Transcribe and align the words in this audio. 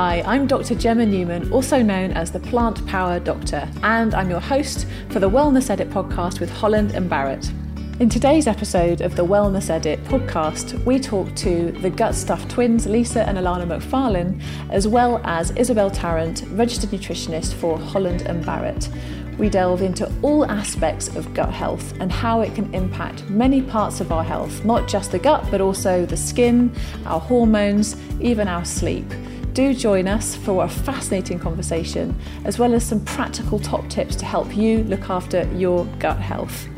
Hi, 0.00 0.22
I'm 0.24 0.46
Dr. 0.46 0.76
Gemma 0.76 1.04
Newman, 1.04 1.50
also 1.50 1.82
known 1.82 2.12
as 2.12 2.30
the 2.30 2.38
Plant 2.38 2.86
Power 2.86 3.18
Doctor, 3.18 3.68
and 3.82 4.14
I'm 4.14 4.30
your 4.30 4.38
host 4.38 4.86
for 5.08 5.18
the 5.18 5.28
Wellness 5.28 5.70
Edit 5.70 5.90
podcast 5.90 6.38
with 6.38 6.48
Holland 6.50 6.92
and 6.92 7.10
Barrett. 7.10 7.50
In 7.98 8.08
today's 8.08 8.46
episode 8.46 9.00
of 9.00 9.16
the 9.16 9.24
Wellness 9.24 9.70
Edit 9.70 10.00
podcast, 10.04 10.80
we 10.84 11.00
talk 11.00 11.34
to 11.34 11.72
the 11.72 11.90
Gut 11.90 12.14
Stuff 12.14 12.46
twins, 12.46 12.86
Lisa 12.86 13.28
and 13.28 13.38
Alana 13.38 13.66
McFarlane, 13.66 14.40
as 14.70 14.86
well 14.86 15.20
as 15.24 15.50
Isabel 15.56 15.90
Tarrant, 15.90 16.44
registered 16.50 16.90
nutritionist 16.90 17.54
for 17.54 17.76
Holland 17.76 18.22
and 18.22 18.46
Barrett. 18.46 18.88
We 19.36 19.48
delve 19.48 19.82
into 19.82 20.08
all 20.22 20.48
aspects 20.48 21.08
of 21.16 21.34
gut 21.34 21.52
health 21.52 21.92
and 21.98 22.12
how 22.12 22.42
it 22.42 22.54
can 22.54 22.72
impact 22.72 23.28
many 23.30 23.62
parts 23.62 24.00
of 24.00 24.12
our 24.12 24.22
health, 24.22 24.64
not 24.64 24.86
just 24.86 25.10
the 25.10 25.18
gut, 25.18 25.44
but 25.50 25.60
also 25.60 26.06
the 26.06 26.16
skin, 26.16 26.72
our 27.04 27.18
hormones, 27.18 27.96
even 28.20 28.46
our 28.46 28.64
sleep. 28.64 29.12
Do 29.58 29.74
join 29.74 30.06
us 30.06 30.36
for 30.36 30.62
a 30.62 30.68
fascinating 30.68 31.40
conversation, 31.40 32.16
as 32.44 32.60
well 32.60 32.74
as 32.74 32.86
some 32.86 33.04
practical 33.04 33.58
top 33.58 33.88
tips 33.88 34.14
to 34.14 34.24
help 34.24 34.56
you 34.56 34.84
look 34.84 35.10
after 35.10 35.52
your 35.52 35.84
gut 35.98 36.20
health. 36.20 36.68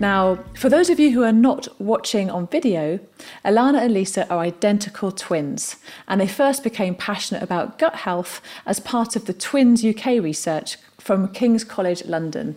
Now, 0.00 0.40
for 0.56 0.68
those 0.68 0.90
of 0.90 0.98
you 0.98 1.12
who 1.12 1.22
are 1.22 1.30
not 1.30 1.68
watching 1.80 2.30
on 2.30 2.48
video, 2.48 2.98
Alana 3.44 3.80
and 3.80 3.94
Lisa 3.94 4.28
are 4.28 4.40
identical 4.40 5.12
twins, 5.12 5.76
and 6.08 6.20
they 6.20 6.26
first 6.26 6.64
became 6.64 6.96
passionate 6.96 7.44
about 7.44 7.78
gut 7.78 7.94
health 7.94 8.42
as 8.66 8.80
part 8.80 9.14
of 9.14 9.26
the 9.26 9.32
Twins 9.32 9.84
UK 9.84 10.20
research 10.20 10.78
from 11.04 11.28
King's 11.28 11.64
College 11.64 12.02
London. 12.06 12.56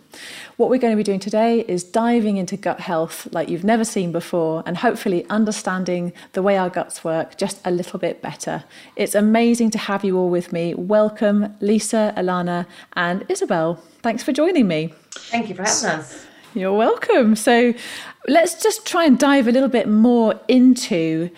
What 0.55 0.69
we're 0.69 0.79
going 0.79 0.93
to 0.93 0.97
be 0.97 1.03
doing 1.03 1.19
today 1.19 1.65
is 1.67 1.83
diving 1.83 2.37
into 2.37 2.55
gut 2.55 2.79
health 2.79 3.27
like 3.33 3.49
you've 3.49 3.65
never 3.65 3.83
seen 3.83 4.13
before 4.13 4.63
and 4.65 4.77
hopefully 4.77 5.25
understanding 5.29 6.13
the 6.31 6.41
way 6.41 6.57
our 6.57 6.69
guts 6.69 7.03
work 7.03 7.35
just 7.35 7.59
a 7.65 7.71
little 7.71 7.99
bit 7.99 8.21
better. 8.21 8.63
It's 8.95 9.15
amazing 9.15 9.71
to 9.71 9.77
have 9.77 10.05
you 10.05 10.17
all 10.17 10.29
with 10.29 10.53
me. 10.53 10.73
Welcome, 10.73 11.57
Lisa, 11.59 12.13
Alana, 12.15 12.65
and 12.93 13.25
Isabel. 13.27 13.83
Thanks 14.01 14.23
for 14.23 14.31
joining 14.31 14.65
me. 14.65 14.93
Thank 15.11 15.49
you 15.49 15.55
for 15.55 15.63
having 15.63 15.99
us. 15.99 16.25
You're 16.53 16.73
welcome. 16.73 17.35
So 17.35 17.73
let's 18.29 18.63
just 18.63 18.87
try 18.87 19.03
and 19.03 19.19
dive 19.19 19.49
a 19.49 19.51
little 19.51 19.67
bit 19.67 19.89
more 19.89 20.39
into 20.47 21.31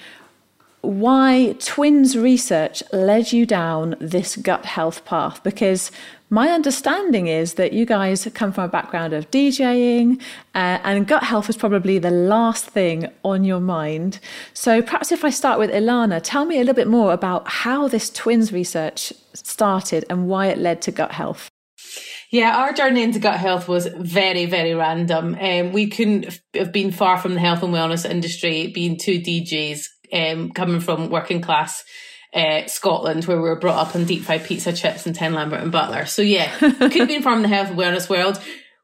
why 0.81 1.55
twins 1.59 2.17
research 2.17 2.83
led 2.93 3.33
you 3.33 3.45
down 3.45 3.95
this 3.99 4.35
gut 4.37 4.65
health 4.65 5.03
path 5.03 5.43
because 5.43 5.91
my 6.29 6.49
understanding 6.49 7.27
is 7.27 7.55
that 7.55 7.73
you 7.73 7.85
guys 7.85 8.27
come 8.33 8.51
from 8.51 8.65
a 8.65 8.67
background 8.67 9.13
of 9.13 9.29
DJing, 9.31 10.21
uh, 10.53 10.79
and 10.83 11.07
gut 11.07 11.23
health 11.23 11.47
was 11.47 11.57
probably 11.57 11.97
the 11.97 12.11
last 12.11 12.67
thing 12.67 13.07
on 13.23 13.43
your 13.43 13.59
mind. 13.59 14.19
So, 14.53 14.81
perhaps 14.81 15.11
if 15.11 15.25
I 15.25 15.31
start 15.31 15.57
with 15.57 15.71
Alana, 15.71 16.21
tell 16.23 16.45
me 16.45 16.57
a 16.57 16.59
little 16.59 16.75
bit 16.75 16.87
more 16.87 17.13
about 17.13 17.47
how 17.47 17.87
this 17.87 18.09
twins 18.09 18.51
research 18.51 19.11
started 19.33 20.05
and 20.09 20.27
why 20.27 20.47
it 20.47 20.57
led 20.57 20.81
to 20.83 20.91
gut 20.91 21.13
health. 21.13 21.49
Yeah, 22.31 22.57
our 22.57 22.73
journey 22.73 23.01
into 23.01 23.17
gut 23.17 23.39
health 23.39 23.67
was 23.67 23.87
very, 23.87 24.45
very 24.45 24.75
random. 24.75 25.35
Um, 25.39 25.71
we 25.71 25.87
couldn't 25.87 26.39
have 26.53 26.71
been 26.71 26.91
far 26.91 27.17
from 27.17 27.33
the 27.33 27.39
health 27.39 27.63
and 27.63 27.73
wellness 27.73 28.07
industry, 28.07 28.67
being 28.67 28.97
two 28.97 29.19
DJs 29.19 29.87
um, 30.13 30.51
coming 30.51 30.79
from 30.79 31.09
working 31.09 31.41
class 31.41 31.83
uh, 32.33 32.65
Scotland, 32.67 33.25
where 33.25 33.37
we 33.37 33.43
were 33.43 33.59
brought 33.59 33.87
up 33.87 33.95
on 33.95 34.05
deep 34.05 34.23
fried 34.23 34.43
pizza, 34.43 34.73
chips, 34.73 35.05
and 35.05 35.15
10 35.15 35.33
Lambert 35.33 35.61
and 35.61 35.71
Butler. 35.71 36.05
So, 36.05 36.21
yeah, 36.21 36.55
could 36.59 37.07
been 37.07 37.23
from 37.23 37.41
the 37.41 37.47
health 37.47 37.69
and 37.69 37.77
wellness 37.77 38.09
world. 38.09 38.39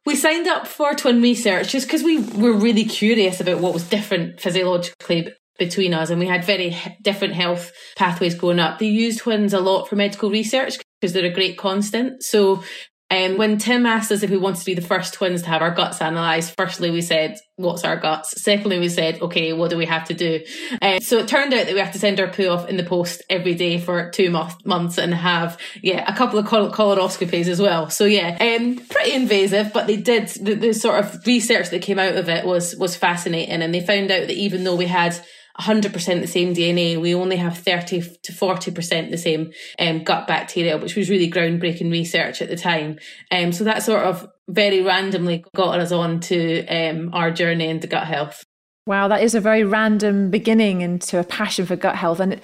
We 0.05 0.15
signed 0.15 0.47
up 0.47 0.67
for 0.67 0.93
twin 0.93 1.21
research 1.21 1.69
just 1.69 1.87
because 1.87 2.03
we 2.03 2.19
were 2.19 2.53
really 2.53 2.85
curious 2.85 3.39
about 3.39 3.59
what 3.59 3.73
was 3.73 3.87
different 3.89 4.39
physiologically 4.39 5.29
between 5.57 5.93
us, 5.93 6.09
and 6.09 6.19
we 6.19 6.27
had 6.27 6.43
very 6.43 6.75
different 7.01 7.33
health 7.33 7.71
pathways 7.95 8.35
going 8.35 8.59
up. 8.59 8.79
They 8.79 8.87
used 8.87 9.19
twins 9.19 9.53
a 9.53 9.59
lot 9.59 9.87
for 9.87 9.95
medical 9.95 10.29
research 10.29 10.77
because 10.99 11.13
they're 11.13 11.25
a 11.25 11.33
great 11.33 11.57
constant. 11.57 12.23
So 12.23 12.63
um, 13.11 13.37
when 13.37 13.59
Tim 13.59 13.85
asked 13.85 14.11
us 14.11 14.23
if 14.23 14.31
we 14.31 14.37
wanted 14.37 14.59
to 14.59 14.65
be 14.65 14.73
the 14.73 14.81
first 14.81 15.13
twins 15.13 15.43
to 15.43 15.49
have 15.49 15.61
our 15.61 15.69
guts 15.71 16.01
analysed, 16.01 16.55
firstly 16.57 16.89
we 16.89 17.01
said, 17.01 17.37
what's 17.55 17.83
our 17.83 17.97
guts? 17.97 18.41
Secondly, 18.41 18.79
we 18.79 18.89
said, 18.89 19.21
okay, 19.21 19.53
what 19.53 19.69
do 19.69 19.77
we 19.77 19.85
have 19.85 20.05
to 20.05 20.15
do? 20.15 20.43
Um, 20.81 20.99
so 20.99 21.19
it 21.19 21.27
turned 21.27 21.53
out 21.53 21.67
that 21.67 21.73
we 21.73 21.79
have 21.79 21.93
to 21.93 21.99
send 21.99 22.19
our 22.19 22.27
poo 22.27 22.47
off 22.47 22.67
in 22.67 22.77
the 22.77 22.83
post 22.83 23.21
every 23.29 23.53
day 23.53 23.79
for 23.79 24.09
two 24.09 24.31
mo- 24.31 24.49
months 24.65 24.97
and 24.97 25.13
have, 25.13 25.59
yeah, 25.83 26.03
a 26.11 26.17
couple 26.17 26.39
of 26.39 26.47
col- 26.47 26.71
colonoscopies 26.71 27.47
as 27.47 27.61
well. 27.61 27.91
So 27.91 28.05
yeah, 28.05 28.37
um, 28.41 28.77
pretty 28.89 29.13
invasive, 29.13 29.71
but 29.71 29.85
they 29.85 29.97
did, 29.97 30.27
the, 30.29 30.55
the 30.55 30.73
sort 30.73 31.05
of 31.05 31.25
research 31.27 31.69
that 31.69 31.83
came 31.83 31.99
out 31.99 32.15
of 32.15 32.27
it 32.27 32.43
was, 32.43 32.75
was 32.75 32.95
fascinating. 32.95 33.61
And 33.61 33.73
they 33.73 33.81
found 33.81 34.09
out 34.09 34.27
that 34.27 34.35
even 34.35 34.63
though 34.63 34.75
we 34.75 34.87
had 34.87 35.15
100% 35.59 35.93
the 36.21 36.27
same 36.27 36.53
DNA. 36.53 36.99
We 36.99 37.15
only 37.15 37.37
have 37.37 37.57
30 37.57 38.01
to 38.23 38.31
40% 38.31 39.11
the 39.11 39.17
same 39.17 39.51
um, 39.79 40.03
gut 40.03 40.27
bacteria, 40.27 40.77
which 40.77 40.95
was 40.95 41.09
really 41.09 41.29
groundbreaking 41.29 41.91
research 41.91 42.41
at 42.41 42.49
the 42.49 42.57
time. 42.57 42.99
Um, 43.31 43.51
so 43.51 43.63
that 43.63 43.83
sort 43.83 44.03
of 44.03 44.27
very 44.49 44.81
randomly 44.81 45.45
got 45.55 45.79
us 45.79 45.91
on 45.91 46.19
to 46.21 46.65
um, 46.67 47.09
our 47.13 47.31
journey 47.31 47.67
into 47.67 47.87
gut 47.87 48.07
health. 48.07 48.43
Wow, 48.87 49.07
that 49.07 49.23
is 49.23 49.33
a 49.33 49.41
very 49.41 49.63
random 49.63 50.29
beginning 50.29 50.81
into 50.81 51.19
a 51.19 51.23
passion 51.23 51.65
for 51.65 51.75
gut 51.75 51.95
health. 51.95 52.19
And 52.19 52.39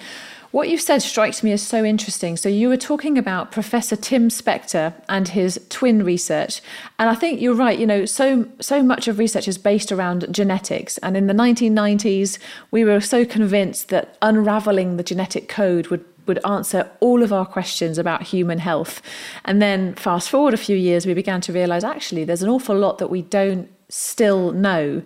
what 0.52 0.68
you've 0.68 0.80
said 0.80 1.02
strikes 1.02 1.42
me 1.42 1.52
as 1.52 1.62
so 1.62 1.84
interesting. 1.84 2.36
So, 2.36 2.48
you 2.48 2.68
were 2.68 2.76
talking 2.76 3.18
about 3.18 3.50
Professor 3.50 3.96
Tim 3.96 4.28
Spector 4.28 4.94
and 5.08 5.28
his 5.28 5.60
twin 5.68 6.04
research. 6.04 6.62
And 6.98 7.10
I 7.10 7.14
think 7.14 7.40
you're 7.40 7.54
right. 7.54 7.78
You 7.78 7.86
know, 7.86 8.04
so, 8.04 8.46
so 8.60 8.82
much 8.82 9.08
of 9.08 9.18
research 9.18 9.48
is 9.48 9.58
based 9.58 9.90
around 9.90 10.26
genetics. 10.32 10.98
And 10.98 11.16
in 11.16 11.26
the 11.26 11.34
1990s, 11.34 12.38
we 12.70 12.84
were 12.84 13.00
so 13.00 13.24
convinced 13.24 13.88
that 13.88 14.16
unraveling 14.22 14.96
the 14.96 15.02
genetic 15.02 15.48
code 15.48 15.88
would 15.88 16.04
would 16.26 16.38
answer 16.46 16.88
all 17.00 17.22
of 17.22 17.32
our 17.32 17.44
questions 17.44 17.98
about 17.98 18.22
human 18.22 18.58
health. 18.58 19.02
And 19.44 19.60
then 19.60 19.94
fast 19.94 20.30
forward 20.30 20.54
a 20.54 20.58
few 20.58 20.76
years, 20.76 21.04
we 21.04 21.14
began 21.14 21.40
to 21.40 21.52
realize 21.52 21.82
actually 21.82 22.24
there's 22.24 22.42
an 22.42 22.48
awful 22.48 22.78
lot 22.78 22.98
that 22.98 23.08
we 23.08 23.22
don't 23.22 23.68
still 23.88 24.52
know. 24.52 25.02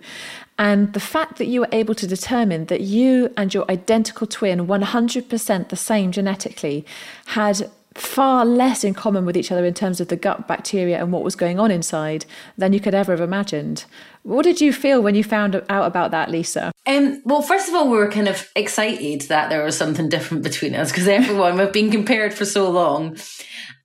And 0.58 0.92
the 0.92 1.00
fact 1.00 1.36
that 1.36 1.46
you 1.46 1.60
were 1.60 1.68
able 1.72 1.94
to 1.94 2.06
determine 2.06 2.66
that 2.66 2.80
you 2.80 3.32
and 3.36 3.52
your 3.52 3.70
identical 3.70 4.26
twin, 4.26 4.66
100% 4.66 5.68
the 5.68 5.76
same 5.76 6.12
genetically, 6.12 6.84
had 7.26 7.70
far 7.96 8.44
less 8.44 8.84
in 8.84 8.94
common 8.94 9.24
with 9.24 9.36
each 9.36 9.50
other 9.50 9.64
in 9.64 9.74
terms 9.74 10.00
of 10.00 10.08
the 10.08 10.16
gut 10.16 10.46
bacteria 10.46 11.00
and 11.00 11.12
what 11.12 11.24
was 11.24 11.34
going 11.34 11.58
on 11.58 11.70
inside 11.70 12.26
than 12.56 12.72
you 12.72 12.80
could 12.80 12.94
ever 12.94 13.12
have 13.12 13.20
imagined. 13.20 13.84
What 14.22 14.42
did 14.42 14.60
you 14.60 14.72
feel 14.72 15.02
when 15.02 15.14
you 15.14 15.24
found 15.24 15.54
out 15.68 15.86
about 15.86 16.10
that, 16.10 16.30
Lisa? 16.30 16.72
Um, 16.86 17.22
well, 17.24 17.42
first 17.42 17.68
of 17.68 17.74
all, 17.74 17.88
we 17.88 17.96
were 17.96 18.10
kind 18.10 18.28
of 18.28 18.50
excited 18.54 19.22
that 19.22 19.50
there 19.50 19.64
was 19.64 19.76
something 19.76 20.08
different 20.08 20.42
between 20.42 20.74
us 20.74 20.90
because 20.90 21.08
everyone, 21.08 21.56
we've 21.56 21.72
been 21.72 21.90
compared 21.90 22.34
for 22.34 22.44
so 22.44 22.68
long. 22.70 23.16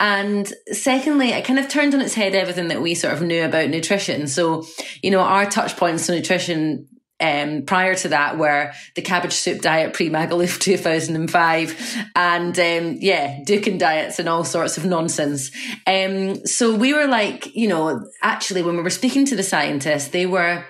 And 0.02 0.52
secondly, 0.72 1.30
it 1.30 1.46
kind 1.46 1.60
of 1.60 1.70
turned 1.70 1.94
on 1.94 2.02
its 2.02 2.16
head 2.16 2.34
everything 2.34 2.70
that 2.70 2.82
we 2.82 2.96
sort 2.96 3.14
of 3.14 3.22
knew 3.22 3.46
about 3.46 3.70
nutrition. 3.70 4.28
So, 4.28 4.66
you 5.04 5.12
know, 5.12 5.20
our 5.20 5.46
touch 5.46 5.78
points 5.78 6.08
to 6.08 6.16
nutrition 6.16 6.88
um, 7.20 7.62
prior 7.68 7.94
to 7.94 8.10
that 8.10 8.40
were 8.40 8.74
the 8.96 9.04
cabbage 9.04 9.34
soup 9.34 9.62
diet 9.62 9.94
pre 9.94 10.10
Magaluf 10.10 10.60
2005 10.60 12.08
and 12.16 12.58
um, 12.58 12.98
yeah, 13.00 13.44
Dukan 13.44 13.78
diets 13.78 14.18
and 14.18 14.28
all 14.28 14.44
sorts 14.44 14.76
of 14.80 14.86
nonsense. 14.86 15.52
Um, 15.86 16.48
so 16.48 16.76
we 16.76 16.94
were 16.94 17.06
like, 17.06 17.56
you 17.56 17.68
know, 17.68 18.04
actually, 18.24 18.64
when 18.64 18.76
we 18.76 18.82
were 18.82 18.90
speaking 18.90 19.26
to 19.28 19.36
the 19.36 19.44
scientists, 19.44 20.08
they 20.08 20.26
were 20.26 20.66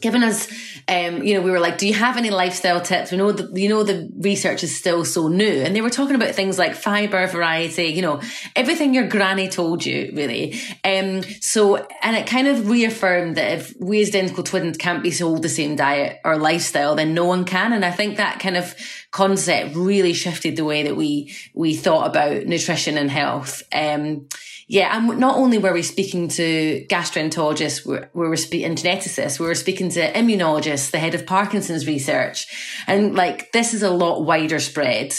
given 0.00 0.22
us, 0.22 0.48
um, 0.88 1.22
you 1.22 1.34
know, 1.34 1.40
we 1.40 1.50
were 1.50 1.60
like, 1.60 1.78
do 1.78 1.86
you 1.86 1.94
have 1.94 2.16
any 2.16 2.30
lifestyle 2.30 2.80
tips? 2.80 3.10
We 3.10 3.18
know 3.18 3.32
the, 3.32 3.60
you 3.60 3.68
know, 3.68 3.82
the 3.82 4.10
research 4.18 4.62
is 4.62 4.76
still 4.76 5.04
so 5.04 5.28
new 5.28 5.62
and 5.62 5.74
they 5.74 5.80
were 5.80 5.90
talking 5.90 6.14
about 6.14 6.34
things 6.34 6.58
like 6.58 6.74
fiber, 6.74 7.26
variety, 7.26 7.86
you 7.86 8.02
know, 8.02 8.20
everything 8.56 8.94
your 8.94 9.06
granny 9.06 9.48
told 9.48 9.84
you 9.84 10.12
really. 10.14 10.58
Um, 10.84 11.22
so, 11.40 11.86
and 12.02 12.16
it 12.16 12.26
kind 12.26 12.48
of 12.48 12.70
reaffirmed 12.70 13.36
that 13.36 13.52
if 13.58 13.74
we 13.78 14.00
as 14.02 14.08
identical 14.08 14.44
twins 14.44 14.76
can't 14.76 15.02
be 15.02 15.10
sold 15.10 15.42
the 15.42 15.48
same 15.48 15.76
diet 15.76 16.18
or 16.24 16.36
lifestyle, 16.36 16.94
then 16.94 17.14
no 17.14 17.24
one 17.24 17.44
can. 17.44 17.72
And 17.72 17.84
I 17.84 17.90
think 17.90 18.16
that 18.16 18.40
kind 18.40 18.56
of 18.56 18.74
concept 19.10 19.74
really 19.74 20.12
shifted 20.12 20.56
the 20.56 20.64
way 20.64 20.84
that 20.84 20.96
we, 20.96 21.34
we 21.54 21.74
thought 21.74 22.06
about 22.06 22.46
nutrition 22.46 22.96
and 22.96 23.10
health. 23.10 23.62
Um, 23.72 24.28
yeah, 24.70 24.94
and 24.94 25.18
not 25.18 25.36
only 25.36 25.56
were 25.56 25.72
we 25.72 25.82
speaking 25.82 26.28
to 26.28 26.84
gastroenterologists, 26.90 27.86
we 27.86 28.28
were 28.28 28.36
speaking 28.36 28.74
to 28.74 28.86
geneticists, 28.86 29.40
we 29.40 29.46
were 29.46 29.54
speaking 29.54 29.88
to 29.90 30.12
immunologists, 30.12 30.90
the 30.90 30.98
head 30.98 31.14
of 31.14 31.24
Parkinson's 31.24 31.86
research, 31.86 32.46
and 32.86 33.14
like 33.14 33.50
this 33.52 33.72
is 33.72 33.82
a 33.82 33.90
lot 33.90 34.26
wider 34.26 34.60
spread 34.60 35.14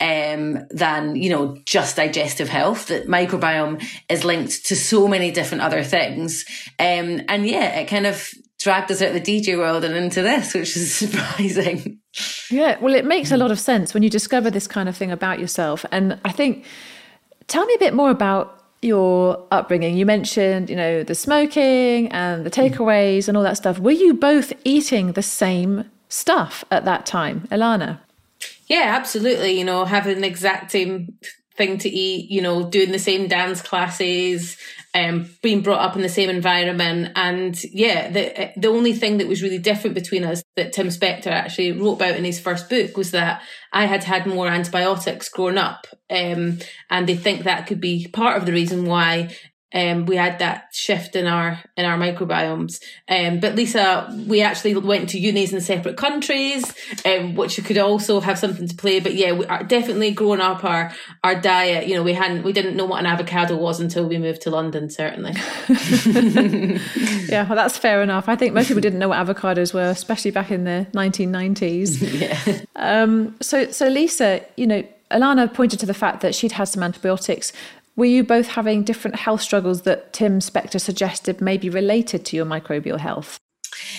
um, 0.00 0.66
than 0.70 1.16
you 1.16 1.28
know 1.28 1.58
just 1.66 1.96
digestive 1.96 2.48
health. 2.48 2.86
That 2.86 3.06
microbiome 3.06 3.86
is 4.08 4.24
linked 4.24 4.64
to 4.66 4.76
so 4.76 5.06
many 5.06 5.30
different 5.30 5.62
other 5.62 5.84
things, 5.84 6.46
um, 6.78 7.20
and 7.28 7.46
yeah, 7.46 7.80
it 7.80 7.88
kind 7.88 8.06
of 8.06 8.30
dragged 8.58 8.90
us 8.90 9.02
out 9.02 9.14
of 9.14 9.22
the 9.22 9.40
DJ 9.40 9.58
world 9.58 9.84
and 9.84 9.94
into 9.94 10.22
this, 10.22 10.54
which 10.54 10.74
is 10.78 10.94
surprising. 10.96 12.00
Yeah, 12.50 12.78
well, 12.80 12.94
it 12.94 13.04
makes 13.04 13.32
a 13.32 13.36
lot 13.36 13.50
of 13.50 13.60
sense 13.60 13.92
when 13.92 14.02
you 14.02 14.08
discover 14.08 14.50
this 14.50 14.66
kind 14.66 14.88
of 14.88 14.96
thing 14.96 15.10
about 15.10 15.40
yourself, 15.40 15.84
and 15.92 16.18
I 16.24 16.32
think. 16.32 16.64
Tell 17.46 17.66
me 17.66 17.74
a 17.74 17.78
bit 17.78 17.92
more 17.92 18.08
about 18.08 18.63
your 18.84 19.46
upbringing. 19.50 19.96
You 19.96 20.06
mentioned, 20.06 20.70
you 20.70 20.76
know, 20.76 21.02
the 21.02 21.14
smoking 21.14 22.08
and 22.12 22.44
the 22.44 22.50
takeaways 22.50 23.28
and 23.28 23.36
all 23.36 23.42
that 23.42 23.56
stuff. 23.56 23.78
Were 23.78 23.90
you 23.90 24.14
both 24.14 24.52
eating 24.64 25.12
the 25.12 25.22
same 25.22 25.90
stuff 26.08 26.64
at 26.70 26.84
that 26.84 27.06
time, 27.06 27.48
Alana? 27.50 27.98
Yeah, 28.66 28.94
absolutely. 28.96 29.58
You 29.58 29.64
know, 29.64 29.84
having 29.84 30.20
the 30.20 30.26
exact 30.26 30.70
same 30.70 31.18
thing 31.56 31.78
to 31.78 31.88
eat, 31.88 32.30
you 32.30 32.42
know, 32.42 32.68
doing 32.68 32.92
the 32.92 32.98
same 32.98 33.28
dance 33.28 33.62
classes, 33.62 34.56
um, 34.94 35.28
being 35.42 35.60
brought 35.60 35.80
up 35.80 35.96
in 35.96 36.02
the 36.02 36.08
same 36.08 36.30
environment. 36.30 37.12
And 37.16 37.62
yeah, 37.64 38.10
the 38.10 38.52
the 38.56 38.68
only 38.68 38.92
thing 38.92 39.18
that 39.18 39.26
was 39.26 39.42
really 39.42 39.58
different 39.58 39.94
between 39.94 40.24
us 40.24 40.42
that 40.56 40.72
Tim 40.72 40.88
Spector 40.88 41.26
actually 41.26 41.72
wrote 41.72 41.94
about 41.94 42.16
in 42.16 42.24
his 42.24 42.40
first 42.40 42.70
book 42.70 42.96
was 42.96 43.10
that 43.10 43.42
I 43.72 43.86
had 43.86 44.04
had 44.04 44.26
more 44.26 44.46
antibiotics 44.46 45.28
growing 45.28 45.58
up. 45.58 45.86
Um, 46.08 46.58
and 46.90 47.08
they 47.08 47.16
think 47.16 47.42
that 47.42 47.66
could 47.66 47.80
be 47.80 48.06
part 48.08 48.36
of 48.36 48.46
the 48.46 48.52
reason 48.52 48.86
why 48.86 49.34
um, 49.74 50.06
we 50.06 50.14
had 50.16 50.38
that 50.38 50.68
shift 50.72 51.16
in 51.16 51.26
our 51.26 51.58
in 51.76 51.84
our 51.84 51.98
microbiomes. 51.98 52.80
Um, 53.08 53.40
but 53.40 53.56
Lisa, 53.56 54.08
we 54.28 54.40
actually 54.40 54.76
went 54.76 55.08
to 55.10 55.18
unis 55.18 55.52
in 55.52 55.60
separate 55.60 55.96
countries, 55.96 56.72
um, 57.04 57.34
which 57.34 57.62
could 57.64 57.78
also 57.78 58.20
have 58.20 58.38
something 58.38 58.68
to 58.68 58.74
play. 58.76 59.00
But 59.00 59.14
yeah, 59.14 59.32
we 59.32 59.44
are 59.46 59.64
definitely 59.64 60.12
growing 60.12 60.40
up 60.40 60.64
our 60.64 60.92
our 61.24 61.34
diet. 61.34 61.88
You 61.88 61.96
know, 61.96 62.04
we 62.04 62.12
hadn't 62.12 62.44
we 62.44 62.52
didn't 62.52 62.76
know 62.76 62.84
what 62.84 63.00
an 63.00 63.06
avocado 63.06 63.56
was 63.56 63.80
until 63.80 64.06
we 64.06 64.16
moved 64.16 64.42
to 64.42 64.50
London. 64.50 64.88
Certainly. 64.88 65.32
yeah, 67.28 67.44
well, 67.46 67.56
that's 67.56 67.76
fair 67.76 68.00
enough. 68.00 68.28
I 68.28 68.36
think 68.36 68.54
most 68.54 68.68
people 68.68 68.80
didn't 68.80 69.00
know 69.00 69.08
what 69.08 69.26
avocados 69.26 69.74
were, 69.74 69.90
especially 69.90 70.30
back 70.30 70.52
in 70.52 70.62
the 70.62 70.86
1990s. 70.92 71.98
yeah. 72.20 72.60
Um, 72.76 73.34
so 73.42 73.70
so 73.72 73.88
Lisa, 73.88 74.40
you 74.56 74.66
know. 74.66 74.84
Alana 75.10 75.52
pointed 75.52 75.78
to 75.78 75.86
the 75.86 75.94
fact 75.94 76.22
that 76.22 76.34
she'd 76.34 76.52
had 76.52 76.64
some 76.64 76.82
antibiotics 76.82 77.52
were 77.96 78.04
you 78.04 78.24
both 78.24 78.48
having 78.48 78.82
different 78.82 79.16
health 79.16 79.40
struggles 79.40 79.82
that 79.82 80.12
Tim 80.12 80.40
Spector 80.40 80.80
suggested 80.80 81.40
may 81.40 81.56
be 81.56 81.70
related 81.70 82.24
to 82.26 82.36
your 82.36 82.46
microbial 82.46 82.98
health? 82.98 83.38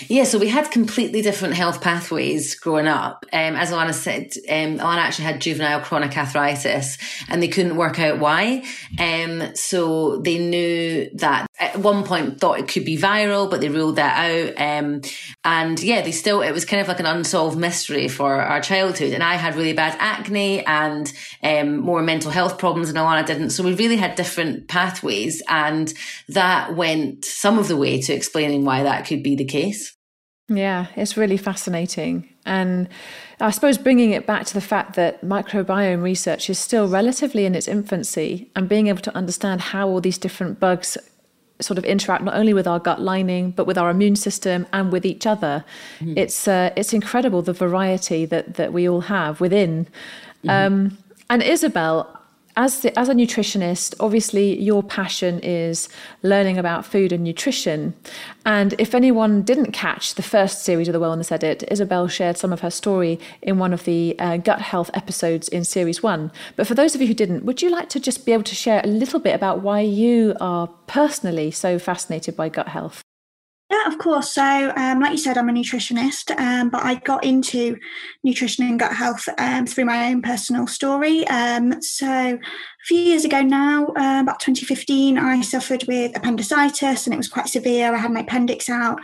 Yeah, 0.07 0.24
so 0.24 0.38
we 0.38 0.47
had 0.47 0.71
completely 0.71 1.21
different 1.21 1.53
health 1.53 1.81
pathways 1.81 2.56
growing 2.56 2.88
up. 2.88 3.25
Um, 3.33 3.56
as 3.56 3.71
Alana 3.71 3.94
said, 3.94 4.31
um, 4.50 4.80
Alana 4.80 4.97
actually 4.97 5.25
had 5.25 5.42
juvenile 5.42 5.81
chronic 5.81 6.18
arthritis 6.18 6.97
and 7.30 7.42
they 7.42 7.47
couldn't 7.47 7.75
work 7.75 8.00
out 8.00 8.19
why. 8.19 8.63
Um, 9.00 9.56
so 9.56 10.18
they 10.18 10.38
knew 10.38 11.09
that 11.15 11.48
at 11.57 11.78
one 11.78 12.04
point 12.04 12.40
thought 12.40 12.60
it 12.60 12.68
could 12.68 12.84
be 12.84 12.98
viral, 12.98 13.50
but 13.50 13.62
they 13.62 13.69
ruled 13.69 13.96
that 13.96 14.18
out. 14.18 14.62
Um, 14.62 15.02
and 15.44 15.81
yeah, 15.81 16.02
they 16.02 16.12
still, 16.12 16.42
it 16.42 16.52
was 16.52 16.66
kind 16.66 16.81
of 16.81 16.88
like 16.88 17.00
an 17.00 17.06
unsolved 17.06 17.57
mystery 17.57 18.07
for 18.07 18.42
our 18.42 18.62
childhood. 18.62 19.13
And 19.13 19.24
I 19.24 19.36
had 19.36 19.56
really 19.56 19.74
bad 19.74 19.96
acne 20.00 20.66
and 20.66 21.12
um, 21.44 21.78
more 21.78 22.02
mental 22.02 22.31
health 22.31 22.57
problems 22.57 22.90
and 22.90 22.98
Alana 22.98 23.25
didn't. 23.25 23.52
So 23.52 23.63
we 23.63 23.74
really 23.74 23.96
had 23.96 24.16
different 24.16 24.68
pathways 24.68 25.42
and 25.48 25.94
that 26.30 26.75
went 26.75 27.24
some 27.24 27.58
of 27.58 27.68
the 27.69 27.78
way 27.78 28.01
to 28.01 28.13
explaining 28.13 28.66
why 28.66 28.84
that 28.84 29.06
could 29.08 29.24
be 29.24 29.36
the 29.36 29.46
case. 29.46 29.96
Yeah, 30.48 30.88
it's 30.96 31.18
really 31.18 31.38
fascinating. 31.38 32.30
And 32.46 32.88
I 33.40 33.50
suppose 33.50 33.78
bringing 33.78 34.12
it 34.12 34.28
back 34.28 34.46
to 34.46 34.54
the 34.54 34.62
fact 34.62 34.96
that 34.96 35.24
microbiome 35.24 36.04
research 36.04 36.50
is 36.50 36.60
still 36.60 36.88
relatively 36.88 37.46
in 37.46 37.56
its 37.56 37.68
infancy 37.68 38.51
and 38.56 38.69
being 38.69 38.88
able 38.88 39.01
to 39.01 39.16
understand 39.16 39.62
how 39.62 39.88
all 39.88 40.01
these 40.01 40.19
different 40.19 40.60
bugs 40.60 40.98
sort 41.62 41.78
of 41.78 41.86
interact 41.86 42.24
not 42.24 42.36
only 42.36 42.54
with 42.54 42.68
our 42.68 42.80
gut 42.80 43.00
lining 43.02 43.52
but 43.52 43.66
with 43.66 43.78
our 43.78 43.90
immune 43.90 44.16
system 44.16 44.68
and 44.74 44.92
with 44.92 45.06
each 45.06 45.25
other 45.25 45.63
mm-hmm. 46.00 46.18
it's 46.18 46.48
uh, 46.48 46.72
it's 46.75 46.94
incredible 46.94 47.42
the 47.42 47.54
variety 47.54 48.25
that 48.25 48.56
that 48.56 48.74
we 48.74 48.88
all 48.88 49.02
have 49.02 49.40
within 49.40 49.86
mm-hmm. 50.44 50.50
um, 50.50 50.98
and 51.30 51.42
Isabel 51.42 52.14
as 52.57 52.80
the, 52.81 52.98
as 52.98 53.10
a 53.10 53.13
nutritionist, 53.13 53.96
obviously 54.00 54.60
your 54.62 54.81
passion 54.81 55.40
is 55.40 55.90
learning 56.24 56.57
about 56.57 56.86
food 56.86 57.12
and 57.12 57.24
nutrition. 57.24 57.94
And 58.46 58.74
if 58.78 58.96
anyone 58.96 59.42
didn't 59.42 59.72
catch 59.72 60.16
the 60.16 60.22
first 60.22 60.63
series 60.63 60.88
of 60.88 60.94
the 60.94 61.00
Wellness 61.00 61.31
Edit, 61.31 61.63
Isabel 61.69 62.07
shared 62.07 62.38
some 62.38 62.54
of 62.54 62.62
her 62.62 62.72
story 62.72 63.19
in 63.42 63.60
one 63.60 63.74
of 63.74 63.84
the 63.84 64.16
uh, 64.19 64.38
gut 64.38 64.62
health 64.62 64.90
episodes 64.94 65.48
in 65.50 65.63
series 65.63 66.02
one. 66.02 66.31
But 66.56 66.68
for 66.68 66.75
those 66.75 66.96
of 66.96 67.02
you 67.02 67.07
who 67.07 67.13
didn't, 67.13 67.46
would 67.46 67.62
you 67.62 67.69
like 67.69 67.90
to 67.90 68.00
just 68.00 68.25
be 68.25 68.31
able 68.31 68.44
to 68.44 68.56
share 68.56 68.81
a 68.84 68.88
little 68.88 69.19
bit 69.19 69.36
about 69.36 69.62
why 69.62 69.81
you 69.81 70.36
are 70.40 70.68
personally 70.88 71.51
so 71.51 71.78
fascinated 71.78 72.36
by 72.36 72.50
gut 72.50 72.69
health? 72.69 73.05
Yeah, 73.75 73.92
of 73.92 73.98
course. 73.98 74.31
So, 74.31 74.74
um, 74.75 75.00
like 75.01 75.12
you 75.12 75.18
said, 75.18 75.38
I'm 75.38 75.50
a 75.50 75.51
nutritionist, 75.51 76.38
um, 76.39 76.69
but 76.69 76.83
I 76.83 76.95
got 76.95 77.24
into 77.24 77.77
nutrition 78.24 78.66
and 78.66 78.80
gut 78.80 78.94
health 78.94 79.27
um, 79.38 79.66
through 79.66 79.86
my 79.86 80.07
own 80.10 80.22
personal 80.22 80.68
story. 80.68 81.27
Um, 81.27 81.81
so, 81.81 82.07
a 82.07 82.39
few 82.86 83.00
years 83.00 83.25
ago 83.25 83.42
now, 83.42 83.88
uh, 83.88 84.22
about 84.22 84.39
2015, 84.39 85.18
I 85.18 85.42
suffered 85.42 85.83
with 85.88 86.16
appendicitis 86.16 87.06
and 87.06 87.13
it 87.13 87.18
was 87.18 87.27
quite 87.27 87.50
severe. 87.50 87.94
I 87.94 87.98
had 87.98 88.12
my 88.12 88.22
appendix 88.22 88.69
out, 88.69 89.00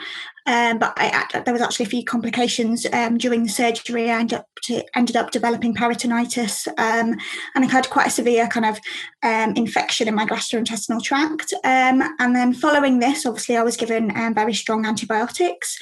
um, 0.45 0.79
but 0.79 0.93
I, 0.97 1.41
there 1.45 1.53
was 1.53 1.61
actually 1.61 1.85
a 1.85 1.89
few 1.89 2.03
complications 2.03 2.85
um, 2.93 3.17
during 3.17 3.43
the 3.43 3.49
surgery. 3.49 4.09
I 4.09 4.19
ended 4.19 4.39
up, 4.39 4.47
to, 4.63 4.83
ended 4.95 5.15
up 5.15 5.31
developing 5.31 5.75
peritonitis, 5.75 6.67
um, 6.67 7.17
and 7.55 7.65
I 7.65 7.67
had 7.67 7.89
quite 7.89 8.07
a 8.07 8.11
severe 8.11 8.47
kind 8.47 8.65
of 8.65 8.79
um, 9.23 9.53
infection 9.55 10.07
in 10.07 10.15
my 10.15 10.25
gastrointestinal 10.25 11.03
tract. 11.03 11.53
Um, 11.63 12.01
and 12.19 12.35
then 12.35 12.53
following 12.53 12.99
this, 12.99 13.25
obviously, 13.25 13.57
I 13.57 13.63
was 13.63 13.77
given 13.77 14.15
um, 14.17 14.33
very 14.33 14.53
strong 14.53 14.85
antibiotics, 14.85 15.77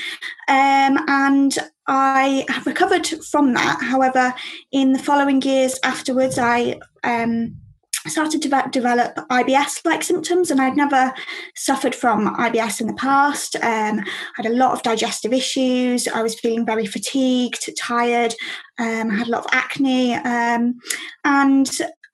and 0.48 1.58
I 1.88 2.46
have 2.50 2.68
recovered 2.68 3.08
from 3.08 3.54
that. 3.54 3.82
However, 3.82 4.34
in 4.72 4.94
the 4.94 5.00
following 5.00 5.42
years 5.42 5.80
afterwards, 5.84 6.38
I 6.38 6.80
started 8.10 8.42
to 8.42 8.70
develop 8.72 9.16
IBS 9.30 9.86
like 9.86 10.04
symptoms, 10.04 10.52
and 10.52 10.62
I'd 10.62 10.78
never 10.78 11.14
suffered 11.56 11.96
from 11.96 12.36
IBS 12.36 12.82
in 12.82 12.88
the 12.88 12.94
past. 12.94 13.56
Um, 13.58 14.00
I 14.00 14.04
had 14.36 14.46
a 14.46 14.56
lot 14.56 14.74
of 14.74 14.84
digestive 14.84 15.34
issues. 15.34 16.08
I 16.08 16.22
was 16.22 16.40
feeling 16.40 16.66
very 16.66 16.86
fatigued, 16.86 17.70
tired. 17.78 18.36
Um, 18.78 19.12
I 19.12 19.16
had 19.16 19.28
a 19.28 19.32
lot 19.32 19.46
of 19.46 19.52
acne. 19.52 20.16
Um, 20.16 20.80
and 21.24 21.70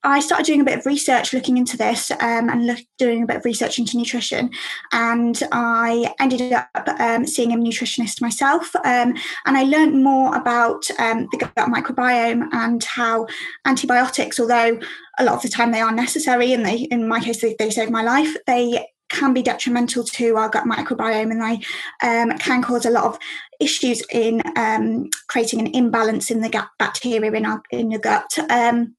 I 0.06 0.20
started 0.20 0.46
doing 0.46 0.62
a 0.62 0.66
bit 0.66 0.78
of 0.78 0.86
research 0.86 1.34
looking 1.34 1.58
into 1.58 1.78
this 1.78 2.12
um, 2.12 2.50
and 2.50 2.68
look, 2.68 2.80
doing 2.98 3.24
a 3.24 3.26
bit 3.26 3.38
of 3.38 3.46
research 3.46 3.80
into 3.80 3.98
nutrition. 3.98 4.52
And 4.92 5.42
I 5.52 6.14
ended 6.20 6.54
up 6.54 6.70
um, 7.00 7.26
seeing 7.26 7.52
a 7.52 7.58
nutritionist 7.58 8.22
myself. 8.22 8.76
Um, 8.78 9.16
and 9.46 9.58
I 9.58 9.64
learned 9.64 10.04
more 10.04 10.36
about 10.36 10.86
um, 11.00 11.28
the 11.32 11.38
gut 11.38 11.70
microbiome 11.70 12.48
and 12.54 12.84
how 12.84 13.28
antibiotics, 13.66 14.40
although 14.40 14.80
a 15.18 15.26
lot 15.26 15.36
of 15.36 15.42
the 15.42 15.50
time 15.50 15.72
they 15.72 15.82
are 15.82 15.92
necessary, 15.92 16.54
and 16.54 16.66
they, 16.66 16.78
in 16.78 17.08
my 17.08 17.20
case, 17.20 17.42
they, 17.42 17.56
they 17.58 17.72
saved 17.72 17.92
my 17.92 18.04
life, 18.04 18.36
they 18.46 18.86
can 19.10 19.34
be 19.34 19.42
detrimental 19.42 20.04
to 20.04 20.36
our 20.36 20.50
gut 20.50 20.66
microbiome 20.66 21.32
and 21.32 21.42
they 21.42 21.66
um, 22.08 22.38
can 22.40 22.62
cause 22.62 22.86
a 22.86 22.90
lot 22.90 23.06
of 23.06 23.20
issues 23.60 24.02
in 24.12 24.42
um, 24.56 25.10
creating 25.28 25.60
an 25.60 25.74
imbalance 25.76 26.32
in 26.32 26.42
the 26.42 26.50
gut 26.50 26.68
bacteria 26.80 27.32
in 27.32 27.46
our 27.46 27.62
in 27.72 27.90
the 27.90 28.00
gut. 28.00 28.38
Um, 28.50 28.96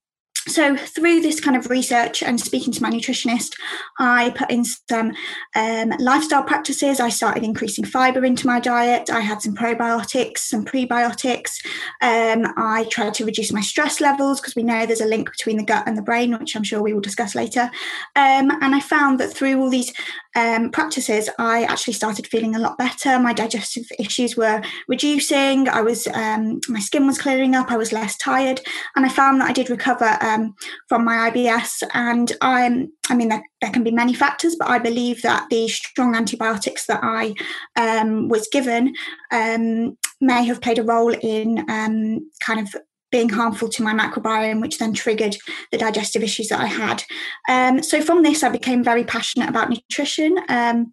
so 0.47 0.77
through 0.77 1.21
this 1.21 1.41
kind 1.41 1.57
of 1.57 1.69
research 1.71 2.23
and 2.23 2.41
speaking 2.41 2.73
to 2.73 2.83
my 2.83 2.91
nutritionist 2.91 3.55
i 3.99 4.31
put 4.31 4.51
in 4.51 4.65
some 4.65 5.13
um, 5.55 5.93
lifestyle 5.99 6.43
practices. 6.43 7.01
I 7.01 7.09
started 7.09 7.43
increasing 7.43 7.85
fiber 7.85 8.25
into 8.25 8.47
my 8.47 8.61
diet. 8.61 9.11
I 9.11 9.21
had 9.21 9.43
some 9.43 9.55
probiotics 9.55 10.39
some 10.39 10.65
prebiotics. 10.65 11.65
Um, 12.01 12.53
i 12.57 12.87
tried 12.91 13.15
to 13.15 13.25
reduce 13.25 13.53
my 13.53 13.61
stress 13.61 14.01
levels 14.01 14.41
because 14.41 14.57
we 14.57 14.63
know 14.63 14.87
there's 14.87 15.01
a 15.01 15.07
link 15.07 15.31
between 15.31 15.57
the 15.57 15.65
gut 15.65 15.85
and 15.87 15.97
the 15.97 16.03
brain 16.03 16.37
which 16.39 16.55
i'm 16.57 16.63
sure 16.63 16.83
we 16.83 16.93
will 16.93 17.01
discuss 17.01 17.35
later. 17.35 17.71
Um, 18.15 18.51
and 18.63 18.75
i 18.75 18.81
found 18.81 19.21
that 19.21 19.33
through 19.33 19.61
all 19.61 19.71
these 19.71 19.93
um, 20.37 20.71
practices 20.71 21.29
i 21.39 21.65
actually 21.65 21.95
started 21.95 22.27
feeling 22.27 22.55
a 22.55 22.59
lot 22.59 22.79
better. 22.79 23.19
My 23.19 23.33
digestive 23.33 23.87
issues 23.99 24.37
were 24.37 24.63
reducing. 24.89 25.69
I 25.69 25.81
was 25.81 26.07
um, 26.09 26.61
my 26.69 26.81
skin 26.81 27.07
was 27.07 27.19
clearing 27.19 27.55
up. 27.55 27.71
I 27.71 27.77
was 27.77 27.93
less 27.93 28.17
tired. 28.17 28.61
And 28.95 29.05
i 29.05 29.09
found 29.09 29.41
that 29.41 29.49
i 29.49 29.53
did 29.53 29.71
recover 29.71 30.19
um, 30.21 30.55
from 30.89 31.05
my 31.05 31.31
IBS. 31.31 31.83
And 31.95 32.33
I'm, 32.41 32.93
I 33.09 33.15
mean, 33.15 33.29
there, 33.29 33.43
there, 33.61 33.71
can 33.71 33.85
be 33.85 33.91
many 33.91 34.15
factors, 34.15 34.57
but 34.59 34.69
I 34.69 34.79
believe 34.79 35.23
that 35.23 35.49
the 35.51 35.69
strong 35.69 36.15
antibiotics 36.15 36.87
that 36.87 37.01
I 37.03 37.35
um, 37.77 38.29
was 38.29 38.49
given 38.53 38.95
um, 39.33 39.97
may 40.21 40.45
have 40.45 40.61
played 40.61 40.79
a 40.79 40.83
role 40.83 41.15
in 41.15 41.65
um, 41.71 42.31
kind 42.41 42.61
of 42.61 42.75
being 43.11 43.29
harmful 43.29 43.69
to 43.69 43.83
my 43.83 43.95
microbiome, 43.95 44.61
which 44.61 44.79
then 44.79 44.93
triggered 44.93 45.37
the 45.71 45.79
digestive 45.79 46.23
issues 46.23 46.49
that 46.49 46.61
I 46.61 46.67
had. 46.67 47.05
Um, 47.49 47.83
so 47.83 48.01
from 48.01 48.23
this, 48.23 48.43
I 48.43 48.49
became 48.49 48.83
very 48.83 49.05
passionate 49.05 49.49
about 49.49 49.71
nutrition. 49.71 50.39
Um, 50.49 50.93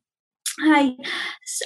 I 0.62 0.96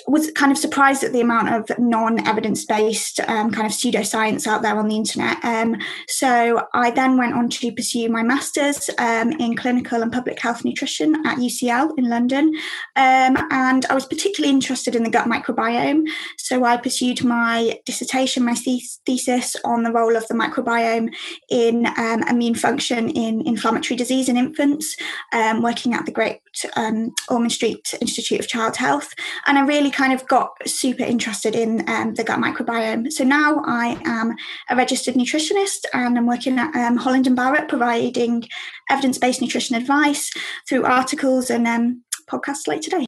was 0.07 0.31
kind 0.31 0.51
of 0.51 0.57
surprised 0.57 1.03
at 1.03 1.11
the 1.11 1.21
amount 1.21 1.49
of 1.49 1.77
non-evidence 1.77 2.65
based 2.65 3.19
um, 3.27 3.51
kind 3.51 3.65
of 3.65 3.73
pseudoscience 3.73 4.47
out 4.47 4.61
there 4.61 4.77
on 4.77 4.87
the 4.87 4.95
internet. 4.95 5.43
Um, 5.43 5.75
so 6.07 6.65
I 6.73 6.91
then 6.91 7.17
went 7.17 7.33
on 7.33 7.49
to 7.49 7.71
pursue 7.71 8.07
my 8.09 8.23
master's 8.23 8.89
um, 8.97 9.31
in 9.33 9.55
clinical 9.55 10.01
and 10.01 10.11
public 10.11 10.39
health 10.39 10.63
nutrition 10.63 11.15
at 11.25 11.37
UCL 11.37 11.97
in 11.97 12.09
London, 12.09 12.55
um, 12.95 13.37
and 13.51 13.85
I 13.85 13.93
was 13.93 14.05
particularly 14.05 14.53
interested 14.53 14.95
in 14.95 15.03
the 15.03 15.09
gut 15.09 15.27
microbiome. 15.27 16.07
So 16.37 16.63
I 16.63 16.77
pursued 16.77 17.23
my 17.23 17.79
dissertation, 17.85 18.45
my 18.45 18.55
thesis 18.55 19.55
on 19.65 19.83
the 19.83 19.91
role 19.91 20.15
of 20.15 20.27
the 20.27 20.33
microbiome 20.33 21.13
in 21.49 21.87
um, 21.97 22.23
immune 22.23 22.55
function 22.55 23.09
in 23.09 23.45
inflammatory 23.45 23.97
disease 23.97 24.29
in 24.29 24.37
infants, 24.37 24.95
um, 25.33 25.61
working 25.61 25.93
at 25.93 26.05
the 26.05 26.11
Great 26.11 26.39
um, 26.75 27.13
Ormond 27.29 27.51
Street 27.51 27.93
Institute 28.01 28.39
of 28.39 28.47
Child 28.47 28.77
Health, 28.77 29.13
and 29.45 29.57
I 29.57 29.65
really 29.65 29.91
kind 29.91 30.13
of 30.13 30.27
got 30.27 30.51
super 30.65 31.03
interested 31.03 31.55
in 31.55 31.87
um, 31.89 32.13
the 32.13 32.23
gut 32.23 32.39
microbiome. 32.39 33.11
So 33.11 33.23
now 33.23 33.61
I 33.65 33.99
am 34.05 34.35
a 34.69 34.75
registered 34.75 35.15
nutritionist, 35.15 35.85
and 35.93 36.17
I'm 36.17 36.27
working 36.27 36.59
at 36.59 36.75
um, 36.75 36.97
Holland 36.97 37.27
and 37.27 37.35
Barrett, 37.35 37.67
providing 37.67 38.43
evidence-based 38.89 39.41
nutrition 39.41 39.75
advice 39.75 40.31
through 40.67 40.85
articles 40.85 41.49
and 41.49 41.67
um, 41.67 42.03
podcasts 42.29 42.67
like 42.67 42.81
today. 42.81 43.05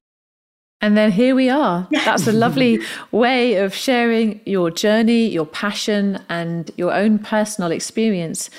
And 0.82 0.96
then 0.96 1.12
here 1.12 1.36
we 1.36 1.50
are. 1.50 1.88
That's 1.91 2.25
a 2.25 2.32
lovely 2.32 2.79
way 3.12 3.56
of 3.56 3.75
sharing 3.75 4.39
your 4.46 4.72
journey, 4.72 5.27
your 5.27 5.46
passion, 5.46 6.24
and 6.29 6.72
your 6.77 6.94
own 6.94 7.20
personal 7.20 7.72
experience. 7.72 8.50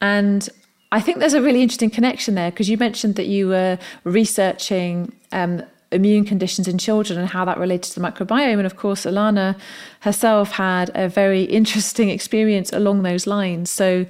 And 0.00 0.48
I 0.90 1.00
think 1.00 1.18
there's 1.18 1.34
a 1.34 1.42
really 1.42 1.62
interesting 1.62 1.90
connection 1.90 2.34
there 2.34 2.50
because 2.50 2.70
you 2.70 2.78
mentioned 2.78 3.16
that 3.16 3.26
you 3.26 3.48
were 3.48 3.78
researching 4.04 5.12
um, 5.32 5.62
immune 5.92 6.24
conditions 6.24 6.68
in 6.68 6.78
children 6.78 7.18
and 7.18 7.28
how 7.28 7.44
that 7.44 7.58
related 7.58 7.92
to 7.92 8.00
the 8.00 8.06
microbiome. 8.06 8.56
And 8.58 8.66
of 8.66 8.76
course, 8.76 9.04
Alana 9.04 9.58
herself 10.00 10.52
had 10.52 10.90
a 10.94 11.08
very 11.08 11.42
interesting 11.42 12.08
experience 12.16 12.72
along 12.72 13.02
those 13.02 13.26
lines. 13.26 13.70
So 13.70 14.06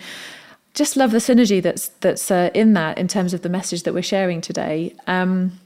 just 0.74 0.96
love 0.96 1.10
the 1.10 1.18
synergy 1.18 1.60
that's 1.60 1.88
that's 2.00 2.30
uh, 2.30 2.50
in 2.54 2.74
that 2.74 2.98
in 2.98 3.08
terms 3.08 3.34
of 3.34 3.42
the 3.42 3.48
message 3.48 3.82
that 3.82 3.94
we're 3.94 4.02
sharing 4.02 4.40
today. 4.40 4.94
Um, 5.06 5.58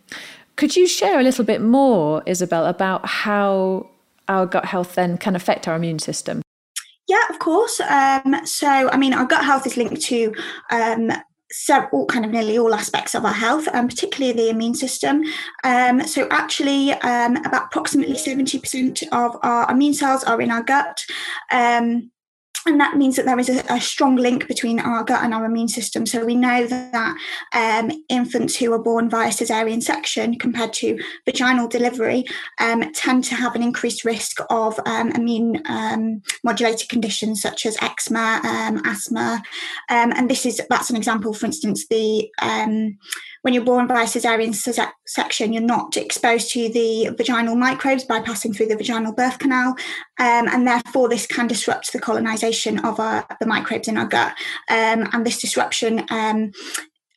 could 0.56 0.76
you 0.76 0.86
share 0.86 1.18
a 1.18 1.22
little 1.22 1.44
bit 1.44 1.60
more, 1.60 2.22
Isabel, 2.26 2.66
about 2.66 3.06
how 3.06 3.88
our 4.28 4.46
gut 4.46 4.66
health 4.66 4.94
then 4.94 5.18
can 5.18 5.34
affect 5.34 5.66
our 5.66 5.76
immune 5.76 5.98
system? 5.98 6.41
Course. 7.42 7.80
Um, 7.80 8.36
so, 8.44 8.68
I 8.68 8.96
mean, 8.96 9.12
our 9.12 9.24
gut 9.24 9.44
health 9.44 9.66
is 9.66 9.76
linked 9.76 10.00
to 10.02 10.32
um, 10.70 11.10
several 11.50 12.06
kind 12.06 12.24
of 12.24 12.30
nearly 12.30 12.56
all 12.56 12.72
aspects 12.72 13.16
of 13.16 13.24
our 13.24 13.32
health, 13.32 13.66
and 13.66 13.78
um, 13.78 13.88
particularly 13.88 14.32
the 14.32 14.48
immune 14.48 14.76
system. 14.76 15.24
Um, 15.64 16.06
so, 16.06 16.28
actually, 16.30 16.92
um, 16.92 17.34
about 17.38 17.64
approximately 17.64 18.14
70% 18.14 19.02
of 19.10 19.36
our 19.42 19.68
immune 19.72 19.92
cells 19.92 20.22
are 20.22 20.40
in 20.40 20.52
our 20.52 20.62
gut. 20.62 21.04
Um, 21.50 22.12
and 22.66 22.80
that 22.80 22.96
means 22.96 23.16
that 23.16 23.24
there 23.24 23.38
is 23.38 23.48
a, 23.48 23.64
a, 23.68 23.80
strong 23.80 24.16
link 24.16 24.46
between 24.46 24.78
our 24.78 25.02
gut 25.04 25.24
and 25.24 25.34
our 25.34 25.44
immune 25.44 25.68
system. 25.68 26.06
So 26.06 26.24
we 26.24 26.34
know 26.34 26.66
that 26.66 27.16
um, 27.52 27.90
infants 28.08 28.56
who 28.56 28.72
are 28.72 28.78
born 28.78 29.10
via 29.10 29.30
cesarean 29.30 29.82
section 29.82 30.38
compared 30.38 30.72
to 30.74 30.98
vaginal 31.26 31.68
delivery 31.68 32.24
um, 32.60 32.92
tend 32.92 33.24
to 33.24 33.34
have 33.34 33.54
an 33.54 33.62
increased 33.62 34.04
risk 34.04 34.38
of 34.50 34.78
um, 34.86 35.10
immune 35.12 35.62
um, 35.66 36.22
modulated 36.44 36.88
conditions 36.88 37.42
such 37.42 37.66
as 37.66 37.76
eczema, 37.82 38.40
um, 38.44 38.80
asthma, 38.84 39.42
um, 39.88 40.12
and 40.12 40.30
this 40.30 40.46
is 40.46 40.60
that's 40.70 40.90
an 40.90 40.96
example. 40.96 41.34
For 41.34 41.46
instance, 41.46 41.86
the 41.88 42.30
when 43.42 43.52
you're 43.52 43.64
born 43.64 43.86
by 43.86 44.04
cesarean 44.04 44.54
section, 45.06 45.52
you're 45.52 45.62
not 45.62 45.96
exposed 45.96 46.50
to 46.52 46.68
the 46.68 47.10
vaginal 47.16 47.56
microbes 47.56 48.04
by 48.04 48.20
passing 48.20 48.52
through 48.52 48.66
the 48.66 48.76
vaginal 48.76 49.12
birth 49.12 49.38
canal, 49.38 49.70
um, 50.18 50.48
and 50.48 50.66
therefore 50.66 51.08
this 51.08 51.26
can 51.26 51.48
disrupt 51.48 51.92
the 51.92 52.00
colonization 52.00 52.78
of 52.84 52.98
our, 53.00 53.26
the 53.40 53.46
microbes 53.46 53.88
in 53.88 53.98
our 53.98 54.06
gut. 54.06 54.32
Um, 54.70 55.08
and 55.12 55.26
this 55.26 55.40
disruption, 55.40 56.04
um, 56.10 56.52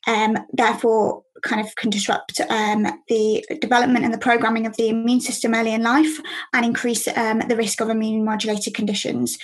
um 0.07 0.37
therefore, 0.51 1.23
kind 1.43 1.65
of 1.65 1.75
can 1.75 1.91
disrupt 1.91 2.41
um, 2.49 2.87
the 3.07 3.45
development 3.61 4.03
and 4.03 4.13
the 4.13 4.17
programming 4.17 4.65
of 4.65 4.75
the 4.77 4.89
immune 4.89 5.21
system 5.21 5.53
early 5.53 5.73
in 5.73 5.83
life 5.83 6.19
and 6.53 6.65
increase 6.65 7.05
the 7.05 7.55
risk 7.55 7.81
of 7.81 7.89
immune 7.89 8.25
modulated 8.25 8.73
conditions. 8.73 9.37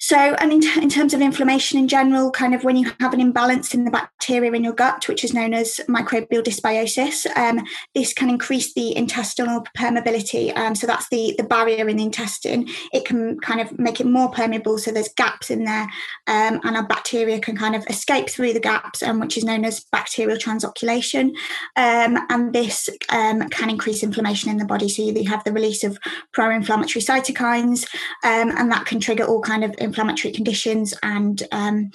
Um, 0.00 0.10
so, 0.10 0.16
and 0.16 0.52
in, 0.52 0.82
in, 0.82 0.88
terms 0.88 1.14
of 1.14 1.20
inflammation 1.20 1.78
in 1.78 1.86
general, 1.86 2.30
kind 2.30 2.54
of 2.54 2.64
when 2.64 2.76
you 2.76 2.90
have 3.00 3.12
an 3.12 3.20
imbalance 3.20 3.74
in 3.74 3.84
the 3.84 3.90
bacteria 3.90 4.52
in 4.52 4.64
your 4.64 4.72
gut, 4.72 5.06
which 5.08 5.24
is 5.24 5.34
known 5.34 5.54
as 5.54 5.80
microbial 5.88 6.42
dysbiosis, 6.42 7.26
um, 7.36 7.60
this 7.94 8.12
can 8.12 8.28
increase 8.28 8.72
the 8.74 8.96
intestinal 8.96 9.64
permeability. 9.76 10.56
Um, 10.56 10.74
so 10.74 10.86
that's 10.86 11.08
the, 11.10 11.34
the 11.36 11.44
barrier 11.44 11.88
in 11.88 11.96
the 11.96 12.04
intestine. 12.04 12.68
It 12.92 13.04
can 13.04 13.38
kind 13.40 13.60
of 13.60 13.78
make 13.78 14.00
it 14.00 14.06
more 14.06 14.30
permeable. 14.30 14.78
So 14.78 14.90
there's 14.90 15.12
gaps 15.16 15.50
in 15.50 15.64
there, 15.64 15.88
um, 16.26 16.60
and 16.64 16.76
our 16.76 16.86
bacteria 16.86 17.38
can 17.38 17.56
kind 17.56 17.76
of 17.76 17.84
escape 17.88 18.30
through 18.30 18.52
the 18.52 18.60
gaps, 18.60 19.02
um, 19.02 19.20
which 19.20 19.36
is 19.36 19.44
known 19.44 19.64
as 19.64 19.84
bacterial 19.92 20.38
translocation. 20.38 21.30
Um, 21.76 22.18
and 22.30 22.52
this 22.52 22.88
um, 23.10 23.48
can 23.50 23.70
increase 23.70 24.02
inflammation 24.02 24.50
in 24.50 24.56
the 24.56 24.64
body. 24.64 24.88
So 24.88 25.02
you 25.02 25.28
have 25.28 25.44
the 25.44 25.52
release 25.52 25.84
of 25.84 25.98
pro-inflammatory 26.32 27.02
cytokines, 27.02 27.86
and 28.22 28.72
that 28.72 28.86
can 28.86 29.00
trigger 29.00 29.24
all 29.24 29.40
kind 29.40 29.64
of 29.64 29.74
inflammatory 29.90 30.32
conditions 30.32 30.94
and 31.02 31.42
um, 31.52 31.90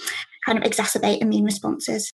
kind 0.46 0.58
of 0.58 0.70
exacerbate 0.70 1.22
immune 1.22 1.46
responses. 1.46 2.12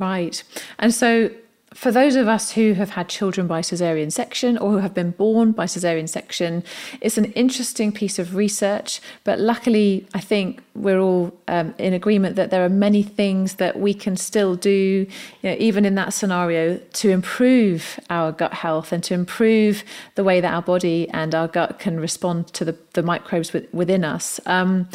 Right. 0.00 0.42
And 0.78 0.92
so, 0.92 1.30
for 1.76 1.92
those 1.92 2.16
of 2.16 2.26
us 2.26 2.52
who 2.52 2.72
have 2.72 2.90
had 2.90 3.06
children 3.06 3.46
by 3.46 3.60
caesarean 3.60 4.10
section 4.10 4.56
or 4.56 4.70
who 4.70 4.78
have 4.78 4.94
been 4.94 5.10
born 5.10 5.52
by 5.52 5.66
caesarean 5.66 6.06
section, 6.06 6.64
it's 7.02 7.18
an 7.18 7.26
interesting 7.32 7.92
piece 7.92 8.18
of 8.18 8.34
research. 8.34 8.98
But 9.24 9.38
luckily, 9.38 10.06
I 10.14 10.20
think 10.20 10.62
we're 10.74 10.98
all 10.98 11.38
um, 11.48 11.74
in 11.76 11.92
agreement 11.92 12.36
that 12.36 12.50
there 12.50 12.64
are 12.64 12.70
many 12.70 13.02
things 13.02 13.56
that 13.56 13.78
we 13.78 13.92
can 13.92 14.16
still 14.16 14.56
do, 14.56 15.06
you 15.42 15.50
know, 15.50 15.56
even 15.58 15.84
in 15.84 15.96
that 15.96 16.14
scenario, 16.14 16.78
to 16.78 17.10
improve 17.10 18.00
our 18.08 18.32
gut 18.32 18.54
health 18.54 18.90
and 18.90 19.04
to 19.04 19.12
improve 19.12 19.84
the 20.14 20.24
way 20.24 20.40
that 20.40 20.54
our 20.54 20.62
body 20.62 21.10
and 21.10 21.34
our 21.34 21.46
gut 21.46 21.78
can 21.78 22.00
respond 22.00 22.46
to 22.54 22.64
the, 22.64 22.76
the 22.94 23.02
microbes 23.02 23.52
within 23.52 24.02
us. 24.02 24.40
Um, 24.46 24.88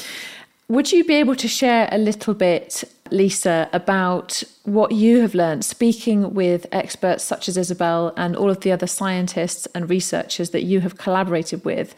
would 0.72 0.90
you 0.90 1.04
be 1.04 1.16
able 1.16 1.36
to 1.36 1.50
share 1.50 1.90
a 1.92 1.98
little 1.98 2.34
bit, 2.34 2.86
Lisa, 3.12 3.70
about 3.74 4.42
what 4.63 4.94
you 4.94 5.20
have 5.20 5.36
learned 5.36 5.66
speaking 5.66 6.34
with 6.34 6.66
experts 6.72 7.25
such 7.25 7.50
as 7.50 7.58
Isabel 7.58 8.13
and 8.16 8.38
all 8.38 8.50
of 8.50 8.62
the 8.62 8.72
other 8.72 8.88
scientists 8.88 9.66
and 9.75 9.90
researchers 9.90 10.51
that 10.51 10.63
you 10.63 10.80
have 10.80 10.98
collaborated 10.98 11.66
with 11.66 11.94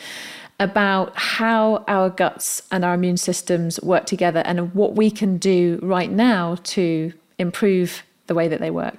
about 0.60 1.16
how 1.16 1.84
our 1.88 2.10
guts 2.10 2.64
and 2.72 2.84
our 2.84 2.96
immune 2.96 3.18
systems 3.18 3.80
work 3.82 4.08
together 4.08 4.42
and 4.44 4.74
what 4.74 4.96
we 4.96 5.12
can 5.12 5.38
do 5.38 5.80
right 5.84 6.12
now 6.12 6.56
to 6.64 7.14
improve 7.38 8.02
the 8.26 8.34
way 8.34 8.48
that 8.48 8.60
they 8.60 8.72
work? 8.72 8.98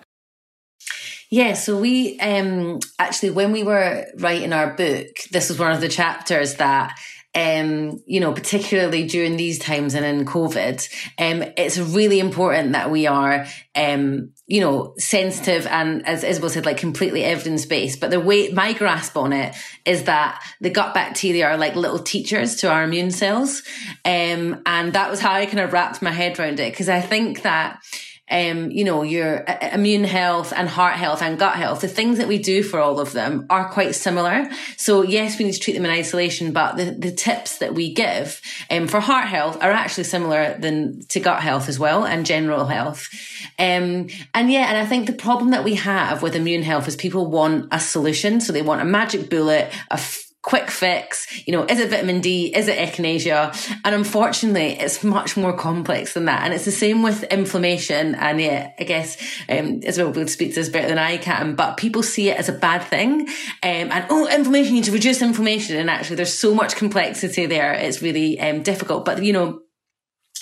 Yeah, 1.30 1.54
so 1.54 1.76
we 1.76 2.20
um, 2.20 2.78
actually, 3.00 3.30
when 3.30 3.50
we 3.50 3.64
were 3.64 4.06
writing 4.18 4.52
our 4.52 4.72
book, 4.72 5.08
this 5.32 5.48
was 5.48 5.58
one 5.58 5.72
of 5.72 5.80
the 5.80 5.88
chapters 5.88 6.56
that 6.56 6.96
um, 7.34 8.00
you 8.06 8.20
know, 8.20 8.32
particularly 8.32 9.06
during 9.06 9.36
these 9.36 9.58
times 9.58 9.94
and 9.94 10.04
in 10.04 10.24
COVID, 10.24 10.88
um, 11.18 11.42
it's 11.56 11.78
really 11.78 12.20
important 12.20 12.72
that 12.72 12.90
we 12.90 13.08
are, 13.08 13.46
um, 13.74 14.30
you 14.46 14.60
know, 14.60 14.94
sensitive 14.98 15.66
and 15.66 16.06
as 16.06 16.22
Isabel 16.22 16.50
said, 16.50 16.64
like 16.64 16.76
completely 16.76 17.24
evidence 17.24 17.66
based. 17.66 17.98
But 17.98 18.10
the 18.10 18.20
way 18.20 18.50
my 18.50 18.72
grasp 18.72 19.16
on 19.16 19.32
it 19.32 19.56
is 19.84 20.04
that 20.04 20.44
the 20.60 20.70
gut 20.70 20.94
bacteria 20.94 21.46
are 21.46 21.56
like 21.56 21.74
little 21.74 21.98
teachers 21.98 22.56
to 22.56 22.70
our 22.70 22.84
immune 22.84 23.10
cells. 23.10 23.62
Um, 24.04 24.62
and 24.64 24.92
that 24.92 25.10
was 25.10 25.18
how 25.18 25.32
I 25.32 25.46
kind 25.46 25.60
of 25.60 25.72
wrapped 25.72 26.02
my 26.02 26.12
head 26.12 26.38
around 26.38 26.60
it. 26.60 26.76
Cause 26.76 26.88
I 26.88 27.00
think 27.00 27.42
that, 27.42 27.82
um, 28.30 28.70
you 28.70 28.84
know, 28.84 29.02
your 29.02 29.48
uh, 29.48 29.70
immune 29.72 30.04
health 30.04 30.52
and 30.56 30.66
heart 30.66 30.94
health 30.94 31.20
and 31.20 31.38
gut 31.38 31.56
health, 31.56 31.82
the 31.82 31.88
things 31.88 32.18
that 32.18 32.28
we 32.28 32.38
do 32.38 32.62
for 32.62 32.80
all 32.80 32.98
of 32.98 33.12
them 33.12 33.46
are 33.50 33.68
quite 33.68 33.94
similar. 33.94 34.48
So 34.78 35.02
yes, 35.02 35.38
we 35.38 35.44
need 35.44 35.52
to 35.52 35.60
treat 35.60 35.74
them 35.74 35.84
in 35.84 35.90
isolation, 35.90 36.52
but 36.52 36.76
the, 36.76 36.86
the 36.86 37.12
tips 37.12 37.58
that 37.58 37.74
we 37.74 37.92
give 37.92 38.40
um, 38.70 38.88
for 38.88 39.00
heart 39.00 39.26
health 39.26 39.62
are 39.62 39.70
actually 39.70 40.04
similar 40.04 40.56
than 40.58 41.04
to 41.08 41.20
gut 41.20 41.42
health 41.42 41.68
as 41.68 41.78
well 41.78 42.06
and 42.06 42.24
general 42.24 42.64
health. 42.64 43.10
Um, 43.58 44.08
and 44.32 44.50
yeah, 44.50 44.68
and 44.68 44.78
I 44.78 44.86
think 44.86 45.06
the 45.06 45.12
problem 45.12 45.50
that 45.50 45.64
we 45.64 45.74
have 45.74 46.22
with 46.22 46.34
immune 46.34 46.62
health 46.62 46.88
is 46.88 46.96
people 46.96 47.26
want 47.26 47.68
a 47.72 47.78
solution. 47.78 48.40
So 48.40 48.54
they 48.54 48.62
want 48.62 48.80
a 48.80 48.86
magic 48.86 49.28
bullet, 49.28 49.70
a 49.90 49.98
quick 50.44 50.70
fix. 50.70 51.26
You 51.46 51.52
know, 51.52 51.64
is 51.64 51.80
it 51.80 51.90
vitamin 51.90 52.20
D? 52.20 52.54
Is 52.54 52.68
it 52.68 52.78
echinacea? 52.78 53.78
And 53.82 53.94
unfortunately, 53.94 54.78
it's 54.78 55.02
much 55.02 55.36
more 55.36 55.54
complex 55.54 56.12
than 56.12 56.26
that. 56.26 56.42
And 56.42 56.52
it's 56.52 56.66
the 56.66 56.70
same 56.70 57.02
with 57.02 57.24
inflammation. 57.24 58.14
And 58.14 58.40
yeah, 58.40 58.72
I 58.78 58.84
guess 58.84 59.16
um, 59.48 59.80
Isabel 59.82 60.12
will 60.12 60.28
speak 60.28 60.50
to 60.50 60.56
this 60.56 60.68
better 60.68 60.88
than 60.88 60.98
I 60.98 61.16
can, 61.16 61.54
but 61.56 61.78
people 61.78 62.02
see 62.02 62.28
it 62.28 62.36
as 62.36 62.50
a 62.50 62.52
bad 62.52 62.82
thing. 62.82 63.22
Um, 63.22 63.90
and 63.90 64.06
oh, 64.10 64.28
inflammation, 64.28 64.74
you 64.74 64.80
need 64.80 64.84
to 64.84 64.92
reduce 64.92 65.22
inflammation. 65.22 65.76
And 65.76 65.88
actually, 65.88 66.16
there's 66.16 66.38
so 66.38 66.54
much 66.54 66.76
complexity 66.76 67.46
there. 67.46 67.72
It's 67.72 68.02
really 68.02 68.38
um, 68.38 68.62
difficult. 68.62 69.06
But 69.06 69.24
you 69.24 69.32
know, 69.32 69.63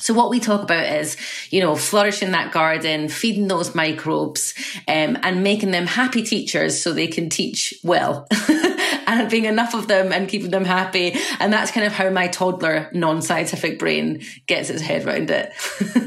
so 0.02 0.12
what 0.12 0.30
we 0.30 0.40
talk 0.40 0.62
about 0.62 0.84
is, 0.84 1.16
you 1.50 1.60
know, 1.60 1.76
flourishing 1.76 2.32
that 2.32 2.50
garden, 2.50 3.08
feeding 3.08 3.46
those 3.46 3.72
microbes, 3.72 4.52
um, 4.88 5.16
and 5.22 5.44
making 5.44 5.70
them 5.70 5.86
happy 5.86 6.24
teachers 6.24 6.82
so 6.82 6.92
they 6.92 7.06
can 7.06 7.30
teach 7.30 7.72
well. 7.84 8.26
and 9.06 9.30
being 9.30 9.44
enough 9.44 9.74
of 9.74 9.86
them 9.86 10.12
and 10.12 10.28
keeping 10.28 10.50
them 10.50 10.64
happy. 10.64 11.14
And 11.38 11.52
that's 11.52 11.70
kind 11.70 11.86
of 11.86 11.92
how 11.92 12.10
my 12.10 12.26
toddler 12.26 12.90
non-scientific 12.92 13.78
brain 13.78 14.24
gets 14.48 14.70
its 14.70 14.82
head 14.82 15.06
around 15.06 15.30
it. 15.30 15.52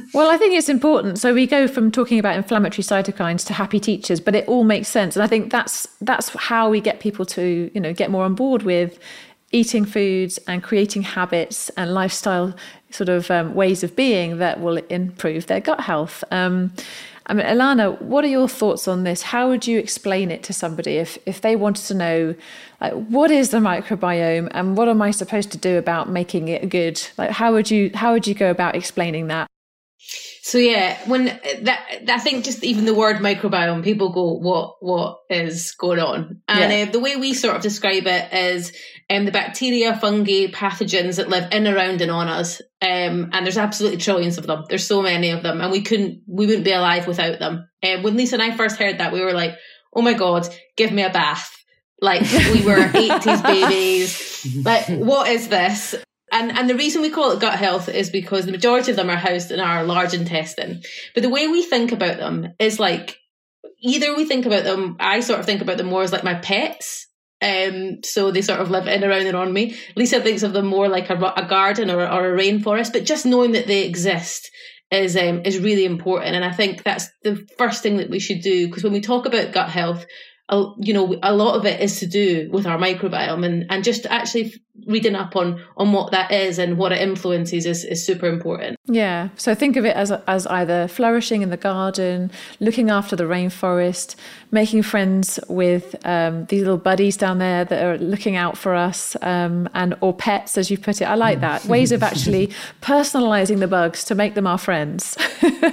well, 0.13 0.29
I 0.29 0.37
think 0.37 0.55
it's 0.55 0.69
important. 0.69 1.17
So 1.19 1.33
we 1.33 1.47
go 1.47 1.67
from 1.67 1.89
talking 1.89 2.19
about 2.19 2.35
inflammatory 2.35 2.83
cytokines 2.83 3.45
to 3.47 3.53
happy 3.53 3.79
teachers, 3.79 4.19
but 4.19 4.35
it 4.35 4.45
all 4.49 4.65
makes 4.65 4.89
sense. 4.89 5.15
And 5.15 5.23
I 5.23 5.27
think 5.27 5.51
that's 5.51 5.87
that's 6.01 6.29
how 6.29 6.69
we 6.69 6.81
get 6.81 6.99
people 6.99 7.25
to, 7.27 7.71
you 7.73 7.79
know, 7.79 7.93
get 7.93 8.11
more 8.11 8.25
on 8.25 8.35
board 8.35 8.63
with 8.63 8.99
eating 9.51 9.85
foods 9.85 10.37
and 10.47 10.61
creating 10.63 11.03
habits 11.03 11.69
and 11.77 11.93
lifestyle 11.93 12.53
sort 12.89 13.09
of 13.09 13.29
um, 13.31 13.53
ways 13.53 13.83
of 13.83 13.95
being 13.95 14.37
that 14.39 14.59
will 14.59 14.77
improve 14.89 15.47
their 15.47 15.59
gut 15.59 15.81
health. 15.81 16.23
Um, 16.31 16.71
I 17.27 17.33
mean, 17.33 17.45
Alana, 17.45 17.99
what 18.01 18.23
are 18.23 18.27
your 18.27 18.47
thoughts 18.47 18.87
on 18.87 19.03
this? 19.03 19.23
How 19.23 19.49
would 19.49 19.65
you 19.65 19.79
explain 19.79 20.29
it 20.29 20.43
to 20.43 20.53
somebody 20.53 20.97
if, 20.97 21.17
if 21.25 21.41
they 21.41 21.55
wanted 21.55 21.85
to 21.87 21.93
know, 21.95 22.35
like, 22.79 22.93
what 22.93 23.31
is 23.31 23.49
the 23.49 23.57
microbiome 23.57 24.49
and 24.51 24.77
what 24.77 24.87
am 24.87 25.01
I 25.01 25.09
supposed 25.11 25.51
to 25.53 25.57
do 25.57 25.77
about 25.77 26.09
making 26.09 26.49
it 26.49 26.69
good? 26.69 27.01
Like, 27.17 27.31
how 27.31 27.51
would 27.53 27.71
you 27.71 27.89
how 27.95 28.13
would 28.13 28.27
you 28.27 28.35
go 28.35 28.51
about 28.51 28.75
explaining 28.75 29.27
that? 29.27 29.47
So 30.45 30.59
yeah, 30.59 30.99
when 31.09 31.25
that 31.25 32.03
I 32.07 32.19
think 32.19 32.45
just 32.45 32.63
even 32.63 32.85
the 32.85 32.93
word 32.93 33.15
microbiome, 33.15 33.83
people 33.83 34.11
go, 34.11 34.33
"What 34.33 34.75
what 34.79 35.21
is 35.27 35.71
going 35.71 35.97
on?" 35.97 36.43
And 36.47 36.71
yeah. 36.71 36.83
uh, 36.83 36.91
the 36.91 36.99
way 36.99 37.15
we 37.15 37.33
sort 37.33 37.55
of 37.55 37.63
describe 37.63 38.05
it 38.05 38.31
is 38.31 38.71
um, 39.09 39.25
the 39.25 39.31
bacteria, 39.31 39.97
fungi, 39.97 40.45
pathogens 40.51 41.15
that 41.15 41.29
live 41.29 41.51
in, 41.51 41.67
around, 41.67 42.01
and 42.01 42.11
on 42.11 42.27
us. 42.27 42.61
Um, 42.79 43.31
and 43.33 43.43
there's 43.43 43.57
absolutely 43.57 43.97
trillions 43.97 44.37
of 44.37 44.45
them. 44.45 44.65
There's 44.69 44.85
so 44.85 45.01
many 45.01 45.31
of 45.31 45.41
them, 45.41 45.61
and 45.61 45.71
we 45.71 45.81
couldn't, 45.81 46.21
we 46.27 46.45
wouldn't 46.45 46.63
be 46.63 46.73
alive 46.73 47.07
without 47.07 47.39
them. 47.39 47.67
Um, 47.81 48.03
when 48.03 48.15
Lisa 48.15 48.35
and 48.35 48.43
I 48.43 48.55
first 48.55 48.77
heard 48.77 48.99
that, 48.99 49.13
we 49.13 49.21
were 49.21 49.33
like, 49.33 49.55
"Oh 49.95 50.03
my 50.03 50.13
god, 50.13 50.47
give 50.77 50.91
me 50.91 51.01
a 51.01 51.09
bath!" 51.09 51.57
Like 51.99 52.21
we 52.21 52.63
were 52.63 52.75
80s 52.77 53.41
babies. 53.41 54.63
Like, 54.63 54.85
what 54.89 55.27
is 55.27 55.47
this? 55.47 55.95
And, 56.35 56.51
and 56.51 56.69
the 56.69 56.75
reason 56.75 57.01
we 57.01 57.09
call 57.09 57.31
it 57.31 57.39
gut 57.39 57.57
health 57.57 57.87
is 57.87 58.09
because 58.09 58.45
the 58.45 58.51
majority 58.51 58.91
of 58.91 58.97
them 58.97 59.09
are 59.09 59.15
housed 59.15 59.51
in 59.51 59.61
our 59.61 59.85
large 59.85 60.13
intestine. 60.13 60.81
But 61.13 61.23
the 61.23 61.29
way 61.29 61.47
we 61.47 61.63
think 61.63 61.93
about 61.93 62.17
them 62.17 62.49
is 62.59 62.77
like 62.77 63.17
either 63.81 64.13
we 64.13 64.25
think 64.25 64.45
about 64.45 64.65
them, 64.65 64.97
I 64.99 65.21
sort 65.21 65.39
of 65.39 65.45
think 65.45 65.61
about 65.61 65.77
them 65.77 65.87
more 65.87 66.03
as 66.03 66.11
like 66.11 66.25
my 66.25 66.35
pets. 66.35 67.07
Um, 67.41 68.03
so 68.03 68.31
they 68.31 68.41
sort 68.41 68.59
of 68.59 68.69
live 68.69 68.85
in, 68.85 69.05
around, 69.05 69.27
and 69.27 69.37
on 69.37 69.53
me. 69.53 69.77
Lisa 69.95 70.19
thinks 70.19 70.43
of 70.43 70.51
them 70.51 70.65
more 70.65 70.89
like 70.89 71.09
a, 71.09 71.15
a 71.15 71.47
garden 71.47 71.89
or, 71.89 72.01
or 72.01 72.33
a 72.33 72.37
rainforest, 72.37 72.91
but 72.91 73.05
just 73.05 73.25
knowing 73.25 73.53
that 73.53 73.67
they 73.67 73.85
exist 73.85 74.51
is 74.91 75.15
um, 75.15 75.41
is 75.45 75.59
really 75.59 75.85
important. 75.85 76.35
And 76.35 76.43
I 76.43 76.51
think 76.51 76.83
that's 76.83 77.07
the 77.23 77.47
first 77.57 77.81
thing 77.81 77.97
that 77.97 78.09
we 78.09 78.19
should 78.19 78.41
do 78.41 78.67
because 78.67 78.83
when 78.83 78.93
we 78.93 79.01
talk 79.01 79.25
about 79.25 79.53
gut 79.53 79.69
health, 79.69 80.05
you 80.77 80.93
know, 80.93 81.17
a 81.23 81.33
lot 81.33 81.55
of 81.55 81.65
it 81.65 81.81
is 81.81 81.99
to 81.99 82.05
do 82.05 82.47
with 82.51 82.67
our 82.67 82.77
microbiome 82.77 83.43
and, 83.43 83.65
and 83.69 83.83
just 83.83 84.05
actually 84.05 84.53
reading 84.85 85.15
up 85.15 85.35
on, 85.35 85.59
on 85.77 85.91
what 85.91 86.11
that 86.11 86.31
is 86.31 86.59
and 86.59 86.77
what 86.77 86.91
it 86.91 87.01
influences 87.01 87.65
is, 87.65 87.83
is 87.83 88.05
super 88.05 88.27
important. 88.27 88.77
Yeah. 88.85 89.29
So 89.37 89.55
think 89.55 89.75
of 89.77 89.85
it 89.85 89.95
as, 89.95 90.11
as 90.11 90.45
either 90.47 90.87
flourishing 90.87 91.41
in 91.41 91.49
the 91.49 91.57
garden, 91.57 92.29
looking 92.59 92.91
after 92.91 93.15
the 93.15 93.23
rainforest, 93.23 94.15
making 94.51 94.83
friends 94.83 95.39
with 95.49 95.95
um, 96.05 96.45
these 96.45 96.61
little 96.61 96.77
buddies 96.77 97.17
down 97.17 97.39
there 97.39 97.65
that 97.65 97.83
are 97.83 97.97
looking 97.97 98.35
out 98.35 98.55
for 98.55 98.75
us 98.75 99.17
um, 99.23 99.67
and 99.73 99.95
or 100.01 100.13
pets, 100.13 100.57
as 100.57 100.69
you 100.69 100.77
put 100.77 101.01
it. 101.01 101.05
I 101.05 101.15
like 101.15 101.39
that. 101.39 101.65
Ways 101.65 101.91
of 101.91 102.03
actually 102.03 102.47
personalizing 102.81 103.59
the 103.59 103.67
bugs 103.67 104.03
to 104.05 104.13
make 104.13 104.35
them 104.35 104.45
our 104.45 104.59
friends. 104.59 105.17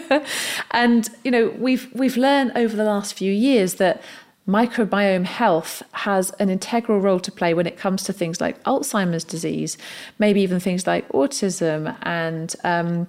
and, 0.70 1.10
you 1.24 1.30
know, 1.30 1.54
we've, 1.58 1.90
we've 1.92 2.16
learned 2.16 2.52
over 2.56 2.74
the 2.74 2.84
last 2.84 3.12
few 3.14 3.32
years 3.32 3.74
that 3.74 4.00
microbiome 4.46 5.24
health 5.24 5.82
has 5.92 6.30
an 6.32 6.50
integral 6.50 7.00
role 7.00 7.20
to 7.20 7.30
play 7.30 7.54
when 7.54 7.66
it 7.66 7.76
comes 7.76 8.02
to 8.04 8.12
things 8.12 8.40
like 8.40 8.62
Alzheimer's 8.64 9.24
disease, 9.24 9.78
maybe 10.18 10.40
even 10.40 10.58
things 10.58 10.86
like 10.86 11.08
autism 11.10 11.96
and 12.02 12.54
um, 12.64 13.06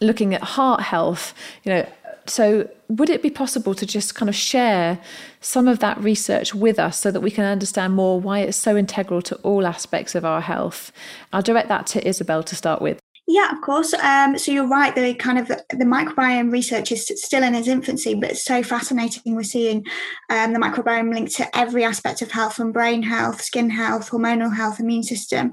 looking 0.00 0.34
at 0.34 0.42
heart 0.42 0.80
health. 0.80 1.34
You 1.64 1.72
know, 1.72 1.88
so 2.26 2.68
would 2.88 3.10
it 3.10 3.22
be 3.22 3.30
possible 3.30 3.74
to 3.74 3.84
just 3.84 4.14
kind 4.14 4.28
of 4.28 4.34
share 4.34 5.00
some 5.40 5.66
of 5.66 5.80
that 5.80 5.98
research 5.98 6.54
with 6.54 6.78
us 6.78 6.98
so 6.98 7.10
that 7.10 7.20
we 7.20 7.30
can 7.30 7.44
understand 7.44 7.94
more 7.94 8.20
why 8.20 8.40
it's 8.40 8.56
so 8.56 8.76
integral 8.76 9.22
to 9.22 9.36
all 9.36 9.66
aspects 9.66 10.14
of 10.14 10.24
our 10.24 10.40
health? 10.40 10.92
I'll 11.32 11.42
direct 11.42 11.68
that 11.68 11.86
to 11.88 12.06
Isabel 12.06 12.42
to 12.44 12.54
start 12.54 12.80
with. 12.80 13.00
Yeah, 13.32 13.52
of 13.52 13.60
course. 13.60 13.94
Um, 13.94 14.36
so 14.38 14.50
you're 14.50 14.66
right. 14.66 14.92
The 14.92 15.14
kind 15.14 15.38
of 15.38 15.46
the, 15.46 15.84
microbiome 15.84 16.50
research 16.50 16.90
is 16.90 17.06
still 17.14 17.44
in 17.44 17.54
its 17.54 17.68
infancy, 17.68 18.14
but 18.14 18.30
it's 18.30 18.44
so 18.44 18.64
fascinating. 18.64 19.36
We're 19.36 19.44
seeing 19.44 19.86
um, 20.28 20.52
the 20.52 20.58
microbiome 20.58 21.14
linked 21.14 21.36
to 21.36 21.56
every 21.56 21.84
aspect 21.84 22.22
of 22.22 22.32
health, 22.32 22.54
from 22.54 22.72
brain 22.72 23.04
health, 23.04 23.40
skin 23.40 23.70
health, 23.70 24.10
hormonal 24.10 24.56
health, 24.56 24.80
immune 24.80 25.04
system. 25.04 25.52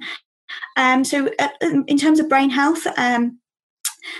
Um, 0.76 1.04
so, 1.04 1.30
uh, 1.38 1.50
in 1.62 2.00
terms 2.00 2.20
of 2.20 2.28
brain 2.28 2.50
health, 2.50 2.82
um, 2.98 3.38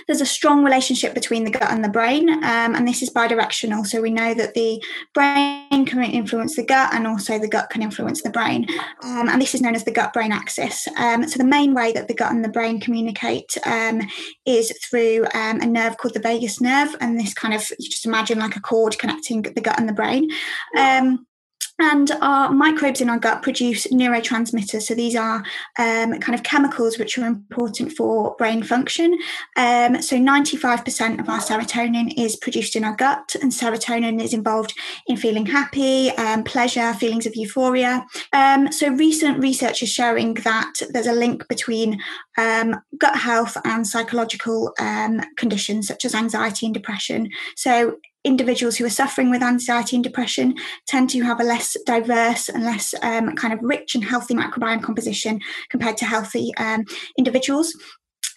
there's 0.06 0.20
a 0.20 0.26
strong 0.26 0.64
relationship 0.64 1.14
between 1.14 1.44
the 1.44 1.50
gut 1.50 1.70
and 1.70 1.84
the 1.84 1.88
brain, 1.88 2.28
um, 2.30 2.74
and 2.74 2.86
this 2.86 3.02
is 3.02 3.10
bidirectional. 3.10 3.86
So 3.86 4.00
we 4.00 4.10
know 4.10 4.34
that 4.34 4.54
the 4.54 4.82
brain 5.14 5.86
can 5.86 6.02
influence 6.04 6.56
the 6.56 6.64
gut, 6.64 6.92
and 6.94 7.06
also 7.06 7.38
the 7.38 7.48
gut 7.48 7.70
can 7.70 7.82
influence 7.82 8.22
the 8.22 8.30
brain. 8.30 8.66
Um, 9.02 9.28
and 9.28 9.40
this 9.40 9.54
is 9.54 9.60
known 9.60 9.74
as 9.74 9.84
the 9.84 9.90
gut 9.90 10.12
brain 10.12 10.32
axis. 10.32 10.86
Um, 10.96 11.26
so 11.28 11.38
the 11.38 11.44
main 11.44 11.74
way 11.74 11.92
that 11.92 12.08
the 12.08 12.14
gut 12.14 12.32
and 12.32 12.44
the 12.44 12.48
brain 12.48 12.80
communicate 12.80 13.56
um, 13.66 14.02
is 14.46 14.72
through 14.88 15.26
um, 15.34 15.60
a 15.60 15.66
nerve 15.66 15.96
called 15.98 16.14
the 16.14 16.20
vagus 16.20 16.60
nerve, 16.60 16.94
and 17.00 17.18
this 17.18 17.34
kind 17.34 17.54
of 17.54 17.68
you 17.78 17.88
just 17.88 18.06
imagine 18.06 18.38
like 18.38 18.56
a 18.56 18.60
cord 18.60 18.98
connecting 18.98 19.42
the 19.42 19.60
gut 19.60 19.78
and 19.78 19.88
the 19.88 19.92
brain. 19.92 20.28
And 21.78 22.10
our 22.20 22.50
microbes 22.50 23.00
in 23.00 23.08
our 23.08 23.18
gut 23.18 23.42
produce 23.42 23.86
neurotransmitters. 23.86 24.82
So 24.82 24.94
these 24.94 25.14
are 25.14 25.44
um, 25.78 26.18
kind 26.18 26.34
of 26.34 26.42
chemicals 26.42 26.98
which 26.98 27.16
are 27.18 27.26
important 27.26 27.92
for 27.92 28.34
brain 28.36 28.64
function. 28.64 29.16
Um, 29.56 30.02
so 30.02 30.16
95% 30.16 31.20
of 31.20 31.28
our 31.28 31.38
serotonin 31.38 32.12
is 32.16 32.34
produced 32.34 32.74
in 32.74 32.82
our 32.82 32.96
gut, 32.96 33.36
and 33.40 33.52
serotonin 33.52 34.20
is 34.20 34.34
involved 34.34 34.74
in 35.06 35.16
feeling 35.16 35.46
happy, 35.46 36.10
um, 36.12 36.42
pleasure, 36.42 36.92
feelings 36.94 37.26
of 37.26 37.36
euphoria. 37.36 38.04
Um, 38.32 38.72
so 38.72 38.88
recent 38.88 39.38
research 39.38 39.82
is 39.82 39.88
showing 39.88 40.34
that 40.34 40.82
there's 40.90 41.06
a 41.06 41.12
link 41.12 41.46
between 41.48 42.00
um, 42.36 42.76
gut 42.98 43.16
health 43.16 43.56
and 43.64 43.86
psychological 43.86 44.72
um, 44.80 45.20
conditions 45.36 45.86
such 45.86 46.04
as 46.04 46.14
anxiety 46.14 46.66
and 46.66 46.74
depression. 46.74 47.30
So 47.56 47.98
individuals 48.24 48.76
who 48.76 48.84
are 48.84 48.90
suffering 48.90 49.30
with 49.30 49.42
anxiety 49.42 49.96
and 49.96 50.04
depression 50.04 50.54
tend 50.86 51.10
to 51.10 51.22
have 51.22 51.40
a 51.40 51.44
less 51.44 51.76
diverse 51.86 52.48
and 52.48 52.64
less 52.64 52.94
um, 53.02 53.34
kind 53.36 53.54
of 53.54 53.60
rich 53.62 53.94
and 53.94 54.04
healthy 54.04 54.34
microbiome 54.34 54.82
composition 54.82 55.40
compared 55.70 55.96
to 55.96 56.04
healthy 56.04 56.52
um, 56.58 56.84
individuals. 57.16 57.74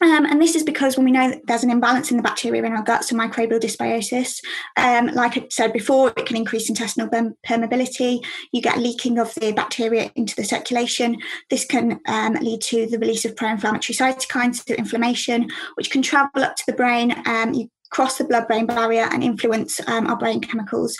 Um, 0.01 0.25
and 0.25 0.41
this 0.41 0.55
is 0.55 0.63
because 0.63 0.97
when 0.97 1.05
we 1.05 1.11
know 1.11 1.29
that 1.29 1.41
there's 1.45 1.63
an 1.63 1.69
imbalance 1.69 2.09
in 2.09 2.17
the 2.17 2.23
bacteria 2.23 2.63
in 2.63 2.71
our 2.73 2.81
gut, 2.81 3.03
so 3.03 3.15
microbial 3.15 3.59
dysbiosis, 3.59 4.39
um, 4.75 5.07
like 5.13 5.37
I 5.37 5.45
said 5.51 5.73
before, 5.73 6.11
it 6.17 6.25
can 6.25 6.37
increase 6.37 6.69
intestinal 6.69 7.07
permeability. 7.07 8.25
You 8.51 8.61
get 8.63 8.79
leaking 8.79 9.19
of 9.19 9.33
the 9.35 9.51
bacteria 9.51 10.11
into 10.15 10.35
the 10.35 10.43
circulation. 10.43 11.17
This 11.51 11.65
can 11.65 11.99
um, 12.07 12.33
lead 12.33 12.61
to 12.61 12.87
the 12.87 12.97
release 12.97 13.25
of 13.25 13.35
pro-inflammatory 13.35 13.95
cytokines, 13.95 14.67
so 14.67 14.73
inflammation, 14.73 15.49
which 15.75 15.91
can 15.91 16.01
travel 16.01 16.43
up 16.43 16.55
to 16.55 16.63
the 16.65 16.73
brain. 16.73 17.15
Um, 17.27 17.53
you 17.53 17.69
cross 17.91 18.17
the 18.17 18.23
blood 18.23 18.47
brain 18.47 18.65
barrier 18.65 19.07
and 19.11 19.23
influence 19.23 19.79
um, 19.87 20.07
our 20.07 20.17
brain 20.17 20.41
chemicals 20.41 20.97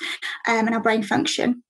um, 0.47 0.67
and 0.67 0.75
our 0.75 0.81
brain 0.81 1.03
function. 1.03 1.63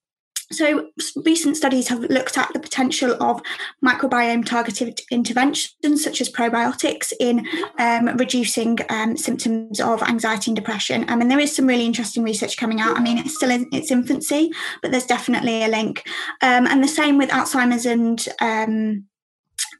So, 0.52 0.90
recent 1.24 1.56
studies 1.56 1.88
have 1.88 2.02
looked 2.02 2.38
at 2.38 2.52
the 2.54 2.60
potential 2.60 3.16
of 3.24 3.42
microbiome 3.84 4.46
targeted 4.46 5.00
interventions, 5.10 6.04
such 6.04 6.20
as 6.20 6.30
probiotics, 6.30 7.14
in 7.20 7.48
um, 7.80 8.18
reducing 8.18 8.78
um, 8.90 9.16
symptoms 9.16 9.80
of 9.80 10.04
anxiety 10.04 10.52
and 10.52 10.56
depression. 10.56 11.06
I 11.10 11.16
mean, 11.16 11.30
there 11.30 11.40
is 11.40 11.56
some 11.56 11.68
really 11.68 11.86
interesting 11.86 12.24
research 12.24 12.58
coming 12.58 12.82
out. 12.82 12.98
I 12.98 13.02
mean, 13.02 13.18
it's 13.18 13.36
still 13.36 13.52
in 13.52 13.68
its 13.72 13.92
infancy, 13.92 14.52
but 14.82 14.92
there's 14.92 15.06
definitely 15.06 15.64
a 15.64 15.70
link. 15.70 16.04
Um, 16.42 16.68
and 16.68 16.84
the 16.84 16.88
same 16.88 17.18
with 17.18 17.30
Alzheimer's 17.30 17.86
and 17.86 18.28
um, 18.42 19.06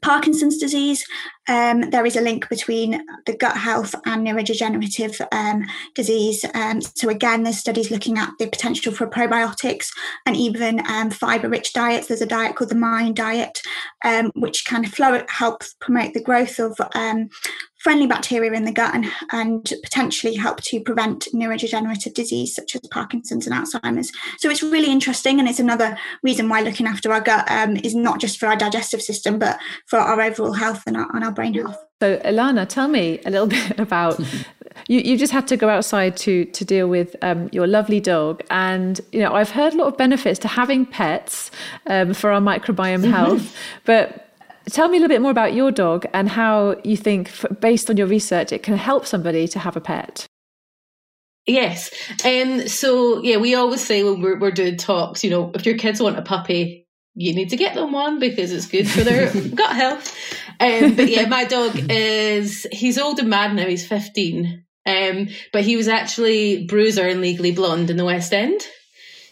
Parkinson's 0.02 0.58
disease, 0.58 1.06
um, 1.48 1.90
there 1.90 2.04
is 2.04 2.16
a 2.16 2.20
link 2.20 2.48
between 2.48 3.04
the 3.26 3.36
gut 3.36 3.56
health 3.56 3.94
and 4.04 4.26
neurodegenerative 4.26 5.20
um, 5.32 5.64
disease. 5.94 6.44
Um, 6.54 6.80
so, 6.80 7.08
again, 7.08 7.42
there's 7.42 7.58
studies 7.58 7.90
looking 7.90 8.18
at 8.18 8.30
the 8.38 8.46
potential 8.46 8.92
for 8.92 9.06
probiotics 9.06 9.88
and 10.26 10.36
even 10.36 10.84
um, 10.88 11.10
fiber 11.10 11.48
rich 11.48 11.72
diets. 11.72 12.08
There's 12.08 12.22
a 12.22 12.26
diet 12.26 12.56
called 12.56 12.70
the 12.70 12.76
MIND 12.76 13.16
diet, 13.16 13.60
um, 14.04 14.30
which 14.34 14.64
kind 14.64 14.84
of 14.84 14.92
flow, 14.92 15.22
help 15.28 15.62
promote 15.80 16.14
the 16.14 16.22
growth 16.22 16.58
of 16.58 16.78
friendly 17.82 18.06
bacteria 18.06 18.52
in 18.52 18.64
the 18.64 18.72
gut 18.72 18.94
and, 18.94 19.06
and 19.32 19.72
potentially 19.82 20.34
help 20.34 20.60
to 20.62 20.80
prevent 20.80 21.26
neurodegenerative 21.34 22.14
disease 22.14 22.54
such 22.54 22.76
as 22.76 22.80
Parkinson's 22.90 23.46
and 23.46 23.56
Alzheimer's. 23.56 24.12
So 24.38 24.48
it's 24.48 24.62
really 24.62 24.90
interesting, 24.90 25.40
and 25.40 25.48
it's 25.48 25.58
another 25.58 25.98
reason 26.22 26.48
why 26.48 26.62
looking 26.62 26.86
after 26.86 27.12
our 27.12 27.20
gut 27.20 27.50
um, 27.50 27.76
is 27.78 27.94
not 27.94 28.20
just 28.20 28.38
for 28.38 28.46
our 28.46 28.56
digestive 28.56 29.02
system, 29.02 29.38
but 29.38 29.58
for 29.86 29.98
our 29.98 30.20
overall 30.20 30.52
health 30.52 30.84
and 30.86 30.96
our, 30.96 31.08
and 31.14 31.24
our 31.24 31.32
brain 31.32 31.54
health. 31.54 31.76
So, 32.00 32.18
Alana, 32.18 32.68
tell 32.68 32.88
me 32.88 33.20
a 33.26 33.30
little 33.30 33.46
bit 33.58 33.80
about. 33.80 34.20
you, 34.88 35.00
you 35.00 35.18
just 35.18 35.32
had 35.32 35.48
to 35.48 35.56
go 35.56 35.68
outside 35.68 36.16
to 36.18 36.44
to 36.46 36.64
deal 36.64 36.88
with 36.88 37.16
um, 37.22 37.48
your 37.52 37.66
lovely 37.66 38.00
dog, 38.00 38.42
and 38.50 39.00
you 39.10 39.20
know 39.20 39.34
I've 39.34 39.50
heard 39.50 39.74
a 39.74 39.76
lot 39.76 39.88
of 39.88 39.96
benefits 39.96 40.38
to 40.40 40.48
having 40.48 40.86
pets 40.86 41.50
um, 41.86 42.14
for 42.14 42.30
our 42.30 42.40
microbiome 42.40 43.10
health, 43.18 43.56
but 43.84 44.21
Tell 44.66 44.88
me 44.88 44.96
a 44.96 45.00
little 45.00 45.14
bit 45.14 45.22
more 45.22 45.30
about 45.30 45.54
your 45.54 45.70
dog 45.70 46.06
and 46.12 46.28
how 46.28 46.76
you 46.84 46.96
think, 46.96 47.30
based 47.60 47.90
on 47.90 47.96
your 47.96 48.06
research, 48.06 48.52
it 48.52 48.62
can 48.62 48.76
help 48.76 49.06
somebody 49.06 49.48
to 49.48 49.58
have 49.58 49.76
a 49.76 49.80
pet. 49.80 50.26
Yes. 51.46 51.92
Um, 52.24 52.68
so, 52.68 53.20
yeah, 53.20 53.38
we 53.38 53.54
always 53.54 53.84
say 53.84 54.04
when 54.04 54.20
we're, 54.20 54.38
we're 54.38 54.52
doing 54.52 54.76
talks, 54.76 55.24
you 55.24 55.30
know, 55.30 55.50
if 55.54 55.66
your 55.66 55.76
kids 55.76 56.00
want 56.00 56.18
a 56.18 56.22
puppy, 56.22 56.86
you 57.14 57.34
need 57.34 57.50
to 57.50 57.56
get 57.56 57.74
them 57.74 57.92
one 57.92 58.20
because 58.20 58.52
it's 58.52 58.66
good 58.66 58.88
for 58.88 59.00
their 59.02 59.32
gut 59.54 59.74
health. 59.74 60.16
Um, 60.60 60.94
but 60.94 61.08
yeah, 61.08 61.26
my 61.26 61.44
dog 61.44 61.72
is, 61.90 62.66
he's 62.70 62.98
old 62.98 63.18
and 63.18 63.28
mad 63.28 63.54
now, 63.54 63.66
he's 63.66 63.86
15. 63.86 64.64
Um, 64.86 65.28
but 65.52 65.62
he 65.64 65.76
was 65.76 65.88
actually 65.88 66.66
Bruiser 66.66 67.06
and 67.06 67.20
Legally 67.20 67.52
Blonde 67.52 67.90
in 67.90 67.96
the 67.96 68.04
West 68.04 68.32
End. 68.32 68.60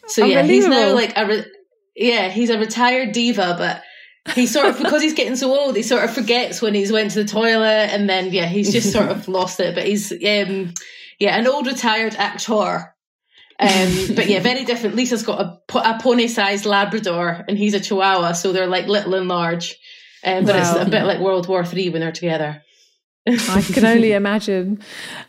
So 0.07 0.25
yeah, 0.25 0.43
he's 0.43 0.67
now 0.67 0.95
like 0.95 1.13
a 1.17 1.27
re- 1.27 1.53
yeah, 1.95 2.29
he's 2.29 2.51
a 2.51 2.59
retired 2.59 3.13
diva, 3.13 3.55
but 3.57 3.83
he 4.35 4.47
sort 4.47 4.67
of 4.67 4.79
because 4.79 5.03
he's 5.03 5.15
getting 5.15 5.37
so 5.37 5.59
old, 5.59 5.77
he 5.77 5.83
sort 5.83 6.05
of 6.05 6.13
forgets 6.15 6.63
when 6.63 6.75
he's 6.75 6.93
went 6.93 7.13
to 7.13 7.23
the 7.23 7.29
toilet, 7.29 7.91
and 7.91 8.09
then 8.09 8.33
yeah, 8.33 8.47
he's 8.47 8.73
just 8.73 8.93
sort 8.93 9.09
of 9.09 9.29
lost 9.29 9.61
it. 9.61 9.75
But 9.75 9.87
he's 9.87 10.13
um, 10.13 10.75
yeah, 11.19 11.37
an 11.39 11.47
old 11.47 11.67
retired 11.67 12.15
actor. 12.17 12.95
Um, 13.59 14.15
but 14.15 14.27
yeah, 14.27 14.41
very 14.41 14.65
different. 14.65 14.97
Lisa's 14.97 15.23
got 15.23 15.41
a, 15.41 15.79
a 15.79 15.99
pony-sized 16.01 16.65
Labrador, 16.65 17.45
and 17.47 17.59
he's 17.59 17.75
a 17.75 17.81
Chihuahua, 17.81 18.33
so 18.33 18.53
they're 18.53 18.67
like 18.67 18.87
little 18.87 19.15
and 19.15 19.29
large. 19.29 19.79
Um, 20.25 20.45
but 20.45 20.55
wow. 20.55 20.61
it's 20.61 20.87
a 20.87 20.91
bit 20.91 21.05
like 21.05 21.21
World 21.21 21.47
War 21.47 21.65
Three 21.65 21.91
when 21.91 22.01
they're 22.01 22.13
together. 22.13 22.63
I 23.27 23.61
can 23.61 23.85
only 23.85 24.13
imagine. 24.13 24.81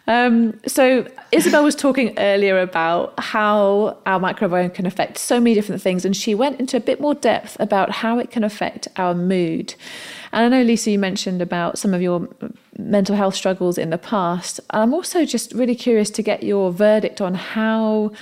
Um, 0.07 0.57
so, 0.65 1.05
Isabel 1.33 1.63
was 1.63 1.75
talking 1.75 2.17
earlier 2.17 2.59
about 2.59 3.19
how 3.19 3.97
our 4.05 4.17
microbiome 4.17 4.73
can 4.73 4.85
affect 4.85 5.17
so 5.17 5.41
many 5.41 5.53
different 5.53 5.81
things, 5.81 6.05
and 6.05 6.15
she 6.15 6.33
went 6.33 6.57
into 6.57 6.77
a 6.77 6.79
bit 6.79 7.01
more 7.01 7.13
depth 7.13 7.57
about 7.59 7.91
how 7.91 8.17
it 8.17 8.31
can 8.31 8.45
affect 8.45 8.87
our 8.95 9.13
mood. 9.13 9.75
And 10.31 10.45
I 10.45 10.57
know, 10.57 10.63
Lisa, 10.63 10.91
you 10.91 10.99
mentioned 10.99 11.41
about 11.41 11.77
some 11.77 11.93
of 11.93 12.01
your 12.01 12.29
mental 12.77 13.17
health 13.17 13.35
struggles 13.35 13.77
in 13.77 13.89
the 13.89 13.97
past. 13.97 14.61
I'm 14.69 14.93
also 14.93 15.25
just 15.25 15.51
really 15.51 15.75
curious 15.75 16.09
to 16.11 16.23
get 16.23 16.43
your 16.43 16.71
verdict 16.71 17.19
on 17.19 17.35
how 17.35 18.13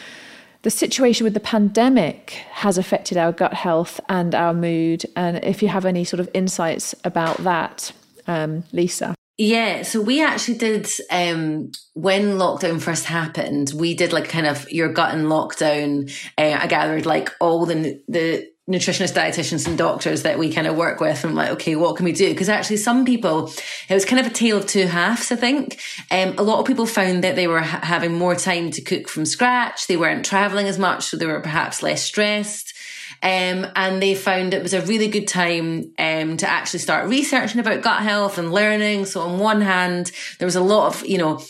the 0.63 0.71
situation 0.71 1.25
with 1.25 1.35
the 1.35 1.39
pandemic 1.39 2.31
has 2.53 2.79
affected 2.79 3.17
our 3.17 3.31
gut 3.31 3.53
health 3.53 4.01
and 4.09 4.33
our 4.33 4.55
mood, 4.55 5.05
and 5.15 5.37
if 5.43 5.61
you 5.61 5.67
have 5.67 5.85
any 5.85 6.03
sort 6.03 6.19
of 6.19 6.27
insights 6.33 6.95
about 7.03 7.37
that, 7.43 7.91
um, 8.25 8.63
Lisa. 8.73 9.13
Yeah, 9.41 9.83
so 9.83 10.01
we 10.01 10.21
actually 10.21 10.57
did 10.57 10.89
um, 11.09 11.71
when 11.93 12.37
lockdown 12.37 12.81
first 12.81 13.05
happened. 13.05 13.71
We 13.73 13.93
did 13.93 14.11
like 14.11 14.27
kind 14.27 14.45
of 14.45 14.69
your 14.69 14.91
gut 14.91 15.15
in 15.15 15.27
lockdown. 15.27 16.11
Uh, 16.37 16.59
I 16.59 16.67
gathered 16.67 17.05
like 17.05 17.29
all 17.39 17.65
the 17.65 18.03
the 18.09 18.51
nutritionists, 18.69 19.13
dietitians, 19.13 19.65
and 19.65 19.77
doctors 19.77 20.23
that 20.23 20.39
we 20.39 20.51
kind 20.51 20.67
of 20.67 20.75
work 20.75 20.99
with, 20.99 21.23
and 21.23 21.35
like, 21.35 21.51
okay, 21.51 21.77
what 21.77 21.95
can 21.95 22.03
we 22.03 22.11
do? 22.11 22.27
Because 22.27 22.49
actually, 22.49 22.75
some 22.75 23.05
people, 23.05 23.49
it 23.87 23.93
was 23.93 24.03
kind 24.03 24.19
of 24.19 24.29
a 24.29 24.35
tale 24.35 24.57
of 24.57 24.67
two 24.67 24.87
halves. 24.87 25.31
I 25.31 25.37
think 25.37 25.79
um, 26.11 26.35
a 26.37 26.43
lot 26.43 26.59
of 26.59 26.65
people 26.65 26.85
found 26.85 27.23
that 27.23 27.37
they 27.37 27.47
were 27.47 27.61
ha- 27.61 27.79
having 27.81 28.15
more 28.15 28.35
time 28.35 28.71
to 28.71 28.81
cook 28.81 29.07
from 29.07 29.25
scratch. 29.25 29.87
They 29.87 29.95
weren't 29.95 30.25
traveling 30.25 30.67
as 30.67 30.77
much, 30.77 31.05
so 31.05 31.15
they 31.15 31.25
were 31.25 31.39
perhaps 31.39 31.81
less 31.81 32.03
stressed. 32.03 32.73
Um, 33.21 33.67
and 33.75 34.01
they 34.01 34.15
found 34.15 34.53
it 34.53 34.63
was 34.63 34.73
a 34.73 34.81
really 34.81 35.07
good 35.07 35.27
time 35.27 35.93
um, 35.99 36.37
to 36.37 36.49
actually 36.49 36.79
start 36.79 37.09
researching 37.09 37.59
about 37.59 37.81
gut 37.81 38.01
health 38.01 38.37
and 38.37 38.53
learning. 38.53 39.05
So 39.05 39.21
on 39.21 39.39
one 39.39 39.61
hand, 39.61 40.11
there 40.37 40.45
was 40.45 40.55
a 40.55 40.61
lot 40.61 40.87
of, 40.87 41.05
you 41.05 41.17
know, 41.17 41.41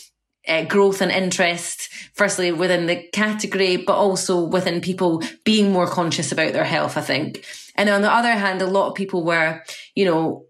uh, 0.48 0.64
growth 0.64 1.00
and 1.00 1.12
interest, 1.12 1.88
firstly 2.14 2.50
within 2.50 2.86
the 2.86 2.96
category, 3.12 3.76
but 3.76 3.94
also 3.94 4.42
within 4.42 4.80
people 4.80 5.22
being 5.44 5.70
more 5.70 5.86
conscious 5.86 6.32
about 6.32 6.52
their 6.52 6.64
health, 6.64 6.96
I 6.96 7.02
think. 7.02 7.44
And 7.76 7.88
on 7.88 8.02
the 8.02 8.12
other 8.12 8.32
hand, 8.32 8.62
a 8.62 8.66
lot 8.66 8.88
of 8.88 8.94
people 8.94 9.22
were, 9.22 9.62
you 9.94 10.06
know, 10.06 10.46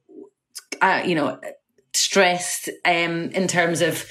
uh, 0.81 1.03
you 1.05 1.15
know, 1.15 1.39
stressed 1.93 2.69
um, 2.85 3.31
in 3.31 3.47
terms 3.47 3.83
of 3.83 4.05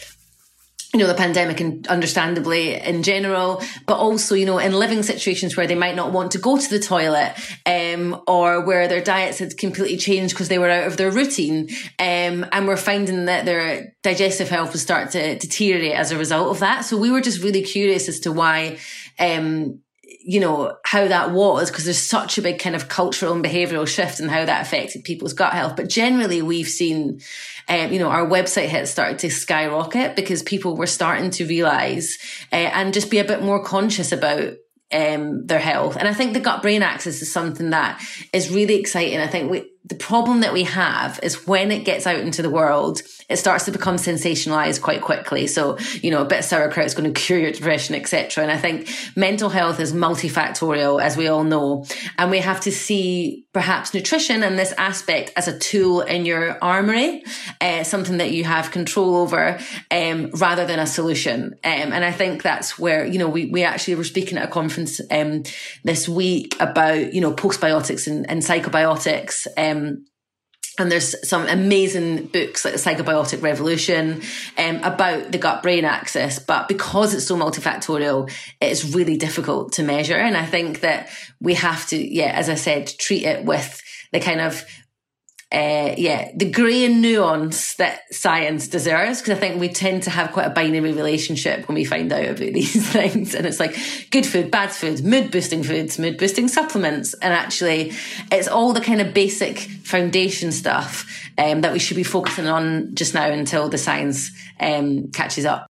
you 0.92 1.00
know, 1.00 1.06
the 1.06 1.14
pandemic 1.14 1.60
and 1.60 1.88
understandably 1.88 2.74
in 2.74 3.04
general, 3.04 3.62
but 3.86 3.98
also, 3.98 4.34
you 4.34 4.46
know, 4.48 4.58
in 4.58 4.74
living 4.74 5.04
situations 5.04 5.56
where 5.56 5.68
they 5.68 5.76
might 5.76 5.96
not 5.96 6.12
want 6.12 6.32
to 6.32 6.40
go 6.40 6.58
to 6.58 6.70
the 6.70 6.80
toilet, 6.80 7.36
um, 7.68 8.20
or 8.28 8.66
where 8.66 8.88
their 8.88 9.00
diets 9.00 9.38
had 9.38 9.56
completely 9.56 9.98
changed 9.98 10.34
because 10.34 10.48
they 10.48 10.58
were 10.58 10.70
out 10.70 10.88
of 10.88 10.98
their 10.98 11.12
routine. 11.12 11.70
Um, 12.00 12.44
and 12.52 12.68
we're 12.68 12.76
finding 12.76 13.26
that 13.26 13.46
their 13.46 13.94
digestive 14.02 14.50
health 14.50 14.72
was 14.72 14.82
start 14.82 15.12
to 15.12 15.38
deteriorate 15.38 15.94
as 15.94 16.12
a 16.12 16.18
result 16.18 16.50
of 16.50 16.60
that. 16.62 16.86
So 16.86 16.98
we 16.98 17.12
were 17.12 17.22
just 17.22 17.44
really 17.44 17.62
curious 17.62 18.10
as 18.10 18.22
to 18.22 18.32
why, 18.32 18.80
um, 19.20 19.82
you 20.22 20.40
know, 20.40 20.76
how 20.84 21.08
that 21.08 21.32
was, 21.32 21.70
because 21.70 21.86
there's 21.86 22.02
such 22.02 22.38
a 22.38 22.42
big 22.42 22.60
kind 22.60 22.76
of 22.76 22.90
cultural 22.90 23.34
and 23.34 23.46
behavioral 23.46 23.88
shift 23.88 24.20
in 24.20 24.28
how 24.28 24.44
that 24.44 24.62
affected 24.62 25.04
people's 25.04 25.34
gut 25.34 25.54
health. 25.54 25.76
But 25.76 25.88
generally, 25.88 26.42
we've 26.42 26.68
seen, 26.68 27.22
um, 27.70 27.94
you 27.94 28.00
know, 28.00 28.10
our 28.10 28.26
website 28.26 28.68
hits 28.68 28.90
started 28.90 29.20
to 29.20 29.30
skyrocket 29.30 30.16
because 30.16 30.42
people 30.42 30.76
were 30.76 30.88
starting 30.88 31.30
to 31.32 31.46
realize 31.46 32.18
uh, 32.52 32.56
and 32.56 32.94
just 32.94 33.12
be 33.12 33.20
a 33.20 33.24
bit 33.24 33.44
more 33.44 33.64
conscious 33.64 34.12
about 34.12 34.54
um, 34.92 35.46
their 35.46 35.60
health. 35.60 35.96
And 35.96 36.08
I 36.08 36.14
think 36.14 36.34
the 36.34 36.40
gut 36.40 36.64
brain 36.64 36.82
axis 36.82 37.22
is 37.22 37.32
something 37.32 37.70
that 37.70 38.02
is 38.34 38.50
really 38.50 38.76
exciting. 38.76 39.20
I 39.20 39.28
think 39.28 39.52
we, 39.52 39.70
the 39.90 39.96
problem 39.96 40.42
that 40.42 40.54
we 40.54 40.64
have 40.64 41.20
is 41.24 41.48
when 41.48 41.72
it 41.72 41.84
gets 41.84 42.06
out 42.06 42.20
into 42.20 42.44
the 42.44 42.50
world, 42.50 43.02
it 43.28 43.38
starts 43.38 43.66
to 43.66 43.72
become 43.72 43.96
sensationalized 43.96 44.82
quite 44.82 45.02
quickly. 45.02 45.48
So, 45.48 45.78
you 46.02 46.12
know, 46.12 46.22
a 46.22 46.26
bit 46.26 46.40
of 46.40 46.46
sauerkraut 46.46 46.86
is 46.86 46.94
going 46.94 47.12
to 47.14 47.20
cure 47.20 47.40
your 47.40 47.52
depression, 47.52 47.96
etc. 47.96 48.44
And 48.44 48.52
I 48.52 48.58
think 48.58 48.90
mental 49.16 49.50
health 49.50 49.80
is 49.80 49.92
multifactorial, 49.92 51.02
as 51.02 51.18
we 51.18 51.28
all 51.28 51.44
know. 51.44 51.86
And 52.20 52.30
we 52.30 52.40
have 52.40 52.62
to 52.62 52.72
see 52.72 53.48
perhaps 53.52 53.96
nutrition 53.96 54.44
and 54.44 54.60
this 54.60 54.74
aspect 54.78 55.34
as 55.36 55.48
a 55.48 55.58
tool 55.58 56.02
in 56.02 56.24
your 56.24 56.64
armory, 56.64 57.24
uh, 57.60 57.84
something 57.84 58.18
that 58.18 58.32
you 58.32 58.44
have 58.44 58.70
control 58.70 59.16
over, 59.16 59.58
um, 59.90 60.30
rather 60.36 60.68
than 60.68 60.78
a 60.78 60.86
solution. 60.86 61.56
Um, 61.64 61.94
and 61.94 62.06
I 62.06 62.12
think 62.12 62.44
that's 62.44 62.78
where, 62.78 63.06
you 63.06 63.18
know, 63.18 63.28
we, 63.28 63.48
we 63.48 63.64
actually 63.64 63.96
were 63.96 64.04
speaking 64.04 64.38
at 64.38 64.50
a 64.50 64.52
conference, 64.52 65.02
um, 65.10 65.44
this 65.84 66.08
week 66.08 66.56
about, 66.60 67.12
you 67.12 67.22
know, 67.22 67.34
postbiotics 67.34 68.06
and, 68.06 68.30
and 68.30 68.44
psychobiotics. 68.44 69.48
Um, 69.58 69.79
and 70.80 70.90
there's 70.90 71.28
some 71.28 71.46
amazing 71.48 72.28
books 72.28 72.64
like 72.64 72.74
the 72.74 72.80
Psychobiotic 72.80 73.42
Revolution 73.42 74.22
um, 74.58 74.78
about 74.78 75.32
the 75.32 75.38
gut 75.38 75.62
brain 75.62 75.84
axis. 75.84 76.40
But 76.40 76.70
because 76.70 77.14
it's 77.14 77.28
so 77.28 77.36
multifactorial, 77.36 78.32
it's 78.62 78.96
really 78.96 79.18
difficult 79.18 79.74
to 79.74 79.84
measure. 79.84 80.16
And 80.16 80.38
I 80.38 80.46
think 80.46 80.80
that 80.80 81.10
we 81.42 81.56
have 81.56 81.86
to, 81.90 81.98
yeah, 81.98 82.32
as 82.32 82.48
I 82.48 82.56
said, 82.56 82.88
treat 82.88 83.26
it 83.26 83.44
with 83.44 83.82
the 84.14 84.22
kind 84.22 84.40
of 84.40 84.66
uh, 85.52 85.96
yeah, 85.98 86.30
the 86.36 86.50
grey 86.50 86.86
and 86.86 87.02
nuance 87.02 87.74
that 87.76 88.02
science 88.14 88.68
deserves. 88.68 89.20
Because 89.20 89.36
I 89.36 89.40
think 89.40 89.60
we 89.60 89.68
tend 89.70 90.04
to 90.04 90.12
have 90.12 90.32
quite 90.32 90.46
a 90.46 90.52
binary 90.52 90.94
relationship 90.94 91.68
when 91.68 91.74
we 91.74 91.86
find 91.86 92.14
out 92.14 92.26
about 92.26 92.38
these 92.38 92.88
things. 92.92 93.34
And 93.34 93.48
it's 93.48 93.60
like 93.60 93.76
good 94.12 94.28
food, 94.28 94.52
bad 94.52 94.72
food, 94.72 95.04
mood 95.04 95.32
boosting 95.32 95.64
foods, 95.64 95.98
mood 95.98 96.20
boosting 96.20 96.48
supplements. 96.48 97.16
And 97.16 97.34
actually, 97.34 97.94
it's 98.32 98.48
all 98.48 98.74
the 98.74 98.82
kind 98.82 99.02
of 99.02 99.14
basic 99.14 99.58
foundation 99.60 100.52
stuff 100.52 101.32
um, 101.40 101.62
that 101.62 101.74
we 101.74 101.80
should 101.80 101.98
be 101.98 102.04
focusing 102.04 102.48
on 102.48 102.94
just 102.94 103.16
now 103.16 103.28
until 103.28 103.70
the 103.70 103.78
science 103.80 104.30
um, 104.60 105.10
catches 105.12 105.46
up. 105.46 105.66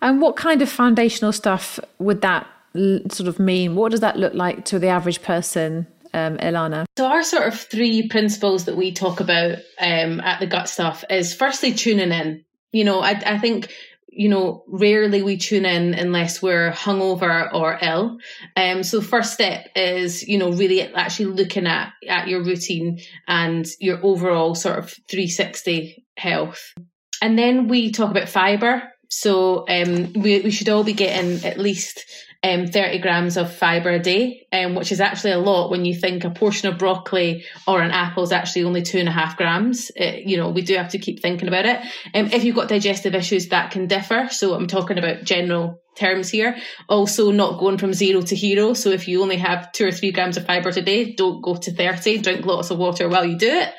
And 0.00 0.20
what 0.20 0.34
kind 0.34 0.60
of 0.60 0.68
foundational 0.68 1.32
stuff 1.32 1.78
would 2.00 2.20
that 2.22 2.48
sort 2.74 3.28
of 3.28 3.38
mean? 3.38 3.76
What 3.76 3.92
does 3.92 4.00
that 4.00 4.16
look 4.16 4.34
like 4.34 4.64
to 4.66 4.80
the 4.80 4.88
average 4.88 5.22
person 5.22 5.86
um, 6.14 6.38
Alana? 6.38 6.84
So, 6.96 7.06
our 7.06 7.22
sort 7.22 7.48
of 7.48 7.58
three 7.58 8.08
principles 8.08 8.66
that 8.66 8.76
we 8.76 8.92
talk 8.92 9.20
about 9.20 9.58
um, 9.80 10.20
at 10.20 10.40
the 10.40 10.46
gut 10.46 10.68
stuff 10.68 11.04
is 11.10 11.34
firstly 11.34 11.72
tuning 11.72 12.12
in. 12.12 12.44
You 12.72 12.84
know, 12.84 13.00
I, 13.00 13.10
I 13.10 13.38
think 13.38 13.70
you 14.14 14.28
know, 14.28 14.62
rarely 14.68 15.22
we 15.22 15.38
tune 15.38 15.64
in 15.64 15.94
unless 15.94 16.42
we're 16.42 16.70
hungover 16.70 17.52
or 17.52 17.78
ill. 17.80 18.18
Um, 18.56 18.82
so 18.82 19.00
the 19.00 19.06
first 19.06 19.32
step 19.32 19.70
is, 19.74 20.22
you 20.28 20.36
know, 20.36 20.52
really 20.52 20.82
actually 20.82 21.32
looking 21.32 21.66
at, 21.66 21.94
at 22.06 22.28
your 22.28 22.44
routine 22.44 23.00
and 23.26 23.66
your 23.80 24.04
overall 24.04 24.54
sort 24.54 24.78
of 24.78 24.90
360 25.08 26.04
health. 26.18 26.74
And 27.22 27.38
then 27.38 27.68
we 27.68 27.90
talk 27.90 28.10
about 28.10 28.28
fiber. 28.28 28.82
So 29.08 29.64
um, 29.68 30.12
we, 30.12 30.40
we 30.40 30.50
should 30.50 30.68
all 30.68 30.84
be 30.84 30.92
getting 30.92 31.44
at 31.46 31.58
least 31.58 32.04
um, 32.44 32.66
30 32.66 32.98
grams 32.98 33.36
of 33.36 33.54
fibre 33.54 33.90
a 33.90 33.98
day, 34.00 34.46
um, 34.52 34.74
which 34.74 34.90
is 34.90 35.00
actually 35.00 35.32
a 35.32 35.38
lot 35.38 35.70
when 35.70 35.84
you 35.84 35.94
think 35.94 36.24
a 36.24 36.30
portion 36.30 36.68
of 36.68 36.78
broccoli 36.78 37.44
or 37.68 37.80
an 37.80 37.92
apple 37.92 38.24
is 38.24 38.32
actually 38.32 38.64
only 38.64 38.82
two 38.82 38.98
and 38.98 39.08
a 39.08 39.12
half 39.12 39.36
grams. 39.36 39.90
It, 39.94 40.26
you 40.26 40.36
know, 40.36 40.50
we 40.50 40.62
do 40.62 40.74
have 40.74 40.90
to 40.90 40.98
keep 40.98 41.20
thinking 41.20 41.46
about 41.46 41.66
it. 41.66 41.80
Um, 42.14 42.26
if 42.32 42.42
you've 42.42 42.56
got 42.56 42.68
digestive 42.68 43.14
issues, 43.14 43.48
that 43.48 43.70
can 43.70 43.86
differ. 43.86 44.28
So 44.30 44.54
I'm 44.54 44.66
talking 44.66 44.98
about 44.98 45.22
general 45.22 45.80
terms 45.94 46.30
here. 46.30 46.56
Also, 46.88 47.30
not 47.30 47.60
going 47.60 47.78
from 47.78 47.92
zero 47.92 48.22
to 48.22 48.34
hero. 48.34 48.74
So 48.74 48.90
if 48.90 49.06
you 49.06 49.22
only 49.22 49.36
have 49.36 49.70
two 49.72 49.86
or 49.86 49.92
three 49.92 50.10
grams 50.10 50.36
of 50.36 50.46
fibre 50.46 50.72
today, 50.72 51.12
don't 51.12 51.42
go 51.42 51.54
to 51.54 51.72
30. 51.72 52.18
Drink 52.18 52.44
lots 52.44 52.70
of 52.70 52.78
water 52.78 53.08
while 53.08 53.24
you 53.24 53.38
do 53.38 53.50
it 53.50 53.72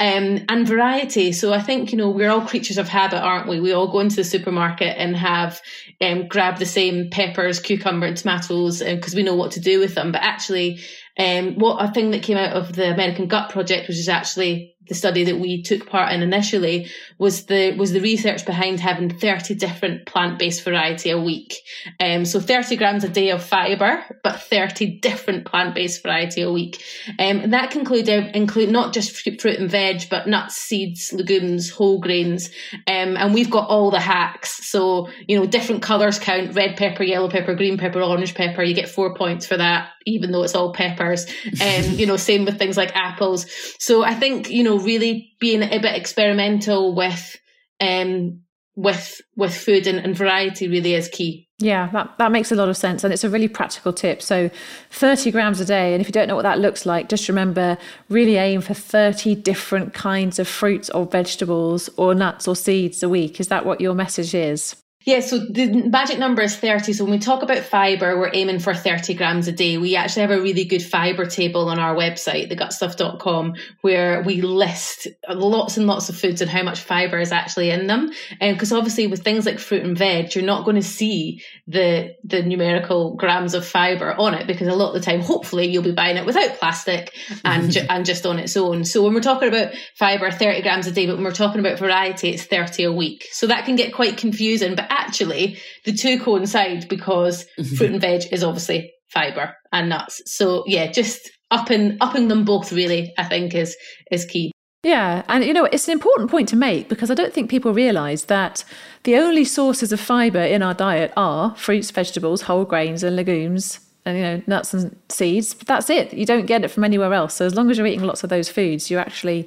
um, 0.00 0.44
and 0.48 0.66
variety. 0.66 1.32
So 1.32 1.52
I 1.52 1.60
think, 1.60 1.92
you 1.92 1.98
know, 1.98 2.10
we're 2.10 2.30
all 2.30 2.46
creatures 2.46 2.78
of 2.78 2.88
habit, 2.88 3.20
aren't 3.20 3.48
we? 3.48 3.60
We 3.60 3.72
all 3.72 3.90
go 3.90 4.00
into 4.00 4.16
the 4.16 4.24
supermarket 4.24 4.96
and 4.98 5.16
have, 5.16 5.60
um, 6.00 6.28
grab 6.28 6.58
the 6.58 6.66
same 6.66 7.10
peppers, 7.10 7.60
cucumber 7.60 8.06
and 8.06 8.16
tomatoes 8.16 8.82
because 8.82 9.14
um, 9.14 9.16
we 9.16 9.22
know 9.22 9.36
what 9.36 9.52
to 9.52 9.60
do 9.60 9.78
with 9.78 9.94
them. 9.94 10.12
But 10.12 10.22
actually, 10.22 10.80
um, 11.18 11.54
what 11.54 11.84
a 11.84 11.92
thing 11.92 12.10
that 12.10 12.22
came 12.22 12.36
out 12.36 12.54
of 12.56 12.74
the 12.74 12.92
American 12.92 13.28
Gut 13.28 13.50
Project, 13.50 13.88
which 13.88 13.98
is 13.98 14.08
actually 14.08 14.73
the 14.88 14.94
study 14.94 15.24
that 15.24 15.38
we 15.38 15.62
took 15.62 15.86
part 15.86 16.12
in 16.12 16.22
initially 16.22 16.90
was 17.18 17.46
the 17.46 17.74
was 17.76 17.92
the 17.92 18.00
research 18.00 18.44
behind 18.44 18.80
having 18.80 19.08
30 19.08 19.54
different 19.54 20.06
plant-based 20.06 20.62
variety 20.62 21.10
a 21.10 21.20
week. 21.20 21.54
Um, 22.00 22.24
so 22.24 22.40
30 22.40 22.76
grams 22.76 23.04
a 23.04 23.08
day 23.08 23.30
of 23.30 23.42
fiber 23.42 24.02
but 24.22 24.40
30 24.40 24.98
different 25.00 25.46
plant-based 25.46 26.02
variety 26.02 26.42
a 26.42 26.52
week. 26.52 26.82
Um, 27.18 27.40
and 27.40 27.52
that 27.52 27.74
include, 27.74 28.08
include 28.08 28.70
not 28.70 28.92
just 28.92 29.16
fruit 29.40 29.58
and 29.58 29.70
veg 29.70 30.08
but 30.10 30.28
nuts 30.28 30.56
seeds 30.56 31.12
legumes 31.12 31.70
whole 31.70 32.00
grains. 32.00 32.50
Um, 32.86 33.16
and 33.16 33.32
we've 33.32 33.50
got 33.50 33.68
all 33.68 33.90
the 33.90 34.00
hacks. 34.00 34.66
So 34.68 35.08
you 35.26 35.38
know 35.38 35.46
different 35.46 35.82
colors 35.82 36.18
count 36.18 36.54
red 36.54 36.76
pepper 36.76 37.04
yellow 37.04 37.30
pepper 37.30 37.54
green 37.54 37.78
pepper 37.78 38.02
orange 38.02 38.34
pepper. 38.34 38.62
You 38.62 38.74
get 38.74 38.88
four 38.88 39.14
points 39.14 39.46
for 39.46 39.56
that 39.56 39.90
even 40.06 40.32
though 40.32 40.42
it's 40.42 40.54
all 40.54 40.72
peppers. 40.72 41.26
And 41.60 41.86
um, 41.86 41.92
you 41.94 42.06
know 42.06 42.16
same 42.16 42.44
with 42.44 42.58
things 42.58 42.76
like 42.76 42.94
apples. 42.94 43.46
So 43.78 44.04
i 44.04 44.14
think 44.14 44.50
you 44.50 44.62
know 44.76 44.84
really 44.84 45.32
being 45.40 45.62
a 45.62 45.78
bit 45.78 45.96
experimental 45.96 46.94
with 46.94 47.36
um 47.80 48.40
with 48.76 49.20
with 49.36 49.56
food 49.56 49.86
and, 49.86 49.98
and 50.00 50.16
variety 50.16 50.68
really 50.68 50.94
is 50.94 51.08
key. 51.08 51.48
Yeah 51.58 51.88
that, 51.92 52.18
that 52.18 52.32
makes 52.32 52.50
a 52.50 52.56
lot 52.56 52.68
of 52.68 52.76
sense 52.76 53.04
and 53.04 53.12
it's 53.12 53.24
a 53.24 53.30
really 53.30 53.48
practical 53.48 53.92
tip. 53.92 54.20
So 54.20 54.50
30 54.90 55.30
grams 55.30 55.60
a 55.60 55.64
day 55.64 55.94
and 55.94 56.00
if 56.00 56.08
you 56.08 56.12
don't 56.12 56.26
know 56.26 56.34
what 56.34 56.42
that 56.42 56.58
looks 56.58 56.84
like 56.84 57.08
just 57.08 57.28
remember 57.28 57.78
really 58.08 58.36
aim 58.36 58.60
for 58.60 58.74
30 58.74 59.36
different 59.36 59.94
kinds 59.94 60.38
of 60.38 60.48
fruits 60.48 60.90
or 60.90 61.06
vegetables 61.06 61.88
or 61.96 62.14
nuts 62.14 62.48
or 62.48 62.56
seeds 62.56 63.02
a 63.02 63.08
week. 63.08 63.38
Is 63.38 63.48
that 63.48 63.64
what 63.64 63.80
your 63.80 63.94
message 63.94 64.34
is 64.34 64.74
yeah, 65.04 65.20
so 65.20 65.38
the 65.38 65.82
magic 65.90 66.18
number 66.18 66.40
is 66.40 66.56
30. 66.56 66.94
So 66.94 67.04
when 67.04 67.12
we 67.12 67.18
talk 67.18 67.42
about 67.42 67.58
fiber, 67.58 68.18
we're 68.18 68.30
aiming 68.32 68.58
for 68.58 68.74
30 68.74 69.12
grams 69.14 69.46
a 69.46 69.52
day. 69.52 69.76
We 69.76 69.96
actually 69.96 70.22
have 70.22 70.30
a 70.30 70.40
really 70.40 70.64
good 70.64 70.82
fiber 70.82 71.26
table 71.26 71.68
on 71.68 71.78
our 71.78 71.94
website, 71.94 72.50
thegutstuff.com, 72.50 73.54
where 73.82 74.22
we 74.22 74.40
list 74.40 75.08
lots 75.28 75.76
and 75.76 75.86
lots 75.86 76.08
of 76.08 76.16
foods 76.16 76.40
and 76.40 76.50
how 76.50 76.62
much 76.62 76.80
fiber 76.80 77.18
is 77.18 77.32
actually 77.32 77.70
in 77.70 77.86
them. 77.86 78.08
Uh, 78.40 78.44
and 78.44 78.56
because 78.56 78.72
obviously 78.72 79.06
with 79.06 79.22
things 79.22 79.44
like 79.44 79.58
fruit 79.58 79.82
and 79.82 79.98
veg, 79.98 80.34
you're 80.34 80.44
not 80.44 80.64
going 80.64 80.76
to 80.76 80.82
see 80.82 81.42
the, 81.66 82.14
the 82.24 82.42
numerical 82.42 83.14
grams 83.14 83.52
of 83.52 83.66
fiber 83.66 84.14
on 84.18 84.32
it 84.32 84.46
because 84.46 84.68
a 84.68 84.74
lot 84.74 84.94
of 84.94 84.94
the 84.94 85.00
time, 85.00 85.20
hopefully 85.20 85.66
you'll 85.66 85.82
be 85.82 85.92
buying 85.92 86.16
it 86.16 86.24
without 86.24 86.56
plastic 86.58 87.12
and, 87.44 87.70
ju- 87.70 87.84
and 87.90 88.06
just 88.06 88.24
on 88.24 88.38
its 88.38 88.56
own. 88.56 88.86
So 88.86 89.02
when 89.02 89.12
we're 89.12 89.20
talking 89.20 89.48
about 89.48 89.74
fiber, 89.96 90.30
30 90.30 90.62
grams 90.62 90.86
a 90.86 90.92
day, 90.92 91.04
but 91.04 91.16
when 91.16 91.24
we're 91.24 91.32
talking 91.32 91.60
about 91.60 91.78
variety, 91.78 92.30
it's 92.30 92.44
30 92.44 92.84
a 92.84 92.92
week. 92.92 93.26
So 93.32 93.48
that 93.48 93.66
can 93.66 93.76
get 93.76 93.92
quite 93.92 94.16
confusing, 94.16 94.74
but 94.74 94.93
actually 94.94 95.58
the 95.84 95.92
two 95.92 96.18
coincide 96.20 96.88
because 96.88 97.44
mm-hmm. 97.58 97.74
fruit 97.76 97.90
and 97.90 98.00
veg 98.00 98.32
is 98.32 98.44
obviously 98.44 98.92
fiber 99.08 99.54
and 99.72 99.88
nuts. 99.88 100.22
So 100.26 100.64
yeah, 100.66 100.90
just 100.90 101.30
upping 101.50 101.98
upping 102.00 102.28
them 102.28 102.44
both 102.44 102.72
really, 102.72 103.12
I 103.18 103.24
think 103.24 103.54
is 103.54 103.76
is 104.10 104.24
key. 104.24 104.52
Yeah, 104.82 105.22
and 105.28 105.44
you 105.44 105.54
know, 105.54 105.64
it's 105.64 105.88
an 105.88 105.92
important 105.92 106.30
point 106.30 106.48
to 106.50 106.56
make 106.56 106.88
because 106.88 107.10
I 107.10 107.14
don't 107.14 107.32
think 107.32 107.50
people 107.50 107.72
realize 107.72 108.26
that 108.26 108.64
the 109.04 109.16
only 109.16 109.44
sources 109.44 109.92
of 109.92 110.00
fiber 110.00 110.42
in 110.42 110.62
our 110.62 110.74
diet 110.74 111.12
are 111.16 111.54
fruits, 111.56 111.90
vegetables, 111.90 112.42
whole 112.42 112.66
grains 112.66 113.02
and 113.02 113.16
legumes 113.16 113.80
and 114.06 114.16
you 114.18 114.22
know 114.22 114.42
nuts 114.46 114.74
and 114.74 114.96
seeds 115.08 115.54
but 115.54 115.66
that's 115.66 115.90
it. 115.90 116.12
You 116.12 116.26
don't 116.26 116.46
get 116.46 116.64
it 116.64 116.68
from 116.68 116.84
anywhere 116.84 117.12
else. 117.12 117.34
So 117.34 117.46
as 117.46 117.54
long 117.54 117.70
as 117.70 117.78
you're 117.78 117.86
eating 117.86 118.04
lots 118.04 118.22
of 118.22 118.30
those 118.30 118.48
foods 118.48 118.90
you're 118.90 119.00
actually 119.00 119.40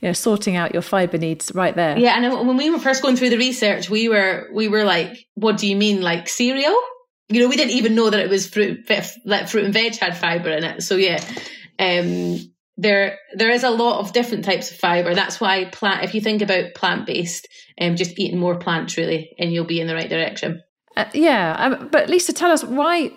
you 0.00 0.08
know 0.08 0.12
sorting 0.12 0.56
out 0.56 0.72
your 0.72 0.82
fiber 0.82 1.18
needs 1.18 1.52
right 1.54 1.74
there. 1.74 1.98
Yeah 1.98 2.16
and 2.16 2.46
when 2.46 2.56
we 2.56 2.70
were 2.70 2.78
first 2.78 3.02
going 3.02 3.16
through 3.16 3.30
the 3.30 3.38
research 3.38 3.88
we 3.88 4.08
were 4.08 4.48
we 4.52 4.68
were 4.68 4.84
like 4.84 5.26
what 5.34 5.56
do 5.56 5.66
you 5.66 5.76
mean 5.76 6.02
like 6.02 6.28
cereal? 6.28 6.76
You 7.28 7.40
know 7.40 7.48
we 7.48 7.56
didn't 7.56 7.74
even 7.74 7.94
know 7.94 8.10
that 8.10 8.20
it 8.20 8.28
was 8.28 8.48
fruit 8.48 8.88
like 9.24 9.48
fruit 9.48 9.64
and 9.64 9.74
veg 9.74 9.96
had 9.96 10.16
fiber 10.16 10.50
in 10.50 10.64
it. 10.64 10.82
So 10.82 10.96
yeah 10.96 11.24
um 11.78 12.38
there 12.76 13.18
there 13.34 13.50
is 13.50 13.64
a 13.64 13.70
lot 13.70 14.00
of 14.00 14.12
different 14.12 14.44
types 14.44 14.70
of 14.70 14.76
fiber. 14.76 15.14
That's 15.14 15.40
why 15.40 15.66
plant 15.66 16.04
if 16.04 16.14
you 16.14 16.20
think 16.20 16.42
about 16.42 16.74
plant-based 16.74 17.48
um 17.80 17.96
just 17.96 18.18
eating 18.18 18.38
more 18.38 18.58
plants 18.58 18.98
really 18.98 19.34
and 19.38 19.52
you'll 19.52 19.64
be 19.64 19.80
in 19.80 19.86
the 19.86 19.94
right 19.94 20.10
direction. 20.10 20.62
Uh, 20.94 21.06
yeah 21.14 21.56
um, 21.58 21.88
but 21.90 22.10
lisa 22.10 22.34
tell 22.34 22.50
us 22.50 22.62
why 22.62 23.10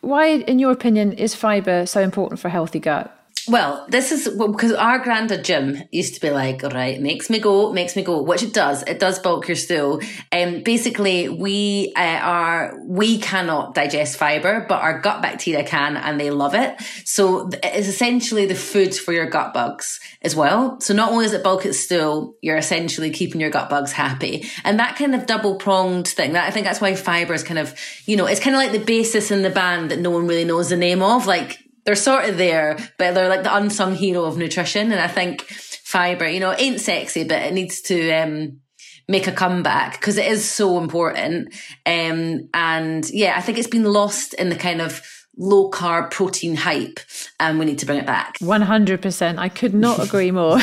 why, 0.00 0.26
in 0.26 0.58
your 0.58 0.72
opinion, 0.72 1.12
is 1.12 1.34
fibre 1.34 1.86
so 1.86 2.00
important 2.00 2.40
for 2.40 2.48
a 2.48 2.50
healthy 2.50 2.78
gut? 2.78 3.17
Well, 3.48 3.86
this 3.88 4.12
is 4.12 4.28
well, 4.36 4.48
because 4.48 4.72
our 4.72 4.98
granddad 4.98 5.42
Jim 5.42 5.82
used 5.90 6.14
to 6.14 6.20
be 6.20 6.30
like, 6.30 6.62
all 6.64 6.70
right, 6.70 7.00
makes 7.00 7.30
me 7.30 7.38
go, 7.38 7.72
makes 7.72 7.96
me 7.96 8.02
go, 8.02 8.20
which 8.20 8.42
it 8.42 8.52
does. 8.52 8.82
It 8.82 8.98
does 8.98 9.18
bulk 9.18 9.48
your 9.48 9.56
stool. 9.56 10.02
And 10.30 10.56
um, 10.56 10.62
basically, 10.64 11.30
we 11.30 11.94
uh, 11.96 12.00
are, 12.00 12.78
we 12.84 13.18
cannot 13.18 13.74
digest 13.74 14.18
fiber, 14.18 14.66
but 14.68 14.82
our 14.82 15.00
gut 15.00 15.22
bacteria 15.22 15.64
can 15.64 15.96
and 15.96 16.20
they 16.20 16.30
love 16.30 16.54
it. 16.54 16.78
So 17.04 17.48
it 17.48 17.74
is 17.74 17.88
essentially 17.88 18.44
the 18.44 18.54
food 18.54 18.94
for 18.94 19.12
your 19.12 19.30
gut 19.30 19.54
bugs 19.54 19.98
as 20.20 20.36
well. 20.36 20.78
So 20.80 20.92
not 20.92 21.12
only 21.12 21.24
is 21.24 21.32
it 21.32 21.42
bulk 21.42 21.64
its 21.64 21.80
stool, 21.80 22.36
you're 22.42 22.58
essentially 22.58 23.10
keeping 23.10 23.40
your 23.40 23.50
gut 23.50 23.70
bugs 23.70 23.92
happy. 23.92 24.46
And 24.64 24.78
that 24.78 24.96
kind 24.96 25.14
of 25.14 25.24
double 25.24 25.56
pronged 25.56 26.08
thing, 26.08 26.34
that 26.34 26.46
I 26.46 26.50
think 26.50 26.66
that's 26.66 26.82
why 26.82 26.94
fiber 26.94 27.32
is 27.32 27.44
kind 27.44 27.58
of, 27.58 27.74
you 28.04 28.16
know, 28.16 28.26
it's 28.26 28.40
kind 28.40 28.54
of 28.54 28.60
like 28.60 28.72
the 28.72 28.84
basis 28.84 29.30
in 29.30 29.40
the 29.40 29.50
band 29.50 29.90
that 29.90 30.00
no 30.00 30.10
one 30.10 30.26
really 30.26 30.44
knows 30.44 30.68
the 30.68 30.76
name 30.76 31.02
of. 31.02 31.26
Like, 31.26 31.58
they're 31.88 31.94
sort 31.94 32.28
of 32.28 32.36
there, 32.36 32.76
but 32.98 33.14
they're 33.14 33.30
like 33.30 33.44
the 33.44 33.56
unsung 33.56 33.94
hero 33.94 34.24
of 34.24 34.36
nutrition. 34.36 34.92
And 34.92 35.00
I 35.00 35.08
think 35.08 35.40
fiber, 35.48 36.28
you 36.28 36.38
know, 36.38 36.54
ain't 36.58 36.82
sexy, 36.82 37.24
but 37.24 37.40
it 37.40 37.54
needs 37.54 37.80
to 37.80 38.12
um, 38.12 38.60
make 39.08 39.26
a 39.26 39.32
comeback 39.32 39.92
because 39.98 40.18
it 40.18 40.26
is 40.26 40.46
so 40.46 40.76
important. 40.76 41.54
Um, 41.86 42.50
and 42.52 43.08
yeah, 43.08 43.36
I 43.38 43.40
think 43.40 43.56
it's 43.56 43.66
been 43.66 43.84
lost 43.84 44.34
in 44.34 44.50
the 44.50 44.54
kind 44.54 44.82
of 44.82 45.00
low 45.38 45.70
carb 45.70 46.10
protein 46.10 46.56
hype 46.56 47.00
and 47.40 47.58
we 47.58 47.64
need 47.64 47.78
to 47.78 47.86
bring 47.86 47.96
it 47.96 48.04
back 48.04 48.36
100% 48.40 49.38
i 49.38 49.48
could 49.48 49.72
not 49.72 50.00
agree 50.04 50.32
more 50.32 50.58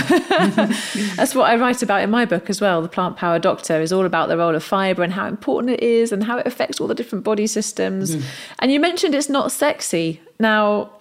that's 1.15 1.33
what 1.33 1.49
i 1.49 1.55
write 1.55 1.81
about 1.81 2.01
in 2.01 2.09
my 2.09 2.25
book 2.25 2.49
as 2.49 2.59
well 2.59 2.81
the 2.81 2.89
plant 2.89 3.15
power 3.15 3.39
doctor 3.39 3.79
is 3.79 3.93
all 3.93 4.03
about 4.03 4.27
the 4.27 4.35
role 4.35 4.53
of 4.53 4.61
fiber 4.61 5.01
and 5.01 5.13
how 5.13 5.27
important 5.27 5.71
it 5.71 5.81
is 5.81 6.11
and 6.11 6.25
how 6.25 6.38
it 6.38 6.45
affects 6.45 6.81
all 6.81 6.88
the 6.88 6.93
different 6.93 7.23
body 7.23 7.47
systems 7.47 8.17
mm. 8.17 8.23
and 8.59 8.69
you 8.69 8.77
mentioned 8.77 9.15
it's 9.15 9.29
not 9.29 9.49
sexy 9.49 10.19
now 10.41 10.91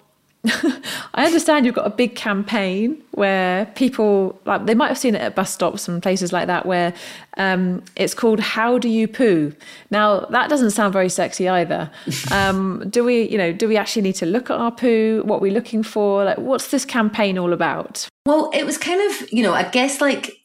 I 1.13 1.25
understand 1.25 1.65
you've 1.65 1.75
got 1.75 1.87
a 1.87 1.91
big 1.91 2.15
campaign 2.15 3.01
where 3.11 3.65
people 3.75 4.39
like 4.45 4.65
they 4.65 4.75
might 4.75 4.89
have 4.89 4.97
seen 4.97 5.15
it 5.15 5.21
at 5.21 5.35
bus 5.35 5.53
stops 5.53 5.87
and 5.87 6.01
places 6.01 6.33
like 6.33 6.47
that 6.47 6.65
where 6.65 6.93
um, 7.37 7.83
it's 7.95 8.13
called 8.13 8.39
"How 8.39 8.77
Do 8.77 8.89
You 8.89 9.07
Poo." 9.07 9.53
Now 9.91 10.21
that 10.21 10.49
doesn't 10.49 10.71
sound 10.71 10.93
very 10.93 11.09
sexy 11.09 11.47
either. 11.49 11.91
Um, 12.31 12.83
do 12.89 13.03
we, 13.03 13.29
you 13.29 13.37
know, 13.37 13.53
do 13.53 13.67
we 13.67 13.77
actually 13.77 14.01
need 14.01 14.15
to 14.15 14.25
look 14.25 14.49
at 14.49 14.57
our 14.57 14.71
poo? 14.71 15.21
What 15.25 15.41
we're 15.41 15.53
looking 15.53 15.83
for? 15.83 16.25
Like, 16.25 16.37
what's 16.37 16.69
this 16.69 16.83
campaign 16.83 17.37
all 17.37 17.53
about? 17.53 18.07
Well, 18.25 18.49
it 18.53 18.65
was 18.65 18.77
kind 18.77 18.99
of, 19.09 19.31
you 19.31 19.43
know, 19.43 19.53
I 19.53 19.63
guess 19.63 20.01
like 20.01 20.44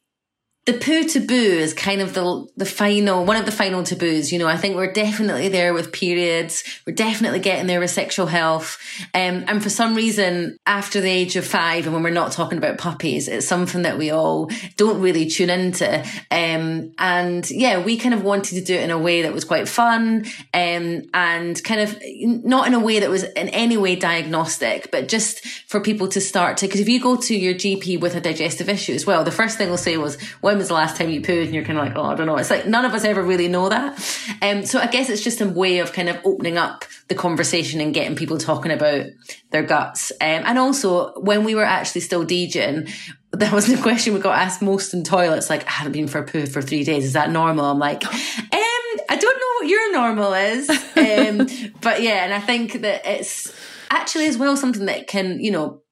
the 0.70 0.78
poo 0.78 1.04
taboo 1.04 1.35
is 1.35 1.74
kind 1.74 2.00
of 2.00 2.14
the 2.14 2.46
the 2.56 2.66
final 2.66 3.24
one 3.24 3.37
of 3.37 3.44
the 3.44 3.52
final 3.52 3.83
taboos. 3.83 4.33
You 4.33 4.38
know, 4.38 4.46
I 4.46 4.56
think 4.56 4.76
we're 4.76 4.92
definitely 4.92 5.48
there 5.48 5.74
with 5.74 5.92
periods. 5.92 6.62
We're 6.87 6.94
definitely 6.94 7.40
getting 7.40 7.66
there 7.66 7.80
with 7.80 7.90
sexual 7.90 8.26
health. 8.26 8.78
Um, 9.14 9.44
and 9.48 9.62
for 9.62 9.70
some 9.70 9.96
reason, 9.96 10.59
after 10.66 11.00
the 11.00 11.11
age 11.11 11.35
of 11.35 11.44
five, 11.44 11.87
and 11.87 11.94
when 11.94 12.04
we're 12.04 12.11
not 12.11 12.33
talking 12.33 12.59
about 12.59 12.78
puppies, 12.78 13.26
it's 13.26 13.48
something 13.48 13.83
that 13.83 13.98
we 13.98 14.11
all 14.11 14.48
don't 14.76 15.00
really 15.00 15.26
tune 15.26 15.50
into. 15.50 15.98
Um, 16.30 16.92
and 16.98 17.50
yeah, 17.50 17.83
we 17.83 17.96
kind 17.96 18.14
of 18.14 18.22
wanted 18.22 18.54
to 18.54 18.61
do 18.61 18.74
it 18.74 18.85
in 18.85 18.90
a 18.90 18.98
way 18.98 19.22
that 19.22 19.33
was 19.33 19.44
quite 19.44 19.68
fun, 19.68 20.24
um, 20.54 21.02
and 21.12 21.62
kind 21.64 21.80
of 21.80 21.98
not 22.22 22.68
in 22.68 22.74
a 22.74 22.80
way 22.80 23.00
that 23.00 23.11
was 23.11 23.24
in 23.24 23.48
any 23.48 23.76
way 23.76 23.96
diagnostic, 23.96 24.92
but 24.92 25.09
just 25.09 25.44
for 25.66 25.80
people 25.80 26.06
to 26.09 26.20
start 26.20 26.59
to. 26.59 26.66
Because 26.66 26.80
if 26.80 26.88
you 26.88 27.00
go 27.00 27.16
to 27.16 27.35
your 27.35 27.54
GP 27.54 28.00
with 28.00 28.14
a 28.14 28.20
digestive 28.20 28.68
issue 28.68 28.92
as 28.92 29.04
well, 29.04 29.24
the 29.24 29.33
first 29.33 29.59
thing 29.59 29.66
they'll 29.66 29.76
say 29.76 29.96
was 29.96 30.20
when 30.40 30.59
was 30.60 30.68
the 30.68 30.74
last 30.74 30.96
time 30.96 31.10
you 31.10 31.20
pooed? 31.20 31.46
And 31.46 31.54
you're 31.54 31.64
kind 31.64 31.78
of 31.78 31.84
like, 31.84 31.96
oh, 31.96 32.04
I 32.04 32.14
don't 32.14 32.26
know. 32.26 32.36
It's 32.36 32.50
like 32.50 32.66
none 32.66 32.84
of 32.84 32.94
us 32.94 33.04
ever 33.04 33.22
really 33.22 33.48
know 33.48 33.68
that. 33.68 33.92
Um, 34.40 34.64
so 34.64 34.78
I 34.78 34.86
guess 34.86 35.10
it's 35.10 35.22
just 35.22 35.40
a 35.40 35.48
way 35.48 35.78
of 35.78 35.92
kind 35.92 36.08
of 36.08 36.18
opening 36.24 36.56
up 36.56 36.84
the 37.08 37.14
conversation 37.14 37.80
and 37.80 37.92
getting 37.92 38.16
people 38.16 38.38
talking 38.38 38.70
about 38.70 39.06
their 39.50 39.62
guts. 39.62 40.12
Um, 40.20 40.42
and 40.44 40.58
also 40.58 41.12
when 41.20 41.44
we 41.44 41.54
were 41.54 41.64
actually 41.64 42.02
still 42.02 42.24
DJing, 42.24 42.92
that 43.32 43.52
was 43.52 43.66
the 43.66 43.80
question 43.82 44.14
we 44.14 44.20
got 44.20 44.38
asked 44.38 44.62
most 44.62 44.94
in 44.94 45.04
toilets. 45.04 45.50
Like, 45.50 45.66
I 45.66 45.70
haven't 45.70 45.92
been 45.92 46.08
for 46.08 46.18
a 46.18 46.24
poo 46.24 46.46
for 46.46 46.62
three 46.62 46.84
days. 46.84 47.04
Is 47.04 47.12
that 47.14 47.30
normal? 47.30 47.64
I'm 47.64 47.78
like, 47.78 48.04
um, 48.04 48.12
I 48.52 49.16
don't 49.20 49.22
know 49.22 49.54
what 49.58 49.68
your 49.68 49.92
normal 49.92 50.34
is. 50.34 50.70
Um, 51.00 51.48
but 51.80 52.02
yeah, 52.02 52.24
and 52.24 52.32
I 52.34 52.40
think 52.40 52.82
that 52.82 53.06
it's 53.06 53.54
actually 53.90 54.26
as 54.26 54.36
well 54.36 54.56
something 54.56 54.86
that 54.86 55.06
can, 55.06 55.40
you 55.40 55.50
know, 55.50 55.82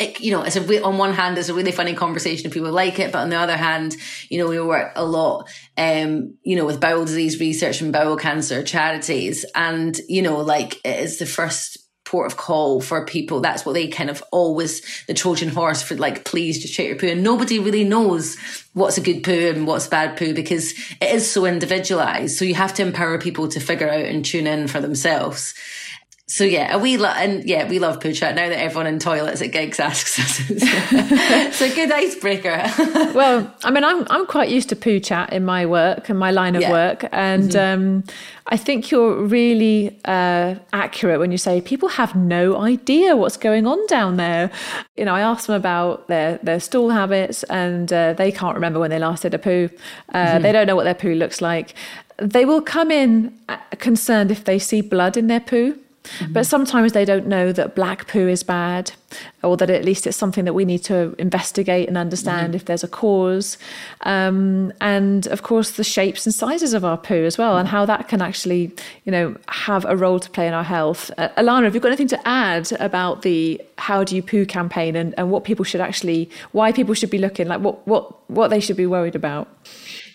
it, 0.00 0.20
you 0.20 0.32
know, 0.32 0.42
it's 0.42 0.56
a 0.56 0.82
on 0.82 0.98
one 0.98 1.12
hand, 1.12 1.38
it's 1.38 1.48
a 1.48 1.54
really 1.54 1.72
funny 1.72 1.94
conversation 1.94 2.46
if 2.46 2.52
people 2.52 2.72
like 2.72 2.98
it, 2.98 3.12
but 3.12 3.20
on 3.20 3.30
the 3.30 3.36
other 3.36 3.56
hand, 3.56 3.96
you 4.28 4.38
know, 4.38 4.48
we 4.48 4.60
work 4.60 4.92
a 4.96 5.04
lot, 5.04 5.48
um, 5.76 6.34
you 6.42 6.56
know, 6.56 6.66
with 6.66 6.80
bowel 6.80 7.04
disease 7.04 7.38
research 7.38 7.80
and 7.80 7.92
bowel 7.92 8.16
cancer 8.16 8.62
charities, 8.62 9.44
and 9.54 10.00
you 10.08 10.22
know, 10.22 10.38
like 10.38 10.74
it 10.84 10.98
is 11.00 11.18
the 11.18 11.26
first 11.26 11.78
port 12.04 12.30
of 12.30 12.36
call 12.36 12.80
for 12.80 13.06
people. 13.06 13.40
That's 13.40 13.64
what 13.64 13.72
they 13.72 13.88
kind 13.88 14.10
of 14.10 14.22
always 14.30 15.04
the 15.06 15.14
Trojan 15.14 15.48
horse 15.48 15.82
for 15.82 15.96
like, 15.96 16.24
please 16.24 16.60
just 16.60 16.74
check 16.74 16.86
your 16.86 16.96
poo. 16.96 17.08
And 17.08 17.22
nobody 17.22 17.58
really 17.58 17.84
knows 17.84 18.36
what's 18.74 18.98
a 18.98 19.00
good 19.00 19.24
poo 19.24 19.52
and 19.54 19.66
what's 19.66 19.88
bad 19.88 20.16
poo 20.16 20.34
because 20.34 20.72
it 21.00 21.14
is 21.14 21.30
so 21.30 21.46
individualized. 21.46 22.36
So 22.36 22.44
you 22.44 22.54
have 22.54 22.74
to 22.74 22.82
empower 22.82 23.18
people 23.18 23.48
to 23.48 23.60
figure 23.60 23.88
out 23.88 24.04
and 24.04 24.24
tune 24.24 24.46
in 24.46 24.68
for 24.68 24.80
themselves. 24.80 25.54
So 26.26 26.42
yeah, 26.42 26.78
we 26.78 26.96
love 26.96 27.14
and 27.18 27.44
yeah, 27.44 27.68
we 27.68 27.78
love 27.78 28.00
poo 28.00 28.14
chat. 28.14 28.34
Now 28.34 28.48
that 28.48 28.58
everyone 28.58 28.86
in 28.86 28.98
toilets 28.98 29.42
at 29.42 29.52
gigs 29.52 29.78
asks 29.78 30.18
us, 30.18 30.40
it's 30.50 31.60
a 31.60 31.74
good 31.74 31.92
icebreaker. 31.92 32.64
well, 33.14 33.54
I 33.62 33.70
mean, 33.70 33.84
I'm 33.84 34.06
I'm 34.08 34.24
quite 34.24 34.48
used 34.48 34.70
to 34.70 34.76
poo 34.76 35.00
chat 35.00 35.34
in 35.34 35.44
my 35.44 35.66
work 35.66 36.08
and 36.08 36.18
my 36.18 36.30
line 36.30 36.56
of 36.56 36.62
yeah. 36.62 36.70
work, 36.70 37.04
and 37.12 37.50
mm-hmm. 37.50 37.82
um, 37.98 38.04
I 38.46 38.56
think 38.56 38.90
you're 38.90 39.22
really 39.22 40.00
uh, 40.06 40.54
accurate 40.72 41.20
when 41.20 41.30
you 41.30 41.36
say 41.36 41.60
people 41.60 41.90
have 41.90 42.14
no 42.14 42.56
idea 42.56 43.16
what's 43.16 43.36
going 43.36 43.66
on 43.66 43.86
down 43.86 44.16
there. 44.16 44.50
You 44.96 45.04
know, 45.04 45.14
I 45.14 45.20
asked 45.20 45.46
them 45.46 45.56
about 45.56 46.08
their 46.08 46.38
their 46.38 46.58
stool 46.58 46.88
habits, 46.88 47.42
and 47.44 47.92
uh, 47.92 48.14
they 48.14 48.32
can't 48.32 48.54
remember 48.54 48.80
when 48.80 48.88
they 48.88 48.98
last 48.98 49.24
did 49.24 49.34
a 49.34 49.38
poo. 49.38 49.68
Uh, 50.14 50.24
mm-hmm. 50.24 50.42
They 50.42 50.52
don't 50.52 50.66
know 50.66 50.74
what 50.74 50.84
their 50.84 50.94
poo 50.94 51.14
looks 51.14 51.42
like. 51.42 51.74
They 52.16 52.46
will 52.46 52.62
come 52.62 52.90
in 52.90 53.38
uh, 53.50 53.58
concerned 53.78 54.30
if 54.30 54.44
they 54.44 54.58
see 54.58 54.80
blood 54.80 55.18
in 55.18 55.26
their 55.26 55.40
poo. 55.40 55.78
Mm-hmm. 56.04 56.32
But 56.32 56.46
sometimes 56.46 56.92
they 56.92 57.04
don't 57.04 57.26
know 57.26 57.52
that 57.52 57.74
black 57.74 58.08
poo 58.08 58.28
is 58.28 58.42
bad, 58.42 58.92
or 59.42 59.56
that 59.56 59.70
at 59.70 59.84
least 59.84 60.06
it's 60.06 60.16
something 60.16 60.44
that 60.44 60.52
we 60.52 60.64
need 60.64 60.84
to 60.84 61.14
investigate 61.18 61.88
and 61.88 61.96
understand 61.96 62.48
mm-hmm. 62.48 62.56
if 62.56 62.66
there's 62.66 62.84
a 62.84 62.88
cause. 62.88 63.56
Um, 64.02 64.72
and 64.80 65.26
of 65.28 65.42
course, 65.42 65.72
the 65.72 65.84
shapes 65.84 66.26
and 66.26 66.34
sizes 66.34 66.74
of 66.74 66.84
our 66.84 66.98
poo 66.98 67.24
as 67.24 67.38
well, 67.38 67.56
and 67.56 67.66
how 67.66 67.86
that 67.86 68.08
can 68.08 68.20
actually, 68.20 68.72
you 69.04 69.12
know, 69.12 69.36
have 69.48 69.84
a 69.86 69.96
role 69.96 70.20
to 70.20 70.30
play 70.30 70.46
in 70.46 70.54
our 70.54 70.64
health. 70.64 71.10
Uh, 71.16 71.28
Alana, 71.38 71.64
have 71.64 71.74
you 71.74 71.80
got 71.80 71.88
anything 71.88 72.08
to 72.08 72.28
add 72.28 72.70
about 72.80 73.22
the 73.22 73.60
"How 73.78 74.04
Do 74.04 74.14
You 74.14 74.22
Poo" 74.22 74.44
campaign 74.44 74.96
and, 74.96 75.14
and 75.16 75.30
what 75.30 75.44
people 75.44 75.64
should 75.64 75.80
actually, 75.80 76.28
why 76.52 76.70
people 76.72 76.94
should 76.94 77.10
be 77.10 77.18
looking, 77.18 77.48
like 77.48 77.60
what 77.60 77.86
what 77.88 78.30
what 78.30 78.48
they 78.48 78.60
should 78.60 78.76
be 78.76 78.86
worried 78.86 79.14
about? 79.14 79.48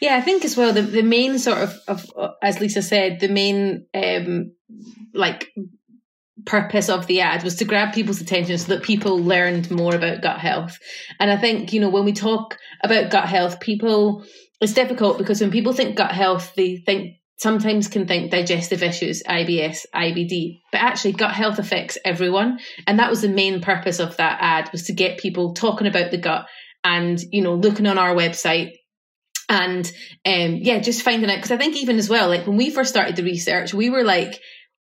Yeah, 0.01 0.15
I 0.15 0.21
think 0.21 0.45
as 0.45 0.55
well 0.55 0.71
the 0.71 0.83
the 0.83 1.03
main 1.03 1.39
sort 1.39 1.57
of, 1.57 1.75
of 1.87 2.05
as 2.43 2.59
Lisa 2.59 2.81
said, 2.81 3.19
the 3.19 3.27
main 3.27 3.85
um, 3.93 4.51
like 5.13 5.51
purpose 6.45 6.89
of 6.89 7.07
the 7.07 7.21
ad 7.21 7.43
was 7.43 7.55
to 7.57 7.65
grab 7.65 7.93
people's 7.93 8.21
attention 8.21 8.57
so 8.57 8.73
that 8.73 8.83
people 8.83 9.19
learned 9.19 9.69
more 9.71 9.95
about 9.95 10.21
gut 10.21 10.39
health. 10.39 10.77
And 11.19 11.31
I 11.31 11.37
think, 11.37 11.73
you 11.73 11.79
know, 11.79 11.89
when 11.89 12.05
we 12.05 12.13
talk 12.13 12.57
about 12.83 13.11
gut 13.11 13.27
health, 13.27 13.59
people, 13.59 14.25
it's 14.61 14.73
difficult 14.73 15.17
because 15.17 15.41
when 15.41 15.51
people 15.51 15.73
think 15.73 15.95
gut 15.95 16.11
health, 16.11 16.53
they 16.55 16.77
think 16.77 17.15
sometimes 17.37 17.87
can 17.87 18.05
think 18.05 18.31
digestive 18.31 18.83
issues, 18.83 19.23
IBS, 19.23 19.85
IBD, 19.95 20.59
but 20.71 20.81
actually 20.81 21.13
gut 21.13 21.31
health 21.33 21.57
affects 21.57 21.97
everyone. 22.03 22.59
And 22.85 22.99
that 22.99 23.09
was 23.09 23.21
the 23.21 23.29
main 23.29 23.61
purpose 23.61 23.99
of 23.99 24.17
that 24.17 24.39
ad 24.41 24.69
was 24.71 24.83
to 24.83 24.93
get 24.93 25.19
people 25.19 25.53
talking 25.53 25.87
about 25.87 26.11
the 26.11 26.17
gut 26.17 26.47
and, 26.83 27.19
you 27.31 27.41
know, 27.41 27.55
looking 27.55 27.87
on 27.87 27.97
our 27.97 28.13
website 28.13 28.73
and 29.49 29.91
um 30.27 30.59
yeah 30.61 30.77
just 30.77 31.01
finding 31.01 31.29
out 31.29 31.37
because 31.37 31.51
i 31.51 31.57
think 31.57 31.75
even 31.75 31.97
as 31.97 32.07
well 32.07 32.29
like 32.29 32.45
when 32.45 32.55
we 32.55 32.69
first 32.69 32.91
started 32.91 33.15
the 33.15 33.23
research 33.23 33.73
we 33.73 33.89
were 33.89 34.03
like 34.03 34.39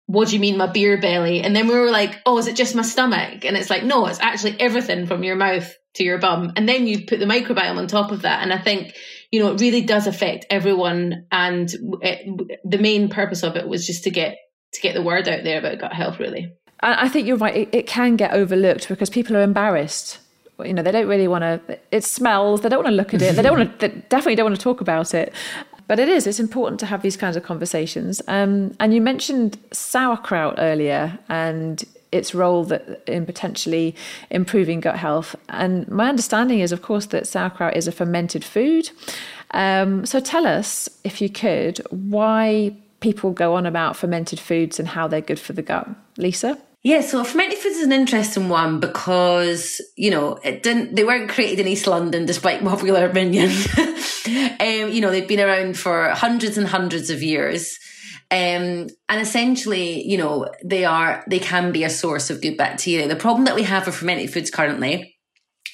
what 0.06 0.28
do 0.28 0.34
you 0.34 0.40
mean 0.40 0.56
my 0.56 0.66
beer 0.66 0.98
belly? 0.98 1.40
And 1.40 1.54
then 1.54 1.68
we 1.68 1.74
were 1.74 1.90
like, 1.90 2.20
oh, 2.26 2.38
is 2.38 2.46
it 2.46 2.56
just 2.56 2.74
my 2.74 2.82
stomach? 2.82 3.44
And 3.44 3.56
it's 3.56 3.70
like, 3.70 3.84
no, 3.84 4.06
it's 4.06 4.20
actually 4.20 4.60
everything 4.60 5.06
from 5.06 5.24
your 5.24 5.36
mouth 5.36 5.72
to 5.94 6.04
your 6.04 6.18
bum. 6.18 6.52
And 6.56 6.68
then 6.68 6.86
you 6.86 7.06
put 7.06 7.18
the 7.18 7.26
microbiome 7.26 7.76
on 7.76 7.86
top 7.86 8.10
of 8.10 8.22
that. 8.22 8.42
And 8.42 8.52
I 8.52 8.58
think, 8.58 8.94
you 9.30 9.40
know, 9.40 9.52
it 9.52 9.60
really 9.60 9.82
does 9.82 10.06
affect 10.06 10.46
everyone. 10.50 11.26
And 11.30 11.72
it, 12.02 12.60
the 12.64 12.78
main 12.78 13.08
purpose 13.08 13.42
of 13.42 13.56
it 13.56 13.68
was 13.68 13.86
just 13.86 14.04
to 14.04 14.10
get, 14.10 14.36
to 14.72 14.80
get 14.80 14.94
the 14.94 15.02
word 15.02 15.28
out 15.28 15.44
there 15.44 15.58
about 15.58 15.78
gut 15.78 15.92
health, 15.92 16.18
really. 16.18 16.52
I 16.80 17.08
think 17.08 17.28
you're 17.28 17.36
right. 17.36 17.56
It, 17.56 17.68
it 17.72 17.86
can 17.86 18.16
get 18.16 18.32
overlooked 18.32 18.88
because 18.88 19.08
people 19.08 19.36
are 19.36 19.42
embarrassed 19.42 20.18
you 20.64 20.72
know 20.72 20.82
they 20.82 20.92
don't 20.92 21.08
really 21.08 21.28
want 21.28 21.42
to 21.42 21.78
it 21.90 22.04
smells 22.04 22.60
they 22.60 22.68
don't 22.68 22.84
want 22.84 22.92
to 22.92 22.96
look 22.96 23.14
at 23.14 23.22
it 23.22 23.34
they 23.34 23.42
don't 23.42 23.58
want 23.58 23.80
to 23.80 23.88
definitely 23.88 24.34
don't 24.34 24.46
want 24.46 24.56
to 24.56 24.62
talk 24.62 24.80
about 24.80 25.14
it 25.14 25.32
but 25.86 25.98
it 25.98 26.08
is, 26.08 26.26
it's 26.26 26.40
important 26.40 26.80
to 26.80 26.86
have 26.86 27.02
these 27.02 27.16
kinds 27.16 27.36
of 27.36 27.42
conversations. 27.42 28.22
Um, 28.28 28.74
and 28.80 28.94
you 28.94 29.00
mentioned 29.00 29.58
sauerkraut 29.72 30.54
earlier 30.58 31.18
and 31.28 31.84
its 32.12 32.34
role 32.34 32.64
that 32.64 33.02
in 33.06 33.24
potentially 33.24 33.96
improving 34.30 34.80
gut 34.80 34.96
health. 34.96 35.34
And 35.48 35.88
my 35.88 36.08
understanding 36.08 36.60
is, 36.60 36.72
of 36.72 36.82
course, 36.82 37.06
that 37.06 37.26
sauerkraut 37.26 37.76
is 37.76 37.88
a 37.88 37.92
fermented 37.92 38.44
food. 38.44 38.90
Um, 39.52 40.06
so 40.06 40.20
tell 40.20 40.46
us, 40.46 40.88
if 41.04 41.20
you 41.20 41.30
could, 41.30 41.78
why 41.90 42.76
people 43.00 43.32
go 43.32 43.54
on 43.54 43.66
about 43.66 43.96
fermented 43.96 44.38
foods 44.38 44.78
and 44.78 44.88
how 44.88 45.08
they're 45.08 45.20
good 45.20 45.40
for 45.40 45.54
the 45.54 45.62
gut. 45.62 45.88
Lisa? 46.16 46.58
Yeah, 46.84 47.00
so 47.00 47.22
fermented 47.22 47.58
foods 47.58 47.76
is 47.76 47.84
an 47.84 47.92
interesting 47.92 48.48
one 48.48 48.80
because, 48.80 49.80
you 49.96 50.10
know, 50.10 50.38
it 50.42 50.64
didn't, 50.64 50.96
they 50.96 51.04
weren't 51.04 51.30
created 51.30 51.60
in 51.60 51.68
East 51.68 51.86
London 51.86 52.26
despite 52.26 52.64
popular 52.64 53.06
opinion. 53.06 53.50
um, 53.78 54.88
you 54.90 55.00
know, 55.00 55.10
they've 55.10 55.28
been 55.28 55.40
around 55.40 55.78
for 55.78 56.08
hundreds 56.10 56.58
and 56.58 56.66
hundreds 56.66 57.08
of 57.08 57.22
years. 57.22 57.78
Um, 58.32 58.88
and 59.08 59.20
essentially, 59.20 60.04
you 60.08 60.18
know, 60.18 60.50
they 60.64 60.84
are, 60.84 61.22
they 61.28 61.38
can 61.38 61.70
be 61.70 61.84
a 61.84 61.90
source 61.90 62.30
of 62.30 62.40
good 62.40 62.56
bacteria. 62.56 63.06
The 63.06 63.14
problem 63.14 63.44
that 63.44 63.54
we 63.54 63.62
have 63.62 63.86
with 63.86 63.94
fermented 63.94 64.32
foods 64.32 64.50
currently 64.50 65.11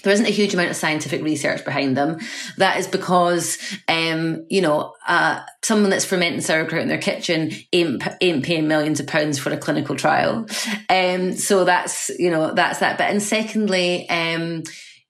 there 0.05 0.13
isn't 0.13 0.27
a 0.27 0.31
huge 0.31 0.55
amount 0.55 0.71
of 0.71 0.77
scientific 0.77 1.23
research 1.23 1.65
behind 1.65 1.97
them. 1.97 2.19
That 2.57 2.79
is 2.79 2.87
because, 2.87 3.59
um, 3.89 4.47
you 4.49 4.61
know, 4.61 4.95
uh, 5.07 5.43
someone 5.63 5.91
that's 5.91 6.05
fermenting 6.05 6.41
sauerkraut 6.41 6.83
in 6.83 6.89
their 6.89 6.99
kitchen 6.99 7.53
ain't, 7.73 8.03
ain't 8.21 8.45
paying 8.45 8.69
millions 8.69 9.01
of 9.01 9.07
pounds 9.07 9.39
for 9.39 9.51
a 9.51 9.57
clinical 9.57 9.97
trial. 9.97 10.47
Um, 10.89 11.33
so 11.35 11.65
that's, 11.65 12.11
you 12.19 12.31
know, 12.31 12.55
that's 12.55 12.79
that 12.79 12.99
But, 12.99 13.11
And 13.11 13.23
secondly, 13.23 14.09
um, 14.09 14.63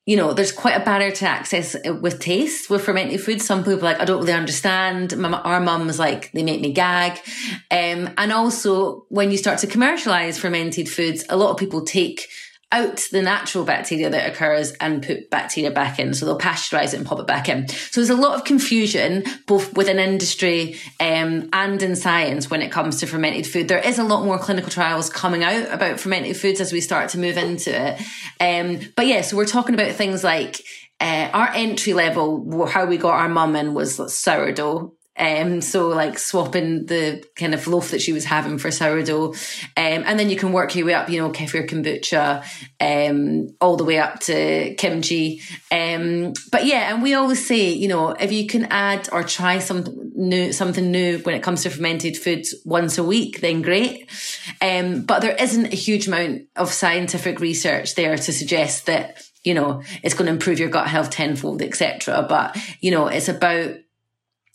you 0.07 0.17
know, 0.17 0.33
there's 0.33 0.53
quite 0.53 0.81
a 0.81 0.85
barrier 0.85 1.11
to 1.11 1.27
access 1.27 1.77
with 2.01 2.19
taste 2.19 2.71
with 2.71 2.83
fermented 2.83 3.21
foods. 3.21 3.45
Some 3.45 3.63
people 3.63 3.81
like, 3.81 4.01
I 4.01 4.07
don't 4.07 4.21
really 4.21 4.33
understand. 4.33 5.13
Our 5.13 5.61
mum 5.61 5.87
was 5.87 5.99
like, 5.99 6.33
they 6.33 6.43
make 6.43 6.63
me 6.63 6.73
gag. 6.73 7.19
Um, 7.71 8.15
and 8.17 8.33
also 8.33 9.05
when 9.11 9.31
you 9.31 9.37
start 9.37 9.59
to 9.59 9.67
commercialize 9.67 10.39
fermented 10.39 10.89
foods, 10.89 11.27
a 11.29 11.37
lot 11.37 11.51
of 11.51 11.59
people 11.59 11.85
take 11.85 12.27
out 12.71 13.03
the 13.13 13.23
natural 13.23 13.65
bacteria 13.65 14.11
that 14.11 14.31
occurs 14.31 14.73
and 14.73 15.03
put 15.03 15.31
bacteria 15.31 15.71
back 15.71 15.99
in. 15.99 16.13
So 16.13 16.27
they'll 16.27 16.39
pasteurize 16.39 16.93
it 16.93 16.99
and 16.99 17.07
pop 17.07 17.19
it 17.19 17.27
back 17.27 17.49
in. 17.49 17.67
So 17.69 18.01
there's 18.01 18.11
a 18.11 18.17
lot 18.17 18.35
of 18.39 18.45
confusion 18.45 19.25
both 19.47 19.75
within 19.75 19.99
industry 19.99 20.77
um, 21.01 21.49
and 21.53 21.83
in 21.83 21.97
science 21.97 22.51
when 22.51 22.61
it 22.61 22.71
comes 22.71 23.01
to 23.01 23.07
fermented 23.07 23.47
food. 23.47 23.69
There 23.69 23.79
is 23.79 23.99
a 23.99 24.05
lot 24.05 24.25
more 24.25 24.39
clinical 24.39 24.71
trials 24.71 25.09
coming 25.09 25.45
out 25.45 25.73
about 25.73 25.99
fermented 25.99 26.37
foods 26.37 26.61
as 26.61 26.73
we 26.73 26.83
start 26.83 27.09
to 27.11 27.19
move 27.19 27.39
into 27.39 27.71
it. 27.71 28.01
Um, 28.39 28.93
but 28.97 29.07
yeah, 29.07 29.23
so 29.23 29.37
we're 29.37 29.47
talking 29.47 29.75
about 29.75 29.95
things 29.95 30.23
like 30.23 30.61
uh, 31.01 31.31
our 31.33 31.49
entry 31.55 31.95
level, 31.95 32.67
how 32.67 32.85
we 32.85 32.99
got 32.99 33.15
our 33.15 33.29
mum 33.29 33.57
in 33.57 33.73
was 33.73 34.15
sourdough 34.15 34.93
um, 35.19 35.61
so 35.61 35.89
like 35.89 36.19
swapping 36.19 36.87
the 36.87 37.25
kind 37.35 37.55
of 37.55 37.67
loaf 37.67 37.91
that 37.91 38.01
she 38.01 38.13
was 38.13 38.25
having 38.25 38.59
for 38.59 38.71
sourdough. 38.71 39.35
Um, 39.77 40.05
and 40.07 40.19
then 40.19 40.31
you 40.31 40.37
can 40.37 40.53
work 40.53 40.75
your 40.77 40.87
way 40.87 40.95
up, 40.95 41.11
you 41.11 41.21
know, 41.21 41.31
kefir 41.31 41.69
kombucha, 41.69 42.45
um, 42.81 43.49
all 43.61 43.77
the 43.77 43.85
way 43.85 43.99
up 43.99 44.21
to 44.21 44.75
kimchi. 44.77 45.43
Um, 45.73 46.35
but 46.53 46.67
yeah, 46.67 46.95
and 46.95 47.03
we 47.03 47.15
always 47.15 47.47
say, 47.47 47.71
you 47.71 47.89
know, 47.89 48.11
if 48.11 48.31
you 48.31 48.47
can 48.47 48.67
add 48.67 49.09
or 49.13 49.25
try 49.25 49.59
some 49.59 49.85
new, 50.15 50.53
something 50.53 50.91
new 50.91 51.19
when 51.19 51.35
it 51.35 51.43
comes 51.43 51.65
to 51.65 51.71
fermented 51.71 52.17
foods 52.17 52.55
once 52.65 52.97
a 52.97 53.05
week, 53.05 53.41
then 53.41 53.63
great. 53.63 54.09
Um, 54.63 55.03
but 55.03 55.21
there 55.21 55.37
isn't 55.37 55.73
a 55.73 55.77
huge 55.77 56.07
amount 56.07 56.43
of 56.55 56.73
scientific 56.73 57.41
research 57.41 57.97
there 57.97 58.17
to 58.17 58.33
suggest 58.33 58.87
that, 58.87 59.23
you 59.43 59.55
know, 59.55 59.83
it's 60.03 60.15
going 60.15 60.27
to 60.27 60.33
improve 60.33 60.61
your 60.61 60.69
gut 60.69 60.87
health 60.87 61.11
tenfold, 61.11 61.63
etc. 61.63 62.25
But, 62.29 62.57
you 62.81 62.93
know, 62.93 63.09
it's 63.09 63.29
about 63.29 63.75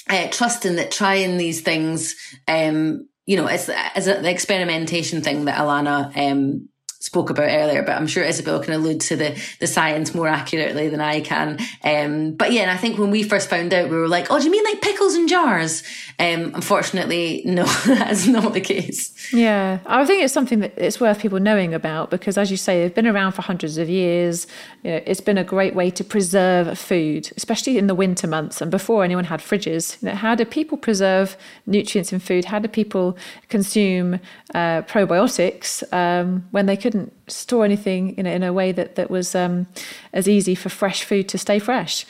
uh, 0.09 0.27
trusting 0.29 0.75
that 0.75 0.91
trying 0.91 1.37
these 1.37 1.61
things, 1.61 2.15
um, 2.47 3.07
you 3.25 3.37
know, 3.37 3.47
as 3.47 3.69
as 3.69 4.07
an 4.07 4.25
experimentation 4.25 5.21
thing 5.21 5.45
that 5.45 5.57
Alana 5.57 6.15
um, 6.17 6.69
spoke 7.03 7.29
about 7.29 7.49
earlier, 7.49 7.83
but 7.83 7.97
I'm 7.97 8.07
sure 8.07 8.23
Isabel 8.23 8.61
can 8.61 8.71
allude 8.71 9.01
to 9.01 9.17
the 9.17 9.37
the 9.59 9.67
science 9.67 10.15
more 10.15 10.29
accurately 10.29 10.87
than 10.87 11.01
I 11.01 11.19
can. 11.19 11.59
Um, 11.83 12.31
but 12.31 12.53
yeah, 12.53 12.61
and 12.61 12.71
I 12.71 12.77
think 12.77 12.97
when 12.97 13.11
we 13.11 13.23
first 13.23 13.49
found 13.49 13.73
out, 13.73 13.89
we 13.89 13.97
were 13.97 14.07
like, 14.07 14.27
"Oh, 14.31 14.39
do 14.39 14.45
you 14.45 14.51
mean 14.51 14.63
like 14.63 14.81
pickles 14.81 15.13
in 15.13 15.27
jars?" 15.27 15.83
Um, 16.17 16.55
unfortunately, 16.55 17.41
no, 17.45 17.65
that's 17.85 18.25
not 18.25 18.53
the 18.53 18.61
case. 18.61 19.11
Yeah, 19.33 19.79
I 19.85 20.05
think 20.05 20.23
it's 20.23 20.33
something 20.33 20.61
that 20.61 20.73
it's 20.77 21.01
worth 21.01 21.19
people 21.19 21.41
knowing 21.41 21.73
about 21.73 22.09
because, 22.09 22.37
as 22.37 22.49
you 22.49 22.55
say, 22.55 22.81
they've 22.81 22.95
been 22.95 23.07
around 23.07 23.33
for 23.33 23.41
hundreds 23.41 23.77
of 23.77 23.89
years. 23.89 24.47
You 24.83 24.91
know, 24.91 25.01
it's 25.05 25.21
been 25.21 25.37
a 25.37 25.43
great 25.43 25.75
way 25.75 25.91
to 25.91 26.05
preserve 26.05 26.79
food, 26.79 27.33
especially 27.35 27.77
in 27.77 27.87
the 27.87 27.95
winter 27.95 28.27
months 28.27 28.61
and 28.61 28.71
before 28.71 29.03
anyone 29.03 29.25
had 29.25 29.41
fridges. 29.41 30.01
You 30.01 30.09
know, 30.09 30.15
how 30.15 30.35
do 30.35 30.45
people 30.45 30.77
preserve 30.77 31.35
nutrients 31.65 32.13
in 32.13 32.19
food? 32.19 32.45
How 32.45 32.59
do 32.59 32.69
people 32.69 33.17
consume 33.49 34.21
uh, 34.55 34.83
probiotics 34.83 35.83
um, 35.91 36.47
when 36.51 36.65
they 36.65 36.77
couldn't 36.93 37.31
store 37.31 37.65
anything 37.65 38.15
in, 38.17 38.27
in 38.27 38.43
a 38.43 38.53
way 38.53 38.71
that 38.71 38.95
that 38.95 39.09
was 39.09 39.33
um, 39.33 39.65
as 40.13 40.29
easy 40.29 40.53
for 40.53 40.69
fresh 40.69 41.03
food 41.03 41.27
to 41.29 41.37
stay 41.39 41.57
fresh? 41.57 42.05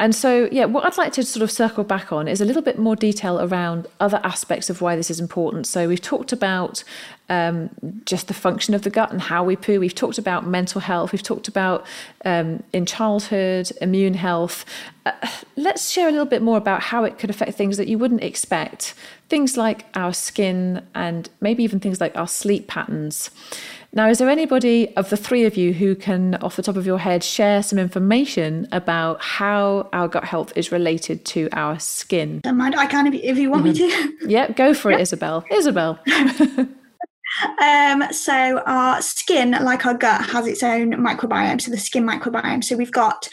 And 0.00 0.14
so, 0.14 0.48
yeah, 0.52 0.66
what 0.66 0.84
I'd 0.84 0.96
like 0.96 1.12
to 1.14 1.24
sort 1.24 1.42
of 1.42 1.50
circle 1.50 1.82
back 1.82 2.12
on 2.12 2.28
is 2.28 2.40
a 2.40 2.44
little 2.44 2.62
bit 2.62 2.78
more 2.78 2.94
detail 2.94 3.40
around 3.40 3.88
other 3.98 4.20
aspects 4.22 4.70
of 4.70 4.80
why 4.80 4.94
this 4.94 5.10
is 5.10 5.18
important. 5.18 5.66
So, 5.66 5.88
we've 5.88 6.00
talked 6.00 6.32
about 6.32 6.84
um, 7.28 7.70
just 8.04 8.28
the 8.28 8.34
function 8.34 8.74
of 8.74 8.82
the 8.82 8.90
gut 8.90 9.10
and 9.10 9.20
how 9.20 9.42
we 9.42 9.56
poo. 9.56 9.80
We've 9.80 9.92
talked 9.92 10.16
about 10.16 10.46
mental 10.46 10.80
health. 10.80 11.10
We've 11.10 11.22
talked 11.22 11.48
about 11.48 11.84
um, 12.24 12.62
in 12.72 12.86
childhood, 12.86 13.72
immune 13.80 14.14
health. 14.14 14.64
Uh, 15.04 15.10
let's 15.56 15.90
share 15.90 16.08
a 16.08 16.12
little 16.12 16.26
bit 16.26 16.42
more 16.42 16.58
about 16.58 16.80
how 16.80 17.02
it 17.02 17.18
could 17.18 17.28
affect 17.30 17.54
things 17.54 17.76
that 17.76 17.88
you 17.88 17.98
wouldn't 17.98 18.22
expect. 18.22 18.94
Things 19.28 19.56
like 19.56 19.84
our 19.94 20.12
skin 20.12 20.86
and 20.94 21.28
maybe 21.40 21.64
even 21.64 21.80
things 21.80 22.00
like 22.00 22.16
our 22.16 22.28
sleep 22.28 22.68
patterns. 22.68 23.30
Now, 23.92 24.08
is 24.08 24.18
there 24.18 24.28
anybody 24.28 24.94
of 24.96 25.08
the 25.08 25.16
three 25.16 25.44
of 25.44 25.56
you 25.56 25.72
who 25.72 25.94
can, 25.94 26.34
off 26.36 26.56
the 26.56 26.62
top 26.62 26.76
of 26.76 26.84
your 26.84 26.98
head, 26.98 27.24
share 27.24 27.62
some 27.62 27.78
information 27.78 28.68
about 28.70 29.22
how 29.22 29.88
our 29.92 30.08
gut 30.08 30.24
health 30.24 30.52
is 30.56 30.70
related 30.70 31.24
to 31.26 31.48
our 31.52 31.78
skin? 31.78 32.40
Don't 32.40 32.58
mind, 32.58 32.74
I 32.74 32.86
can 32.86 33.06
if 33.06 33.14
you, 33.14 33.20
if 33.22 33.38
you 33.38 33.50
want 33.50 33.64
mm-hmm. 33.64 34.08
me 34.08 34.18
to. 34.18 34.28
yeah, 34.28 34.50
go 34.52 34.74
for 34.74 34.90
it, 34.90 35.00
Isabel. 35.00 35.44
Isabel. 35.50 35.98
Um, 37.62 38.02
so 38.12 38.62
our 38.66 39.02
skin, 39.02 39.52
like 39.60 39.86
our 39.86 39.94
gut, 39.94 40.30
has 40.30 40.46
its 40.46 40.62
own 40.62 40.92
microbiome. 40.92 41.60
So 41.60 41.70
the 41.70 41.78
skin 41.78 42.04
microbiome. 42.04 42.64
So 42.64 42.76
we've 42.76 42.90
got 42.90 43.28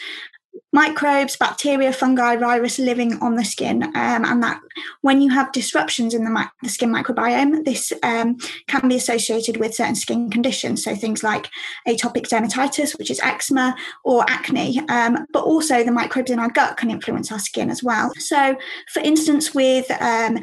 microbes, 0.72 1.36
bacteria, 1.36 1.92
fungi, 1.92 2.36
virus 2.36 2.78
living 2.78 3.18
on 3.20 3.36
the 3.36 3.44
skin, 3.44 3.82
um, 3.82 4.24
and 4.24 4.42
that 4.42 4.60
when 5.00 5.20
you 5.20 5.30
have 5.30 5.52
disruptions 5.52 6.14
in 6.14 6.24
the, 6.24 6.50
the 6.62 6.68
skin 6.68 6.92
microbiome, 6.92 7.64
this 7.64 7.92
um, 8.02 8.36
can 8.68 8.88
be 8.88 8.96
associated 8.96 9.56
with 9.56 9.74
certain 9.74 9.94
skin 9.94 10.30
conditions. 10.30 10.84
So 10.84 10.94
things 10.94 11.22
like 11.22 11.48
atopic 11.86 12.28
dermatitis, 12.28 12.98
which 12.98 13.10
is 13.10 13.20
eczema, 13.20 13.74
or 14.04 14.24
acne. 14.28 14.80
Um, 14.88 15.26
but 15.32 15.44
also 15.44 15.82
the 15.82 15.92
microbes 15.92 16.30
in 16.30 16.38
our 16.38 16.50
gut 16.50 16.76
can 16.76 16.90
influence 16.90 17.32
our 17.32 17.38
skin 17.38 17.70
as 17.70 17.82
well. 17.82 18.12
So, 18.18 18.56
for 18.92 19.00
instance, 19.00 19.54
with 19.54 19.90
um, 20.00 20.38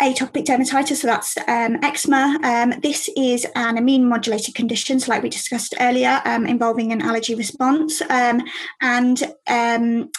atopic 0.00 0.44
dermatitis, 0.44 0.96
so 0.96 1.06
that's 1.06 1.36
um, 1.48 1.78
eczema. 1.82 2.38
Um, 2.42 2.80
this 2.80 3.08
is 3.16 3.46
an 3.54 3.78
immune 3.78 4.08
modulated 4.08 4.54
condition, 4.54 5.00
so 5.00 5.10
like 5.10 5.22
we 5.22 5.28
discussed 5.28 5.74
earlier, 5.80 6.20
um, 6.24 6.46
involving 6.46 6.92
an 6.92 7.02
allergy 7.02 7.34
response. 7.34 8.02
Um, 8.02 8.42
and 8.80 9.22
um, 9.46 10.10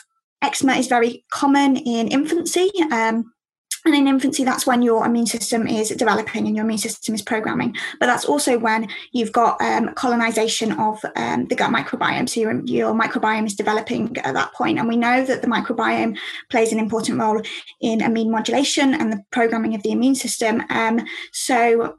eczema 0.41 0.73
is 0.73 0.87
very 0.87 1.25
common 1.31 1.77
in 1.77 2.07
infancy. 2.07 2.69
Um, 2.91 3.33
and 3.85 3.95
in 3.95 4.07
infancy, 4.07 4.43
that's 4.43 4.67
when 4.67 4.81
your 4.81 5.05
immune 5.05 5.25
system 5.25 5.67
is 5.67 5.89
developing 5.89 6.45
and 6.45 6.55
your 6.55 6.65
immune 6.65 6.77
system 6.77 7.15
is 7.15 7.21
programming. 7.21 7.75
But 7.99 8.05
that's 8.05 8.25
also 8.25 8.59
when 8.59 8.87
you've 9.11 9.31
got 9.31 9.59
um, 9.61 9.93
colonization 9.95 10.73
of 10.73 11.03
um, 11.15 11.47
the 11.47 11.55
gut 11.55 11.71
microbiome. 11.71 12.29
So 12.29 12.41
your, 12.41 12.63
your 12.65 12.93
microbiome 12.93 13.47
is 13.47 13.55
developing 13.55 14.15
at 14.19 14.35
that 14.35 14.53
point. 14.53 14.77
And 14.77 14.87
we 14.87 14.97
know 14.97 15.25
that 15.25 15.41
the 15.41 15.47
microbiome 15.47 16.17
plays 16.49 16.71
an 16.71 16.79
important 16.79 17.19
role 17.19 17.41
in 17.79 18.01
immune 18.01 18.29
modulation 18.29 18.93
and 18.93 19.11
the 19.11 19.23
programming 19.31 19.73
of 19.73 19.81
the 19.81 19.91
immune 19.91 20.15
system. 20.15 20.63
Um, 20.69 21.01
so 21.31 21.97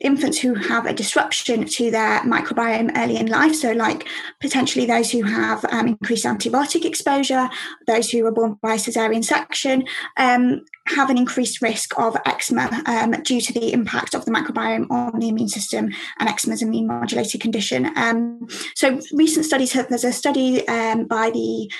infants 0.00 0.38
who 0.38 0.54
have 0.54 0.86
a 0.86 0.92
disruption 0.92 1.66
to 1.66 1.90
their 1.90 2.20
microbiome 2.20 2.90
early 2.96 3.16
in 3.16 3.26
life. 3.26 3.54
So, 3.54 3.72
like 3.72 4.06
potentially 4.40 4.86
those 4.86 5.10
who 5.10 5.22
have 5.22 5.64
um, 5.66 5.88
increased 5.88 6.24
antibiotic 6.24 6.84
exposure, 6.84 7.48
those 7.86 8.10
who 8.10 8.24
were 8.24 8.32
born 8.32 8.58
by 8.62 8.76
cesarean 8.76 9.24
section, 9.24 9.84
um, 10.16 10.64
have 10.96 11.10
an 11.10 11.18
increased 11.18 11.62
risk 11.62 11.98
of 11.98 12.16
eczema 12.26 12.82
um, 12.86 13.10
due 13.22 13.40
to 13.40 13.52
the 13.52 13.72
impact 13.72 14.14
of 14.14 14.24
the 14.24 14.30
microbiome 14.30 14.90
on 14.90 15.18
the 15.18 15.28
immune 15.28 15.48
system 15.48 15.90
and 16.18 16.28
eczema 16.28 16.54
is 16.54 16.62
a 16.62 16.66
immune 16.66 16.86
modulated 16.86 17.40
condition. 17.40 17.90
Um, 17.96 18.46
so 18.74 19.00
recent 19.12 19.44
studies 19.44 19.72
have, 19.72 19.88
there's 19.88 20.04
a 20.04 20.12
study 20.12 20.66
um, 20.68 21.06
by 21.06 21.30
the 21.30 21.70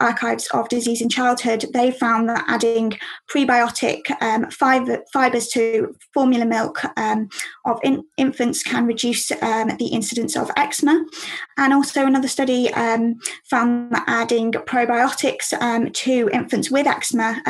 Archives 0.00 0.48
of 0.52 0.68
Disease 0.68 1.00
in 1.00 1.08
Childhood, 1.08 1.66
they 1.72 1.90
found 1.90 2.28
that 2.28 2.44
adding 2.48 2.98
prebiotic 3.28 4.10
um, 4.20 4.50
fibers 4.50 5.48
to 5.48 5.94
formula 6.12 6.44
milk 6.44 6.82
um, 6.96 7.28
of 7.64 7.78
in, 7.82 8.04
infants 8.16 8.62
can 8.62 8.86
reduce 8.86 9.30
um, 9.42 9.76
the 9.78 9.88
incidence 9.88 10.36
of 10.36 10.50
eczema. 10.56 11.04
And 11.56 11.72
also 11.72 12.06
another 12.06 12.28
study 12.28 12.68
found 12.68 13.92
that 13.92 14.04
adding 14.06 14.52
probiotics 14.52 15.48
to 15.92 16.30
infants 16.32 16.70
with 16.70 16.86
eczema 16.86 17.42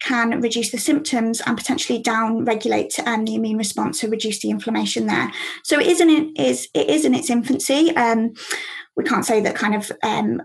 can 0.00 0.40
reduce 0.40 0.70
the 0.70 0.78
symptoms 0.78 1.40
and 1.46 1.56
potentially 1.56 1.98
down 1.98 2.44
regulate 2.44 2.98
um, 3.06 3.24
the 3.24 3.34
immune 3.34 3.56
response 3.56 4.00
to 4.00 4.08
reduce 4.08 4.40
the 4.40 4.50
inflammation 4.50 5.06
there. 5.06 5.32
So 5.64 5.78
it 5.78 5.86
is 5.86 6.00
in, 6.00 6.10
it 6.10 6.38
is, 6.38 6.68
it 6.74 6.88
is 6.88 7.04
in 7.04 7.14
its 7.14 7.30
infancy. 7.30 7.94
Um, 7.96 8.34
we 8.96 9.04
can't 9.04 9.26
say 9.26 9.40
that 9.40 9.54
kind 9.54 9.74
of 9.74 9.92
um, 10.02 10.42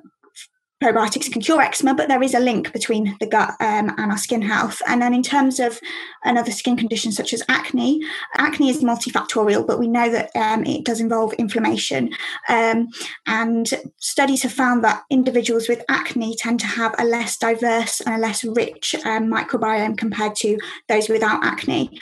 probiotics 0.82 1.32
can 1.32 1.42
cure 1.42 1.62
eczema, 1.62 1.94
but 1.94 2.08
there 2.08 2.24
is 2.24 2.34
a 2.34 2.40
link 2.40 2.74
between 2.74 3.16
the 3.20 3.28
gut 3.28 3.52
um, 3.60 3.94
and 3.98 4.12
our 4.12 4.18
skin 4.18 4.42
health. 4.42 4.82
And 4.88 5.02
then 5.02 5.14
in 5.14 5.22
terms 5.22 5.60
of 5.60 5.80
another 6.24 6.52
skin 6.52 6.76
condition 6.76 7.12
such 7.12 7.34
as 7.34 7.44
acne, 7.50 8.02
acne 8.38 8.70
is 8.70 8.84
multifactorial, 8.84 9.66
but 9.66 9.80
we 9.80 9.88
know 9.88 10.10
that 10.10 10.36
um, 10.36 10.66
it 10.66 10.84
does 10.84 11.00
involve 11.00 11.34
inflammation. 11.34 12.12
Um, 12.50 12.90
and 13.28 13.70
studies 13.98 14.42
have 14.42 14.52
found 14.52 14.84
that 14.84 15.04
individuals 15.10 15.70
with 15.70 15.86
acne 15.88 16.36
tend 16.36 16.60
to 16.62 16.68
have 16.68 16.96
a 16.98 17.06
less 17.06 17.38
diverse 17.38 18.02
and 18.02 18.16
a 18.16 18.18
less 18.18 18.44
rich 18.44 18.96
um, 19.06 19.32
microbiome 19.32 19.98
compared 19.98 20.36
to 20.38 20.58
those 20.90 21.10
without 21.10 21.44
acne. 21.44 22.00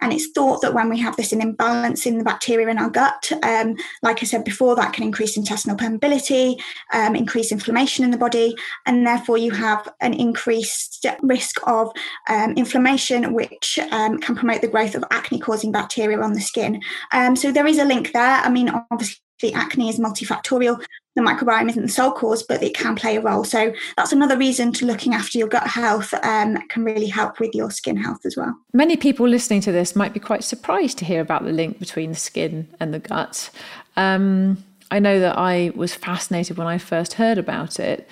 And 0.00 0.12
it's 0.12 0.30
thought 0.32 0.62
that 0.62 0.74
when 0.74 0.88
we 0.88 0.98
have 1.00 1.16
this 1.16 1.32
an 1.32 1.42
imbalance 1.42 2.06
in 2.06 2.16
the 2.18 2.24
bacteria 2.24 2.68
in 2.68 2.78
our 2.78 2.90
gut, 2.90 3.30
um, 3.42 3.76
like 4.02 4.22
I 4.22 4.26
said 4.26 4.44
before, 4.44 4.74
that 4.76 4.94
can 4.94 5.04
increase 5.04 5.36
intestinal 5.36 5.76
permeability, 5.76 6.58
um, 6.92 7.14
increase 7.14 7.52
inflammation 7.52 8.05
in 8.06 8.12
the 8.12 8.24
body, 8.26 8.54
and 8.86 9.06
therefore 9.06 9.36
you 9.36 9.50
have 9.50 9.86
an 10.00 10.14
increased 10.14 11.04
risk 11.22 11.56
of 11.66 11.92
um, 12.28 12.52
inflammation, 12.54 13.34
which 13.34 13.78
um, 13.90 14.18
can 14.18 14.34
promote 14.34 14.62
the 14.62 14.68
growth 14.68 14.94
of 14.94 15.04
acne 15.10 15.38
causing 15.38 15.72
bacteria 15.72 16.18
on 16.20 16.32
the 16.32 16.40
skin. 16.40 16.80
Um, 17.12 17.36
so 17.36 17.52
there 17.52 17.66
is 17.66 17.78
a 17.78 17.84
link 17.84 18.12
there. 18.12 18.40
I 18.46 18.48
mean, 18.48 18.70
obviously, 18.90 19.52
acne 19.54 19.88
is 19.88 19.98
multifactorial. 19.98 20.82
The 21.16 21.22
microbiome 21.22 21.70
isn't 21.70 21.82
the 21.82 21.88
sole 21.88 22.12
cause, 22.12 22.42
but 22.42 22.62
it 22.62 22.74
can 22.74 22.94
play 22.94 23.16
a 23.16 23.22
role. 23.22 23.42
So 23.42 23.72
that's 23.96 24.12
another 24.12 24.36
reason 24.36 24.70
to 24.74 24.86
looking 24.86 25.14
after 25.14 25.38
your 25.38 25.48
gut 25.48 25.66
health 25.66 26.12
um, 26.22 26.58
can 26.68 26.84
really 26.84 27.06
help 27.06 27.40
with 27.40 27.54
your 27.54 27.70
skin 27.70 27.96
health 27.96 28.26
as 28.26 28.36
well. 28.36 28.54
Many 28.74 28.96
people 28.98 29.26
listening 29.26 29.62
to 29.62 29.72
this 29.72 29.96
might 29.96 30.12
be 30.12 30.20
quite 30.20 30.44
surprised 30.44 30.98
to 30.98 31.06
hear 31.06 31.22
about 31.22 31.44
the 31.44 31.52
link 31.52 31.78
between 31.78 32.10
the 32.10 32.18
skin 32.18 32.68
and 32.80 32.92
the 32.92 32.98
gut. 32.98 33.50
Um, 33.96 34.62
I 34.90 34.98
know 34.98 35.20
that 35.20 35.36
I 35.36 35.72
was 35.74 35.94
fascinated 35.94 36.56
when 36.56 36.66
I 36.66 36.78
first 36.78 37.14
heard 37.14 37.38
about 37.38 37.80
it. 37.80 38.08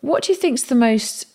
What 0.00 0.24
do 0.24 0.32
you 0.32 0.38
think 0.38 0.54
is 0.54 0.64
the 0.64 0.74
most 0.74 1.26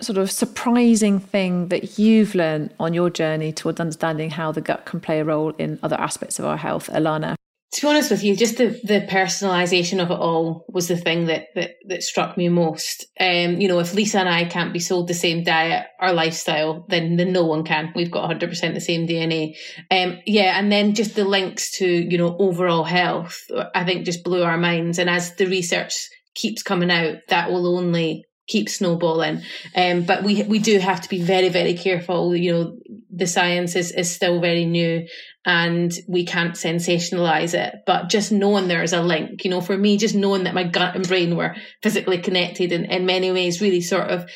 sort 0.00 0.18
of 0.18 0.30
surprising 0.30 1.20
thing 1.20 1.68
that 1.68 1.98
you've 1.98 2.34
learned 2.34 2.74
on 2.80 2.94
your 2.94 3.10
journey 3.10 3.52
towards 3.52 3.80
understanding 3.80 4.30
how 4.30 4.50
the 4.50 4.60
gut 4.60 4.86
can 4.86 5.00
play 5.00 5.20
a 5.20 5.24
role 5.24 5.50
in 5.50 5.78
other 5.82 5.96
aspects 5.96 6.38
of 6.38 6.44
our 6.44 6.56
health, 6.56 6.90
Alana? 6.92 7.36
To 7.74 7.80
be 7.80 7.88
honest 7.88 8.12
with 8.12 8.22
you, 8.22 8.36
just 8.36 8.56
the, 8.56 8.68
the 8.84 9.04
personalization 9.10 10.00
of 10.00 10.12
it 10.12 10.14
all 10.14 10.64
was 10.68 10.86
the 10.86 10.96
thing 10.96 11.26
that, 11.26 11.48
that, 11.56 11.72
that 11.88 12.04
struck 12.04 12.36
me 12.36 12.48
most. 12.48 13.04
Um, 13.18 13.60
you 13.60 13.66
know, 13.66 13.80
if 13.80 13.94
Lisa 13.94 14.20
and 14.20 14.28
I 14.28 14.44
can't 14.44 14.72
be 14.72 14.78
sold 14.78 15.08
the 15.08 15.14
same 15.14 15.42
diet 15.42 15.86
or 16.00 16.12
lifestyle, 16.12 16.86
then, 16.88 17.16
then 17.16 17.32
no 17.32 17.44
one 17.44 17.64
can. 17.64 17.92
We've 17.96 18.12
got 18.12 18.30
100% 18.30 18.74
the 18.74 18.80
same 18.80 19.08
DNA. 19.08 19.56
Um, 19.90 20.20
yeah. 20.24 20.56
And 20.56 20.70
then 20.70 20.94
just 20.94 21.16
the 21.16 21.24
links 21.24 21.72
to, 21.78 21.86
you 21.86 22.16
know, 22.16 22.36
overall 22.38 22.84
health, 22.84 23.42
I 23.74 23.84
think 23.84 24.04
just 24.04 24.22
blew 24.22 24.44
our 24.44 24.56
minds. 24.56 25.00
And 25.00 25.10
as 25.10 25.34
the 25.34 25.46
research 25.46 25.94
keeps 26.36 26.62
coming 26.62 26.92
out, 26.92 27.16
that 27.28 27.50
will 27.50 27.76
only 27.76 28.24
keep 28.46 28.68
snowballing. 28.68 29.42
Um, 29.74 30.02
but 30.02 30.22
we 30.22 30.42
we 30.42 30.58
do 30.58 30.78
have 30.78 31.00
to 31.02 31.08
be 31.08 31.22
very 31.22 31.48
very 31.48 31.74
careful. 31.74 32.34
You 32.36 32.52
know, 32.52 32.76
the 33.10 33.26
science 33.26 33.76
is 33.76 33.90
is 33.92 34.14
still 34.14 34.40
very 34.40 34.64
new, 34.64 35.06
and 35.44 35.92
we 36.08 36.26
can't 36.26 36.54
sensationalize 36.54 37.54
it. 37.54 37.76
But 37.86 38.08
just 38.08 38.32
knowing 38.32 38.68
there's 38.68 38.92
a 38.92 39.02
link, 39.02 39.44
you 39.44 39.50
know, 39.50 39.60
for 39.60 39.76
me, 39.76 39.96
just 39.96 40.14
knowing 40.14 40.44
that 40.44 40.54
my 40.54 40.64
gut 40.64 40.94
and 40.94 41.06
brain 41.06 41.36
were 41.36 41.56
physically 41.82 42.18
connected 42.18 42.72
in 42.72 42.84
in 42.86 43.06
many 43.06 43.30
ways 43.32 43.60
really 43.60 43.80
sort 43.80 44.10
of 44.10 44.28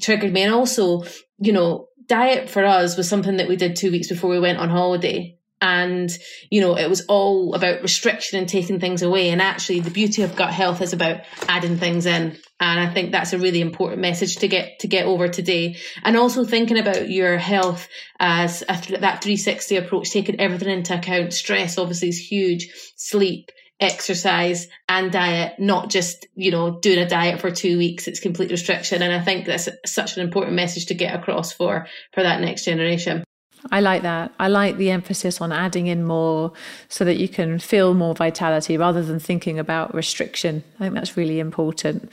triggered 0.00 0.32
me. 0.32 0.42
And 0.42 0.54
also, 0.54 1.04
you 1.38 1.52
know, 1.52 1.88
diet 2.06 2.48
for 2.48 2.64
us 2.64 2.96
was 2.96 3.08
something 3.08 3.36
that 3.36 3.48
we 3.48 3.56
did 3.56 3.76
two 3.76 3.90
weeks 3.90 4.08
before 4.08 4.30
we 4.30 4.40
went 4.40 4.58
on 4.58 4.70
holiday 4.70 5.36
and 5.62 6.18
you 6.50 6.60
know 6.60 6.76
it 6.76 6.90
was 6.90 7.06
all 7.06 7.54
about 7.54 7.80
restriction 7.80 8.38
and 8.38 8.48
taking 8.48 8.80
things 8.80 9.00
away 9.00 9.30
and 9.30 9.40
actually 9.40 9.80
the 9.80 9.90
beauty 9.90 10.22
of 10.22 10.36
gut 10.36 10.52
health 10.52 10.82
is 10.82 10.92
about 10.92 11.20
adding 11.48 11.78
things 11.78 12.04
in 12.04 12.36
and 12.60 12.80
i 12.80 12.92
think 12.92 13.12
that's 13.12 13.32
a 13.32 13.38
really 13.38 13.60
important 13.60 14.02
message 14.02 14.36
to 14.36 14.48
get 14.48 14.80
to 14.80 14.88
get 14.88 15.06
over 15.06 15.28
today 15.28 15.76
and 16.04 16.16
also 16.16 16.44
thinking 16.44 16.78
about 16.78 17.08
your 17.08 17.38
health 17.38 17.88
as 18.18 18.62
a, 18.62 18.98
that 18.98 19.22
360 19.22 19.76
approach 19.76 20.10
taking 20.10 20.40
everything 20.40 20.68
into 20.68 20.94
account 20.94 21.32
stress 21.32 21.78
obviously 21.78 22.08
is 22.08 22.18
huge 22.18 22.68
sleep 22.96 23.50
exercise 23.80 24.68
and 24.88 25.10
diet, 25.10 25.58
not 25.58 25.90
just, 25.90 26.28
you 26.36 26.52
know, 26.52 26.78
doing 26.78 27.00
a 27.00 27.08
diet 27.08 27.40
for 27.40 27.50
two 27.50 27.78
weeks. 27.78 28.06
It's 28.06 28.20
complete 28.20 28.52
restriction. 28.52 29.02
And 29.02 29.12
I 29.12 29.20
think 29.20 29.44
that's 29.44 29.68
such 29.84 30.16
an 30.16 30.22
important 30.22 30.54
message 30.54 30.86
to 30.86 30.94
get 30.94 31.18
across 31.18 31.52
for, 31.52 31.88
for 32.12 32.22
that 32.22 32.40
next 32.40 32.64
generation. 32.64 33.24
I 33.70 33.80
like 33.80 34.02
that. 34.02 34.32
I 34.38 34.48
like 34.48 34.76
the 34.76 34.90
emphasis 34.90 35.40
on 35.40 35.52
adding 35.52 35.86
in 35.86 36.04
more 36.04 36.52
so 36.88 37.04
that 37.04 37.16
you 37.16 37.28
can 37.28 37.58
feel 37.58 37.94
more 37.94 38.14
vitality 38.14 38.76
rather 38.76 39.02
than 39.02 39.20
thinking 39.20 39.58
about 39.58 39.94
restriction. 39.94 40.64
I 40.76 40.84
think 40.84 40.94
that's 40.94 41.16
really 41.16 41.38
important. 41.38 42.10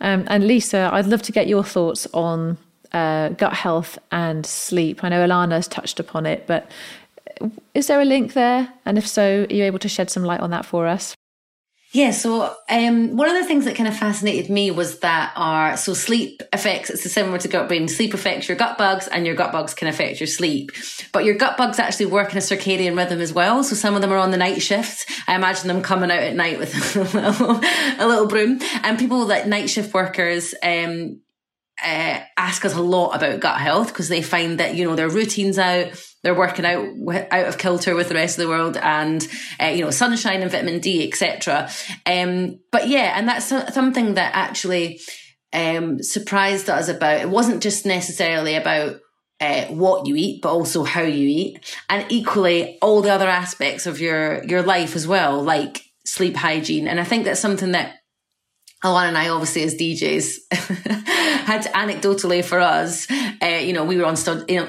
Um, 0.00 0.24
and 0.28 0.46
Lisa, 0.46 0.90
I'd 0.92 1.06
love 1.06 1.22
to 1.22 1.32
get 1.32 1.48
your 1.48 1.64
thoughts 1.64 2.06
on 2.14 2.58
uh, 2.92 3.30
gut 3.30 3.52
health 3.52 3.98
and 4.10 4.46
sleep. 4.46 5.04
I 5.04 5.08
know 5.10 5.26
Alana's 5.26 5.68
touched 5.68 6.00
upon 6.00 6.24
it, 6.24 6.46
but 6.46 6.70
is 7.74 7.88
there 7.88 8.00
a 8.00 8.04
link 8.04 8.32
there? 8.32 8.72
And 8.86 8.96
if 8.96 9.06
so, 9.06 9.46
are 9.48 9.54
you 9.54 9.64
able 9.64 9.78
to 9.80 9.88
shed 9.88 10.10
some 10.10 10.24
light 10.24 10.40
on 10.40 10.50
that 10.50 10.64
for 10.64 10.86
us? 10.86 11.14
Yeah, 11.96 12.10
so 12.10 12.54
um, 12.68 13.16
one 13.16 13.26
of 13.26 13.36
the 13.36 13.46
things 13.46 13.64
that 13.64 13.74
kind 13.74 13.88
of 13.88 13.96
fascinated 13.96 14.50
me 14.50 14.70
was 14.70 14.98
that 14.98 15.32
our 15.34 15.78
so 15.78 15.94
sleep 15.94 16.42
affects 16.52 16.90
it's 16.90 17.10
similar 17.10 17.38
to 17.38 17.48
gut 17.48 17.68
brain. 17.68 17.88
Sleep 17.88 18.12
affects 18.12 18.48
your 18.48 18.56
gut 18.58 18.76
bugs, 18.76 19.08
and 19.08 19.24
your 19.24 19.34
gut 19.34 19.50
bugs 19.50 19.72
can 19.72 19.88
affect 19.88 20.20
your 20.20 20.26
sleep. 20.26 20.72
But 21.14 21.24
your 21.24 21.36
gut 21.36 21.56
bugs 21.56 21.78
actually 21.78 22.06
work 22.06 22.32
in 22.32 22.36
a 22.36 22.42
circadian 22.42 22.98
rhythm 22.98 23.22
as 23.22 23.32
well. 23.32 23.64
So 23.64 23.74
some 23.74 23.94
of 23.94 24.02
them 24.02 24.12
are 24.12 24.18
on 24.18 24.30
the 24.30 24.36
night 24.36 24.60
shift. 24.60 25.10
I 25.26 25.36
imagine 25.36 25.68
them 25.68 25.80
coming 25.80 26.10
out 26.10 26.18
at 26.18 26.36
night 26.36 26.58
with 26.58 26.74
a 26.74 26.98
little, 27.18 27.60
a 27.98 28.06
little 28.06 28.26
broom. 28.26 28.58
And 28.82 28.98
people 28.98 29.24
that 29.28 29.48
night 29.48 29.70
shift 29.70 29.94
workers, 29.94 30.54
um, 30.62 31.22
uh, 31.82 32.20
ask 32.36 32.64
us 32.64 32.74
a 32.74 32.80
lot 32.80 33.14
about 33.14 33.40
gut 33.40 33.60
health 33.60 33.88
because 33.88 34.08
they 34.08 34.22
find 34.22 34.58
that 34.60 34.74
you 34.74 34.84
know 34.84 34.96
their 34.96 35.10
routines 35.10 35.58
out 35.58 35.88
they're 36.22 36.34
working 36.34 36.64
out 36.64 36.88
out 37.30 37.46
of 37.46 37.58
kilter 37.58 37.94
with 37.94 38.08
the 38.08 38.14
rest 38.14 38.38
of 38.38 38.44
the 38.44 38.48
world 38.48 38.76
and 38.78 39.28
uh, 39.60 39.66
you 39.66 39.84
know 39.84 39.90
sunshine 39.90 40.42
and 40.42 40.50
vitamin 40.50 40.80
d 40.80 41.06
etc 41.06 41.68
um, 42.06 42.58
but 42.72 42.88
yeah 42.88 43.12
and 43.16 43.28
that's 43.28 43.46
something 43.74 44.14
that 44.14 44.34
actually 44.34 45.00
um, 45.56 46.02
surprised 46.02 46.68
us 46.68 46.88
about. 46.88 47.20
It 47.20 47.30
wasn't 47.30 47.62
just 47.62 47.86
necessarily 47.86 48.54
about 48.56 48.96
uh, 49.40 49.64
what 49.66 50.06
you 50.06 50.14
eat, 50.16 50.42
but 50.42 50.52
also 50.52 50.84
how 50.84 51.02
you 51.02 51.28
eat, 51.28 51.76
and 51.88 52.06
equally 52.10 52.78
all 52.80 53.02
the 53.02 53.12
other 53.12 53.28
aspects 53.28 53.86
of 53.86 54.00
your 54.00 54.44
your 54.44 54.62
life 54.62 54.94
as 54.94 55.06
well, 55.06 55.42
like 55.42 55.82
sleep 56.04 56.36
hygiene. 56.36 56.86
And 56.86 57.00
I 57.00 57.04
think 57.04 57.24
that's 57.24 57.40
something 57.40 57.72
that 57.72 57.95
Alana 58.84 59.08
and 59.08 59.18
I, 59.18 59.28
obviously, 59.30 59.62
as 59.62 59.74
DJs, 59.74 60.52
had 61.46 61.64
anecdotally 61.66 62.44
for 62.44 62.60
us, 62.60 63.10
uh, 63.10 63.46
you 63.46 63.72
know, 63.72 63.84
we 63.84 63.96
were 63.96 64.04
on, 64.04 64.16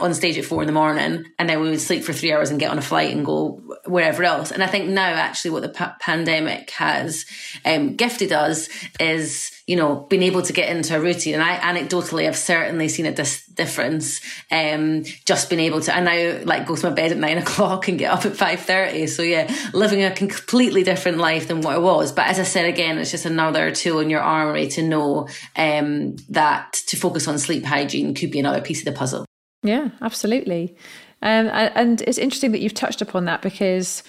on 0.01 0.13
stage 0.13 0.37
at 0.37 0.45
four 0.45 0.61
in 0.61 0.67
the 0.67 0.73
morning 0.73 1.25
and 1.37 1.49
then 1.49 1.59
we 1.59 1.69
would 1.69 1.81
sleep 1.81 2.03
for 2.03 2.13
three 2.13 2.31
hours 2.31 2.49
and 2.49 2.59
get 2.59 2.71
on 2.71 2.77
a 2.77 2.81
flight 2.81 3.13
and 3.13 3.25
go 3.25 3.61
wherever 3.85 4.23
else. 4.23 4.51
And 4.51 4.63
I 4.63 4.67
think 4.67 4.89
now, 4.89 5.09
actually, 5.09 5.51
what 5.51 5.63
the 5.63 5.95
pandemic 5.99 6.69
has 6.71 7.25
um, 7.65 7.95
gifted 7.95 8.31
us 8.31 8.69
is 8.99 9.56
you 9.67 9.75
know, 9.75 10.07
being 10.09 10.23
able 10.23 10.41
to 10.41 10.53
get 10.53 10.73
into 10.73 10.95
a 10.95 10.99
routine. 10.99 11.33
And 11.33 11.43
I 11.43 11.57
anecdotally 11.57 12.23
have 12.23 12.37
certainly 12.37 12.87
seen 12.87 13.05
a 13.05 13.11
dis- 13.11 13.45
difference. 13.47 14.21
Um, 14.49 15.03
just 15.25 15.49
being 15.49 15.59
able 15.59 15.81
to, 15.81 15.95
I 15.95 15.99
now 15.99 16.39
like 16.45 16.65
go 16.65 16.77
to 16.77 16.89
my 16.89 16.95
bed 16.95 17.11
at 17.11 17.17
nine 17.17 17.37
o'clock 17.43 17.89
and 17.89 17.99
get 17.99 18.09
up 18.09 18.25
at 18.25 18.31
5.30. 18.31 19.09
So 19.09 19.23
yeah, 19.23 19.53
living 19.73 20.03
a 20.03 20.11
completely 20.11 20.83
different 20.83 21.17
life 21.17 21.49
than 21.49 21.61
what 21.61 21.75
it 21.75 21.81
was. 21.81 22.13
But 22.13 22.27
as 22.27 22.39
I 22.39 22.43
said 22.43 22.65
again, 22.65 22.97
it's 22.97 23.11
just 23.11 23.25
another 23.25 23.69
tool 23.71 23.99
in 23.99 24.09
your 24.09 24.21
armory 24.21 24.69
to 24.69 24.81
know, 24.81 25.27
um, 25.57 26.15
that 26.29 26.81
to 26.87 26.95
focus 26.95 27.27
on 27.27 27.37
sleep 27.37 27.65
hygiene 27.65 28.13
could 28.13 28.31
be 28.31 28.39
another 28.39 28.61
piece 28.61 28.79
of 28.79 28.85
the 28.85 28.97
puzzle. 28.97 29.25
Yeah, 29.63 29.89
absolutely. 30.01 30.77
Um, 31.21 31.49
and 31.51 32.01
it's 32.03 32.17
interesting 32.17 32.53
that 32.53 32.61
you've 32.61 32.73
touched 32.73 33.01
upon 33.01 33.25
that 33.25 33.41
because 33.41 34.01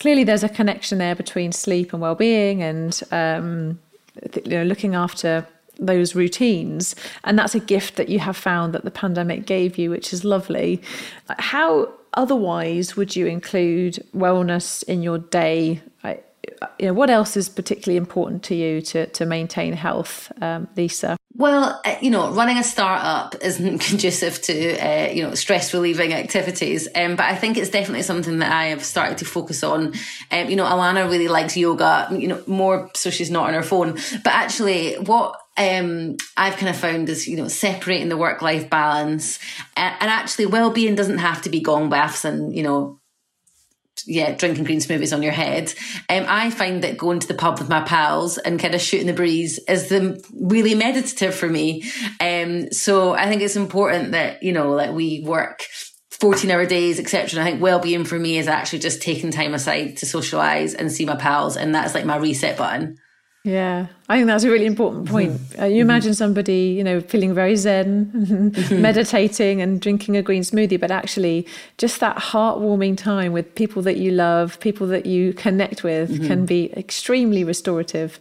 clearly 0.00 0.24
there's 0.24 0.42
a 0.42 0.48
connection 0.48 0.98
there 0.98 1.14
between 1.14 1.52
sleep 1.52 1.92
and 1.92 2.02
well-being 2.02 2.62
and 2.62 3.00
um, 3.12 3.78
you 4.44 4.50
know, 4.50 4.64
looking 4.64 4.94
after 4.94 5.46
those 5.78 6.14
routines. 6.14 6.94
And 7.24 7.38
that's 7.38 7.54
a 7.54 7.60
gift 7.60 7.96
that 7.96 8.08
you 8.08 8.18
have 8.18 8.36
found 8.36 8.74
that 8.74 8.84
the 8.84 8.90
pandemic 8.90 9.46
gave 9.46 9.78
you, 9.78 9.90
which 9.90 10.12
is 10.12 10.24
lovely. 10.24 10.82
How 11.38 11.92
otherwise 12.14 12.96
would 12.96 13.14
you 13.14 13.26
include 13.26 14.04
wellness 14.14 14.82
in 14.84 15.02
your 15.02 15.18
day? 15.18 15.80
You 16.78 16.86
know, 16.86 16.92
what 16.92 17.10
else 17.10 17.36
is 17.36 17.48
particularly 17.48 17.96
important 17.96 18.42
to 18.44 18.54
you 18.54 18.80
to, 18.82 19.06
to 19.06 19.26
maintain 19.26 19.72
health, 19.72 20.32
um, 20.40 20.68
Lisa? 20.76 21.16
Well, 21.34 21.80
uh, 21.84 21.96
you 22.00 22.10
know, 22.10 22.32
running 22.32 22.58
a 22.58 22.64
startup 22.64 23.36
isn't 23.42 23.78
conducive 23.88 24.42
to, 24.42 24.78
uh, 24.78 25.12
you 25.12 25.22
know, 25.22 25.34
stress 25.34 25.72
relieving 25.72 26.12
activities. 26.12 26.88
Um, 26.94 27.16
but 27.16 27.26
I 27.26 27.36
think 27.36 27.56
it's 27.56 27.70
definitely 27.70 28.02
something 28.02 28.38
that 28.38 28.50
I 28.50 28.66
have 28.66 28.84
started 28.84 29.18
to 29.18 29.24
focus 29.24 29.62
on. 29.62 29.94
Um, 30.32 30.50
you 30.50 30.56
know, 30.56 30.64
Alana 30.64 31.08
really 31.08 31.28
likes 31.28 31.56
yoga, 31.56 32.08
you 32.10 32.26
know, 32.26 32.42
more 32.46 32.90
so 32.94 33.10
she's 33.10 33.30
not 33.30 33.48
on 33.48 33.54
her 33.54 33.62
phone. 33.62 33.92
But 33.92 34.32
actually, 34.32 34.94
what 34.94 35.38
um, 35.56 36.16
I've 36.36 36.56
kind 36.56 36.70
of 36.70 36.76
found 36.76 37.08
is, 37.08 37.28
you 37.28 37.36
know, 37.36 37.48
separating 37.48 38.08
the 38.08 38.16
work 38.16 38.42
life 38.42 38.70
balance 38.70 39.38
and, 39.76 39.94
and 40.00 40.10
actually 40.10 40.46
well 40.46 40.70
being 40.70 40.94
doesn't 40.94 41.18
have 41.18 41.42
to 41.42 41.50
be 41.50 41.60
gong 41.60 41.88
baths 41.90 42.24
and, 42.24 42.54
you 42.54 42.62
know, 42.62 43.00
yeah, 44.08 44.32
drinking 44.32 44.64
green 44.64 44.80
smoothies 44.80 45.14
on 45.14 45.22
your 45.22 45.32
head. 45.32 45.72
Um, 46.08 46.24
I 46.26 46.50
find 46.50 46.82
that 46.82 46.96
going 46.96 47.20
to 47.20 47.28
the 47.28 47.34
pub 47.34 47.58
with 47.58 47.68
my 47.68 47.82
pals 47.82 48.38
and 48.38 48.58
kind 48.58 48.74
of 48.74 48.80
shooting 48.80 49.06
the 49.06 49.12
breeze 49.12 49.58
is 49.68 49.90
the 49.90 50.20
really 50.32 50.74
meditative 50.74 51.34
for 51.34 51.48
me. 51.48 51.84
Um, 52.18 52.72
so 52.72 53.12
I 53.12 53.26
think 53.28 53.42
it's 53.42 53.56
important 53.56 54.12
that, 54.12 54.42
you 54.42 54.52
know, 54.52 54.70
like 54.72 54.92
we 54.92 55.20
work 55.20 55.66
14 56.10 56.50
hour 56.50 56.64
days, 56.64 56.98
etc. 56.98 57.38
And 57.38 57.46
I 57.46 57.50
think 57.50 57.62
well-being 57.62 58.04
for 58.04 58.18
me 58.18 58.38
is 58.38 58.48
actually 58.48 58.80
just 58.80 59.02
taking 59.02 59.30
time 59.30 59.52
aside 59.52 59.98
to 59.98 60.06
socialize 60.06 60.74
and 60.74 60.90
see 60.90 61.04
my 61.04 61.16
pals. 61.16 61.56
And 61.56 61.74
that's 61.74 61.94
like 61.94 62.06
my 62.06 62.16
reset 62.16 62.56
button. 62.56 62.96
Yeah, 63.44 63.86
I 64.08 64.16
think 64.16 64.26
that's 64.26 64.44
a 64.44 64.50
really 64.50 64.66
important 64.66 65.04
mm-hmm. 65.04 65.14
point. 65.14 65.30
Uh, 65.58 65.64
you 65.64 65.74
mm-hmm. 65.74 65.90
imagine 65.90 66.14
somebody, 66.14 66.74
you 66.76 66.84
know, 66.84 67.00
feeling 67.00 67.34
very 67.34 67.56
zen, 67.56 68.06
mm-hmm. 68.52 68.82
meditating 68.82 69.62
and 69.62 69.80
drinking 69.80 70.16
a 70.16 70.22
green 70.22 70.42
smoothie, 70.42 70.78
but 70.78 70.90
actually 70.90 71.46
just 71.78 72.00
that 72.00 72.16
heartwarming 72.16 72.96
time 72.96 73.32
with 73.32 73.54
people 73.54 73.80
that 73.82 73.96
you 73.96 74.10
love, 74.10 74.58
people 74.60 74.86
that 74.88 75.06
you 75.06 75.32
connect 75.32 75.84
with 75.84 76.10
mm-hmm. 76.10 76.26
can 76.26 76.46
be 76.46 76.72
extremely 76.76 77.44
restorative. 77.44 78.18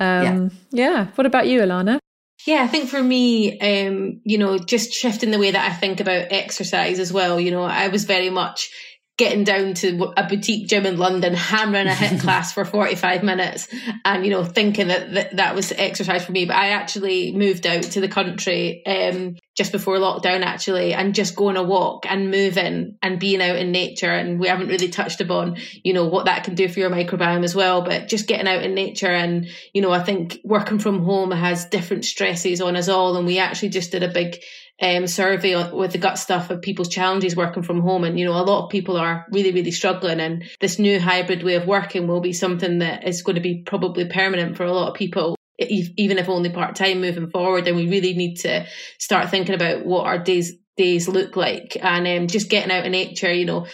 Um, 0.00 0.50
yeah. 0.70 0.90
yeah. 0.90 1.06
What 1.14 1.26
about 1.26 1.46
you, 1.46 1.60
Alana? 1.60 1.98
Yeah, 2.46 2.62
I 2.62 2.66
think 2.68 2.88
for 2.88 3.02
me, 3.02 3.58
um, 3.60 4.20
you 4.24 4.38
know, 4.38 4.58
just 4.58 4.92
shifting 4.92 5.30
the 5.30 5.38
way 5.38 5.50
that 5.50 5.70
I 5.70 5.74
think 5.74 6.00
about 6.00 6.28
exercise 6.30 6.98
as 6.98 7.12
well. 7.12 7.40
You 7.40 7.50
know, 7.50 7.62
I 7.62 7.88
was 7.88 8.04
very 8.04 8.30
much 8.30 8.70
getting 9.18 9.42
down 9.42 9.74
to 9.74 10.12
a 10.16 10.28
boutique 10.28 10.68
gym 10.68 10.86
in 10.86 10.96
London, 10.96 11.34
hammering 11.34 11.88
a 11.88 11.90
HIIT 11.90 12.20
class 12.22 12.52
for 12.52 12.64
45 12.64 13.24
minutes 13.24 13.66
and, 14.04 14.24
you 14.24 14.30
know, 14.30 14.44
thinking 14.44 14.88
that, 14.88 15.12
that 15.12 15.36
that 15.36 15.54
was 15.56 15.72
exercise 15.72 16.24
for 16.24 16.30
me. 16.30 16.46
But 16.46 16.56
I 16.56 16.68
actually 16.68 17.32
moved 17.32 17.66
out 17.66 17.82
to 17.82 18.00
the 18.00 18.08
country 18.08 18.86
um, 18.86 19.36
just 19.56 19.72
before 19.72 19.96
lockdown, 19.96 20.42
actually, 20.42 20.94
and 20.94 21.16
just 21.16 21.34
going 21.34 21.56
a 21.56 21.64
walk 21.64 22.06
and 22.08 22.30
moving 22.30 22.96
and 23.02 23.18
being 23.18 23.42
out 23.42 23.56
in 23.56 23.72
nature. 23.72 24.12
And 24.12 24.38
we 24.38 24.46
haven't 24.46 24.68
really 24.68 24.88
touched 24.88 25.20
upon, 25.20 25.56
you 25.82 25.94
know, 25.94 26.06
what 26.06 26.26
that 26.26 26.44
can 26.44 26.54
do 26.54 26.68
for 26.68 26.78
your 26.78 26.90
microbiome 26.90 27.42
as 27.42 27.56
well. 27.56 27.82
But 27.82 28.06
just 28.06 28.28
getting 28.28 28.46
out 28.46 28.62
in 28.62 28.74
nature 28.74 29.10
and, 29.10 29.48
you 29.74 29.82
know, 29.82 29.90
I 29.90 30.02
think 30.02 30.38
working 30.44 30.78
from 30.78 31.02
home 31.02 31.32
has 31.32 31.64
different 31.64 32.04
stresses 32.04 32.60
on 32.60 32.76
us 32.76 32.88
all. 32.88 33.16
And 33.16 33.26
we 33.26 33.40
actually 33.40 33.70
just 33.70 33.90
did 33.90 34.04
a 34.04 34.08
big 34.08 34.36
um, 34.80 35.06
survey 35.06 35.70
with 35.72 35.92
the 35.92 35.98
gut 35.98 36.18
stuff 36.18 36.50
of 36.50 36.62
people's 36.62 36.88
challenges 36.88 37.36
working 37.36 37.62
from 37.62 37.80
home. 37.80 38.04
And, 38.04 38.18
you 38.18 38.24
know, 38.24 38.32
a 38.32 38.44
lot 38.44 38.64
of 38.64 38.70
people 38.70 38.96
are 38.96 39.26
really, 39.30 39.52
really 39.52 39.70
struggling. 39.70 40.20
And 40.20 40.44
this 40.60 40.78
new 40.78 41.00
hybrid 41.00 41.42
way 41.42 41.54
of 41.54 41.66
working 41.66 42.06
will 42.06 42.20
be 42.20 42.32
something 42.32 42.78
that 42.78 43.06
is 43.06 43.22
going 43.22 43.36
to 43.36 43.42
be 43.42 43.62
probably 43.66 44.06
permanent 44.06 44.56
for 44.56 44.64
a 44.64 44.72
lot 44.72 44.88
of 44.88 44.94
people 44.94 45.36
even 45.60 46.18
if 46.18 46.28
only 46.28 46.50
part 46.50 46.76
time 46.76 47.00
moving 47.00 47.30
forward. 47.30 47.66
And 47.66 47.76
we 47.76 47.88
really 47.88 48.14
need 48.14 48.36
to 48.36 48.66
start 48.98 49.30
thinking 49.30 49.56
about 49.56 49.84
what 49.84 50.06
our 50.06 50.18
days 50.18 50.52
days 50.76 51.08
look 51.08 51.34
like 51.34 51.76
and 51.80 52.06
um, 52.06 52.28
just 52.28 52.48
getting 52.48 52.70
out 52.70 52.86
in 52.86 52.92
nature, 52.92 53.32
you 53.32 53.44
know, 53.44 53.66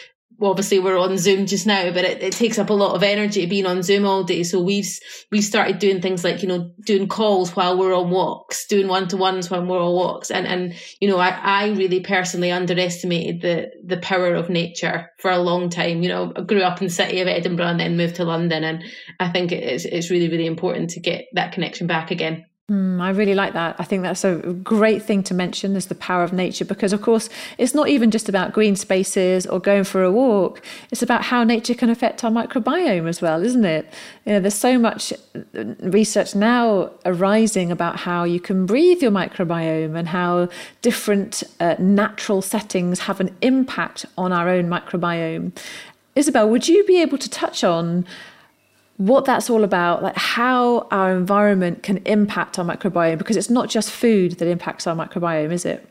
obviously 0.45 0.79
we're 0.79 0.99
on 0.99 1.19
Zoom 1.19 1.47
just 1.47 1.67
now, 1.67 1.91
but 1.93 2.05
it, 2.05 2.23
it, 2.23 2.33
takes 2.33 2.59
up 2.59 2.71
a 2.71 2.75
lot 2.75 2.95
of 2.95 3.03
energy 3.03 3.47
being 3.47 3.67
on 3.67 3.83
Zoom 3.83 4.05
all 4.05 4.25
day. 4.25 4.43
So 4.43 4.61
we've 4.61 4.89
we've 5.31 5.45
started 5.45 5.79
doing 5.79 6.01
things 6.01 6.25
like 6.25 6.43
you 6.43 6.49
know 6.49 6.73
doing 6.85 7.09
calls 7.09 7.55
while 7.55 7.79
we're 7.79 7.95
on 7.95 8.11
walks, 8.11 8.67
doing 8.67 8.89
one 8.89 9.09
to 9.09 9.17
ones 9.17 9.51
when 9.51 9.69
we're 9.69 9.83
on 9.83 9.93
walks, 9.93 10.31
and 10.31 10.47
and 10.47 10.75
you 11.01 11.09
know 11.09 11.19
I 11.19 11.31
I 11.31 11.69
really 11.69 12.01
personally 12.01 12.51
underestimated 12.51 13.41
the 13.43 13.71
the 13.85 14.01
power 14.01 14.35
of 14.35 14.51
nature 14.51 15.11
for 15.19 15.31
a 15.31 15.39
long 15.39 15.71
time. 15.71 16.03
You 16.03 16.09
know, 16.09 16.33
I 16.37 16.43
grew 16.43 16.63
up 16.63 16.81
in 16.81 16.89
the 16.89 16.93
city 16.93 17.21
of 17.21 17.29
Edinburgh 17.29 17.67
and 17.67 17.81
then 17.81 17.97
moved 17.97 18.17
to 18.17 18.25
London, 18.25 18.65
and 18.65 18.85
I 19.21 19.31
think 19.31 19.53
it's 19.53 19.85
it's 19.85 20.11
really 20.11 20.29
really 20.29 20.47
important 20.47 20.91
to 20.91 21.01
get 21.01 21.27
that 21.35 21.53
connection 21.53 21.87
back 21.87 22.11
again. 22.11 22.45
Mm, 22.71 22.99
I 22.99 23.11
really 23.11 23.35
like 23.35 23.53
that. 23.53 23.77
I 23.79 23.85
think 23.85 24.05
that's 24.05 24.25
a 24.25 24.37
great 24.37 25.03
thing 25.03 25.23
to 25.25 25.35
mention 25.35 25.77
is 25.77 25.89
the 25.89 25.95
power 25.95 26.25
of 26.25 26.33
nature 26.33 26.65
because, 26.65 26.95
of 26.95 27.03
course, 27.03 27.29
it's 27.59 27.75
not 27.75 27.89
even 27.89 28.11
just 28.11 28.27
about 28.27 28.55
green 28.55 28.75
spaces 28.75 29.47
or 29.47 29.61
going 29.61 29.85
for 29.85 30.03
a 30.03 30.11
walk. 30.11 30.63
It's 30.91 31.03
about 31.03 31.25
how 31.25 31.45
nature 31.45 31.75
can 31.75 31.91
affect 31.91 32.25
our 32.25 32.31
microbiome 32.31 33.07
as 33.07 33.21
well, 33.21 33.45
isn't 33.45 33.67
it? 33.67 33.93
You 34.25 34.33
know, 34.33 34.41
there's 34.41 34.55
so 34.55 34.79
much 34.79 35.13
research 35.53 36.35
now 36.35 36.91
arising 37.05 37.71
about 37.71 37.97
how 37.97 38.25
you 38.25 38.41
can 38.41 38.65
breathe 38.65 39.03
your 39.03 39.11
microbiome 39.11 39.95
and 39.95 40.09
how 40.09 40.49
different 40.81 41.43
uh, 41.61 41.75
natural 41.79 42.41
settings 42.41 43.01
have 43.01 43.21
an 43.21 43.37
impact 43.43 44.07
on 44.17 44.33
our 44.33 44.49
own 44.49 44.71
microbiome. 44.71 45.53
Isabel, 46.17 46.49
would 46.49 46.67
you 46.67 46.83
be 46.87 47.03
able 47.03 47.19
to 47.19 47.29
touch 47.29 47.63
on? 47.63 48.07
What 48.97 49.25
that's 49.25 49.51
all 49.51 49.65
about, 49.65 50.03
like 50.03 50.17
how 50.17 50.87
our 50.91 51.15
environment 51.17 51.83
can 51.83 51.99
impact 52.07 52.59
our 52.59 52.65
microbiome, 52.65 53.19
because 53.19 53.37
it's 53.37 53.51
not 53.51 53.69
just 53.69 53.91
food 53.91 54.39
that 54.39 54.49
impacts 54.49 54.87
our 54.87 54.95
microbiome, 54.95 55.53
is 55.53 55.65
it? 55.65 55.89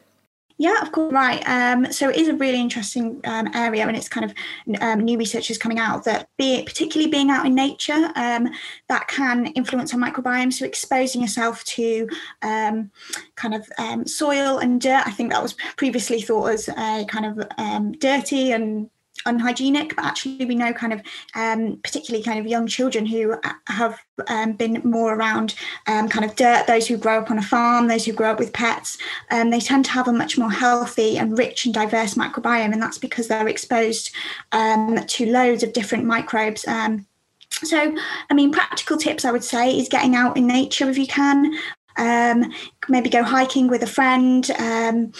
Yeah, 0.60 0.80
of 0.82 0.92
course, 0.92 1.12
right. 1.12 1.44
Um, 1.48 1.92
so 1.92 2.10
it 2.10 2.16
is 2.16 2.28
a 2.28 2.36
really 2.36 2.62
interesting 2.62 3.20
um, 3.26 3.50
area, 3.56 3.86
and 3.88 3.98
it's 3.98 4.08
kind 4.08 4.24
of 4.24 4.34
um, 4.82 5.00
new 5.00 5.18
research 5.18 5.50
is 5.50 5.58
coming 5.58 5.80
out 5.80 6.06
that, 6.06 6.30
be 6.38 6.56
it, 6.56 6.66
particularly 6.66 7.12
being 7.12 7.32
out 7.32 7.46
in 7.46 7.56
nature, 7.56 8.12
um, 8.16 8.50
that 8.88 9.08
can 9.08 9.48
influence 9.48 9.94
our 9.94 10.00
microbiome. 10.00 10.54
So 10.54 10.64
exposing 10.64 11.22
yourself 11.22 11.64
to 11.66 12.08
um, 12.44 12.92
kind 13.36 13.56
of 13.56 13.68
um, 13.80 14.06
soil 14.06 14.60
and 14.60 14.80
dirt, 14.80 15.04
I 15.06 15.12
think 15.12 15.32
that 15.32 15.42
was 15.42 15.56
previously 15.76 16.22
thought 16.22 16.52
as 16.52 16.70
uh, 16.70 17.04
kind 17.10 17.26
of 17.26 18.00
dirty 18.00 18.52
and 18.52 18.90
unhygienic, 19.26 19.96
but 19.96 20.06
actually 20.06 20.46
we 20.46 20.56
know 20.56 20.74
kind 20.74 20.94
of 20.94 21.02
um, 21.36 21.80
particularly 21.84 22.24
kind 22.24 22.40
of 22.40 22.48
young 22.48 22.68
children 22.68 23.06
who 23.06 23.36
have 23.68 24.00
um, 24.28 24.54
been 24.54 24.82
more 24.84 25.16
around 25.16 25.56
um, 25.88 26.08
kind 26.10 26.26
of 26.26 26.36
dirt, 26.36 26.68
those 26.68 26.88
who 26.88 26.98
grow 26.98 27.20
up 27.20 27.32
on 27.32 27.38
a 27.38 27.42
farm, 27.42 27.88
those 27.88 28.06
who 28.06 28.14
grow 28.14 28.32
up 28.32 28.40
with 28.40 28.54
pets, 28.54 28.98
um, 29.32 29.50
they 29.50 29.60
tend 29.60 29.86
to 29.86 29.92
have 29.92 30.08
a 30.08 30.14
much 30.14 30.38
more 30.38 30.52
healthy 30.52 31.18
and 31.18 31.38
rich 31.38 31.66
and 31.66 31.74
diverse 31.74 32.16
microbiome, 32.16 32.74
and 32.74 32.82
that's 32.82 32.98
because 32.98 33.28
they're 33.28 33.48
exposed 33.48 34.12
um, 34.52 35.00
to 35.08 35.26
loads 35.26 35.64
of 35.64 35.74
different 35.74 36.06
microbes. 36.06 36.68
Um, 36.68 37.06
so, 37.50 37.96
I 38.30 38.34
mean, 38.34 38.52
practical 38.52 38.98
tips 38.98 39.26
I 39.26 39.32
would 39.32 39.44
say 39.44 39.78
is 39.78 39.88
getting 39.90 40.16
out 40.16 40.38
in 40.38 40.48
nature 40.48 40.90
if 40.90 40.98
you 40.98 41.08
can. 41.08 41.54
Um, 41.96 42.52
maybe 42.90 43.10
go 43.10 43.24
hiking 43.24 43.68
with 43.68 43.84
a 43.84 43.88
friend, 43.88 44.50
um, 44.58 45.12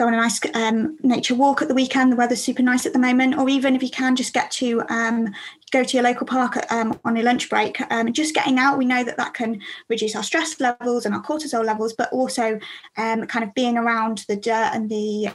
go 0.00 0.06
on 0.06 0.14
a 0.14 0.16
nice 0.16 0.40
um, 0.54 0.96
nature 1.02 1.34
walk 1.34 1.60
at 1.60 1.68
the 1.68 1.74
weekend. 1.74 2.10
The 2.10 2.16
weather's 2.16 2.42
super 2.42 2.62
nice 2.62 2.86
at 2.86 2.94
the 2.94 2.98
moment, 2.98 3.36
or 3.36 3.50
even 3.50 3.76
if 3.76 3.82
you 3.82 3.90
can, 3.90 4.16
just 4.16 4.32
get 4.32 4.50
to 4.52 4.82
um, 4.88 5.28
go 5.72 5.84
to 5.84 5.96
your 5.96 6.02
local 6.02 6.26
park 6.26 6.56
um, 6.72 6.98
on 7.04 7.16
your 7.16 7.24
lunch 7.26 7.50
break. 7.50 7.78
Um, 7.92 8.10
just 8.10 8.34
getting 8.34 8.58
out, 8.58 8.78
we 8.78 8.86
know 8.86 9.04
that 9.04 9.18
that 9.18 9.34
can 9.34 9.60
reduce 9.88 10.16
our 10.16 10.22
stress 10.22 10.58
levels 10.58 11.04
and 11.04 11.14
our 11.14 11.22
cortisol 11.22 11.62
levels, 11.62 11.92
but 11.92 12.10
also 12.14 12.58
um, 12.96 13.26
kind 13.26 13.44
of 13.44 13.52
being 13.52 13.76
around 13.76 14.24
the 14.26 14.36
dirt 14.36 14.70
and 14.72 14.88
the 14.88 15.28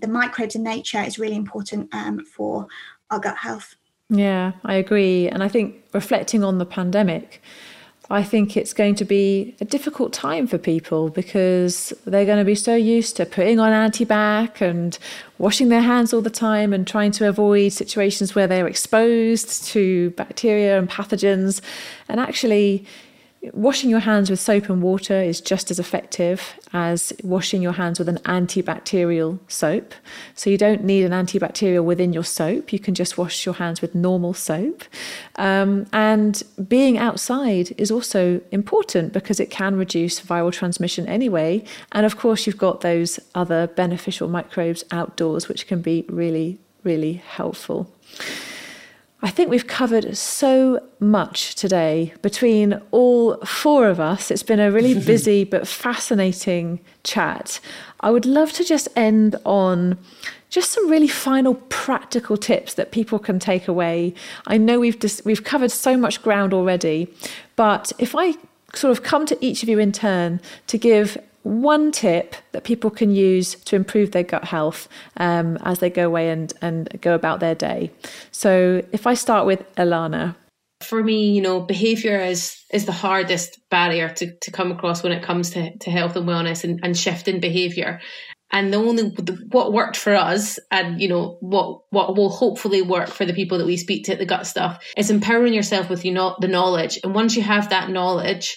the 0.00 0.08
microbes 0.08 0.54
in 0.54 0.62
nature 0.62 1.02
is 1.02 1.18
really 1.18 1.36
important 1.36 1.92
for 2.34 2.66
our 3.10 3.20
gut 3.20 3.36
health. 3.36 3.76
Yeah, 4.08 4.52
I 4.64 4.74
agree, 4.76 5.28
and 5.28 5.42
I 5.42 5.48
think 5.48 5.84
reflecting 5.92 6.42
on 6.42 6.56
the 6.56 6.64
pandemic 6.64 7.42
I 8.10 8.22
think 8.22 8.56
it's 8.56 8.72
going 8.72 8.94
to 8.96 9.04
be 9.04 9.54
a 9.60 9.66
difficult 9.66 10.14
time 10.14 10.46
for 10.46 10.56
people 10.56 11.10
because 11.10 11.92
they're 12.06 12.24
going 12.24 12.38
to 12.38 12.44
be 12.44 12.54
so 12.54 12.74
used 12.74 13.16
to 13.16 13.26
putting 13.26 13.60
on 13.60 13.70
antibac 13.72 14.62
and 14.62 14.98
washing 15.36 15.68
their 15.68 15.82
hands 15.82 16.14
all 16.14 16.22
the 16.22 16.30
time 16.30 16.72
and 16.72 16.86
trying 16.86 17.12
to 17.12 17.28
avoid 17.28 17.72
situations 17.72 18.34
where 18.34 18.46
they're 18.46 18.66
exposed 18.66 19.64
to 19.66 20.10
bacteria 20.10 20.78
and 20.78 20.88
pathogens. 20.88 21.60
And 22.08 22.18
actually, 22.18 22.86
Washing 23.52 23.88
your 23.88 24.00
hands 24.00 24.30
with 24.30 24.40
soap 24.40 24.68
and 24.68 24.82
water 24.82 25.14
is 25.14 25.40
just 25.40 25.70
as 25.70 25.78
effective 25.78 26.58
as 26.72 27.12
washing 27.22 27.62
your 27.62 27.72
hands 27.72 28.00
with 28.00 28.08
an 28.08 28.18
antibacterial 28.18 29.38
soap. 29.46 29.94
So 30.34 30.50
you 30.50 30.58
don't 30.58 30.82
need 30.82 31.04
an 31.04 31.12
antibacterial 31.12 31.84
within 31.84 32.12
your 32.12 32.24
soap. 32.24 32.72
You 32.72 32.80
can 32.80 32.94
just 32.94 33.16
wash 33.16 33.46
your 33.46 33.54
hands 33.54 33.80
with 33.80 33.94
normal 33.94 34.34
soap. 34.34 34.82
Um, 35.36 35.86
and 35.92 36.42
being 36.66 36.98
outside 36.98 37.72
is 37.78 37.92
also 37.92 38.40
important 38.50 39.12
because 39.12 39.38
it 39.38 39.50
can 39.50 39.76
reduce 39.76 40.20
viral 40.20 40.52
transmission 40.52 41.06
anyway. 41.06 41.62
And 41.92 42.04
of 42.04 42.16
course, 42.16 42.44
you've 42.44 42.58
got 42.58 42.80
those 42.80 43.20
other 43.36 43.68
beneficial 43.68 44.28
microbes 44.28 44.84
outdoors, 44.90 45.48
which 45.48 45.68
can 45.68 45.80
be 45.80 46.04
really, 46.08 46.58
really 46.82 47.14
helpful. 47.14 47.88
I 49.20 49.30
think 49.30 49.50
we've 49.50 49.66
covered 49.66 50.16
so 50.16 50.80
much 51.00 51.56
today 51.56 52.14
between 52.22 52.80
all 52.92 53.36
four 53.38 53.88
of 53.88 53.98
us. 53.98 54.30
It's 54.30 54.44
been 54.44 54.60
a 54.60 54.70
really 54.70 54.94
busy 55.06 55.42
but 55.42 55.66
fascinating 55.66 56.78
chat. 57.02 57.58
I 58.00 58.10
would 58.10 58.26
love 58.26 58.52
to 58.52 58.64
just 58.64 58.88
end 58.94 59.34
on 59.44 59.98
just 60.50 60.70
some 60.72 60.88
really 60.88 61.08
final 61.08 61.54
practical 61.68 62.36
tips 62.36 62.74
that 62.74 62.92
people 62.92 63.18
can 63.18 63.40
take 63.40 63.66
away. 63.66 64.14
I 64.46 64.56
know 64.56 64.78
we've 64.78 64.98
just, 64.98 65.24
we've 65.24 65.44
covered 65.44 65.72
so 65.72 65.96
much 65.96 66.22
ground 66.22 66.54
already, 66.54 67.12
but 67.56 67.92
if 67.98 68.14
I 68.16 68.34
sort 68.74 68.92
of 68.96 69.02
come 69.02 69.26
to 69.26 69.44
each 69.44 69.62
of 69.62 69.68
you 69.68 69.78
in 69.78 69.92
turn 69.92 70.40
to 70.68 70.78
give 70.78 71.18
one 71.42 71.92
tip 71.92 72.34
that 72.52 72.64
people 72.64 72.90
can 72.90 73.14
use 73.14 73.54
to 73.54 73.76
improve 73.76 74.10
their 74.10 74.22
gut 74.22 74.44
health 74.44 74.88
um, 75.16 75.56
as 75.62 75.78
they 75.78 75.90
go 75.90 76.06
away 76.06 76.30
and, 76.30 76.52
and 76.60 76.88
go 77.00 77.14
about 77.14 77.40
their 77.40 77.54
day. 77.54 77.90
So 78.30 78.82
if 78.92 79.06
I 79.06 79.14
start 79.14 79.46
with 79.46 79.64
Alana. 79.76 80.36
For 80.80 81.02
me, 81.02 81.32
you 81.32 81.42
know, 81.42 81.60
behavior 81.60 82.20
is 82.20 82.56
is 82.72 82.84
the 82.84 82.92
hardest 82.92 83.58
barrier 83.68 84.10
to, 84.10 84.32
to 84.32 84.50
come 84.52 84.70
across 84.70 85.02
when 85.02 85.10
it 85.10 85.24
comes 85.24 85.50
to, 85.50 85.76
to 85.78 85.90
health 85.90 86.14
and 86.14 86.28
wellness 86.28 86.62
and, 86.62 86.78
and 86.84 86.96
shifting 86.96 87.40
behavior. 87.40 88.00
And 88.50 88.72
the 88.72 88.78
only 88.78 89.10
what 89.50 89.72
worked 89.72 89.96
for 89.96 90.14
us, 90.14 90.58
and 90.70 91.00
you 91.00 91.08
know 91.08 91.36
what 91.40 91.80
what 91.90 92.16
will 92.16 92.30
hopefully 92.30 92.80
work 92.80 93.08
for 93.08 93.26
the 93.26 93.34
people 93.34 93.58
that 93.58 93.66
we 93.66 93.76
speak 93.76 94.04
to 94.04 94.12
at 94.12 94.18
the 94.18 94.24
gut 94.24 94.46
stuff, 94.46 94.82
is 94.96 95.10
empowering 95.10 95.52
yourself 95.52 95.90
with 95.90 96.04
you 96.04 96.12
know 96.12 96.36
the 96.40 96.48
knowledge. 96.48 96.98
And 97.02 97.14
once 97.14 97.36
you 97.36 97.42
have 97.42 97.70
that 97.70 97.90
knowledge, 97.90 98.56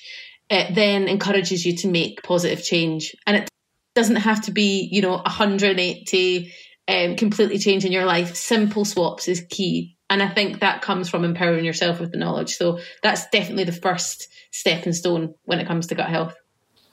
it 0.52 0.76
then 0.76 1.08
encourages 1.08 1.66
you 1.66 1.78
to 1.78 1.88
make 1.88 2.24
positive 2.24 2.62
change. 2.62 3.16
And 3.26 3.38
it 3.38 3.50
doesn't 3.96 4.18
have 4.18 4.44
to 4.44 4.52
be, 4.52 4.90
you 4.92 5.02
know, 5.02 5.14
180, 5.16 6.54
um, 6.90 7.16
completely 7.16 7.58
changing 7.58 7.94
your 7.94 8.04
life. 8.04 8.36
Simple 8.36 8.84
swaps 8.84 9.30
is 9.30 9.46
key. 9.50 9.96
And 10.10 10.22
I 10.22 10.28
think 10.28 10.60
that 10.60 10.82
comes 10.82 11.10
from 11.10 11.24
empowering 11.24 11.64
yourself 11.64 12.02
with 12.02 12.12
the 12.12 12.18
knowledge. 12.18 12.58
So 12.58 12.80
that's 13.02 13.30
definitely 13.30 13.64
the 13.64 13.72
first 13.72 14.28
stepping 14.52 14.92
stone 14.92 15.34
when 15.46 15.62
it 15.62 15.68
comes 15.68 15.88
to 15.88 15.96
gut 15.96 16.10
health. 16.10 16.36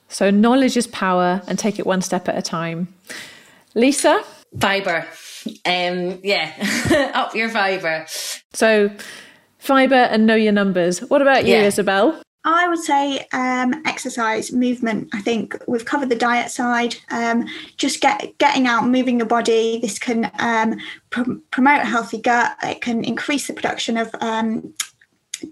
So 0.07 0.31
knowledge 0.31 0.77
is 0.77 0.87
power 0.87 1.43
and 1.49 1.59
take 1.59 1.81
it 1.81 1.87
one 1.87 2.01
step 2.01 2.29
at 2.29 2.39
a 2.39 2.43
time. 2.43 2.95
Lisa? 3.75 4.23
Fiber. 4.61 5.05
Um, 5.67 6.21
yeah, 6.23 7.13
up 7.15 7.35
your 7.35 7.49
fiber. 7.49 8.07
So 8.53 8.91
fiber 9.59 9.95
and 9.97 10.27
know 10.27 10.37
your 10.37 10.53
numbers. 10.53 11.01
What 11.01 11.23
about 11.23 11.45
you, 11.45 11.55
yeah. 11.55 11.65
Isabel? 11.65 12.23
I 12.55 12.69
would 12.69 12.79
say 12.79 13.27
um, 13.33 13.83
exercise, 13.85 14.53
movement. 14.53 15.11
I 15.13 15.21
think 15.21 15.57
we've 15.67 15.85
covered 15.85 16.09
the 16.09 16.17
diet 16.17 16.51
side. 16.51 16.97
Um, 17.11 17.47
just 17.77 18.01
get 18.01 18.37
getting 18.39 18.67
out, 18.67 18.89
moving 18.89 19.19
your 19.19 19.27
body. 19.27 19.79
This 19.81 19.99
can 19.99 20.31
um, 20.39 20.79
pr- 21.11 21.35
promote 21.51 21.83
a 21.83 21.87
healthy 21.87 22.21
gut. 22.21 22.57
It 22.63 22.81
can 22.81 23.05
increase 23.05 23.47
the 23.47 23.53
production 23.53 23.97
of 23.99 24.15
um, 24.21 24.73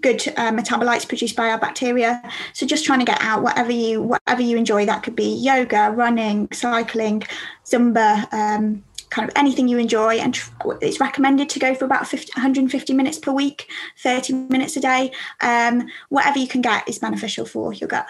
good 0.01 0.27
uh, 0.37 0.51
metabolites 0.51 1.07
produced 1.07 1.35
by 1.35 1.49
our 1.49 1.59
bacteria. 1.59 2.21
So 2.53 2.65
just 2.65 2.85
trying 2.85 2.99
to 2.99 3.05
get 3.05 3.21
out, 3.21 3.43
whatever 3.43 3.71
you 3.71 4.01
whatever 4.01 4.41
you 4.41 4.57
enjoy. 4.57 4.85
That 4.85 5.03
could 5.03 5.15
be 5.15 5.35
yoga, 5.35 5.91
running, 5.91 6.47
cycling, 6.51 7.23
Zumba 7.63 8.31
um, 8.33 8.83
kind 9.17 9.27
of 9.27 9.35
anything 9.35 9.67
you 9.67 9.79
enjoy. 9.79 10.15
And 10.17 10.39
it's 10.81 10.99
recommended 10.99 11.49
to 11.49 11.59
go 11.59 11.73
for 11.73 11.85
about 11.85 12.07
50, 12.07 12.31
150 12.35 12.93
minutes 12.93 13.17
per 13.17 13.31
week, 13.31 13.67
30 13.97 14.33
minutes 14.33 14.77
a 14.77 14.79
day. 14.79 15.11
Um, 15.41 15.87
whatever 16.09 16.37
you 16.37 16.47
can 16.47 16.61
get 16.61 16.87
is 16.87 16.99
beneficial 16.99 17.45
for 17.45 17.73
your 17.73 17.87
gut. 17.87 18.05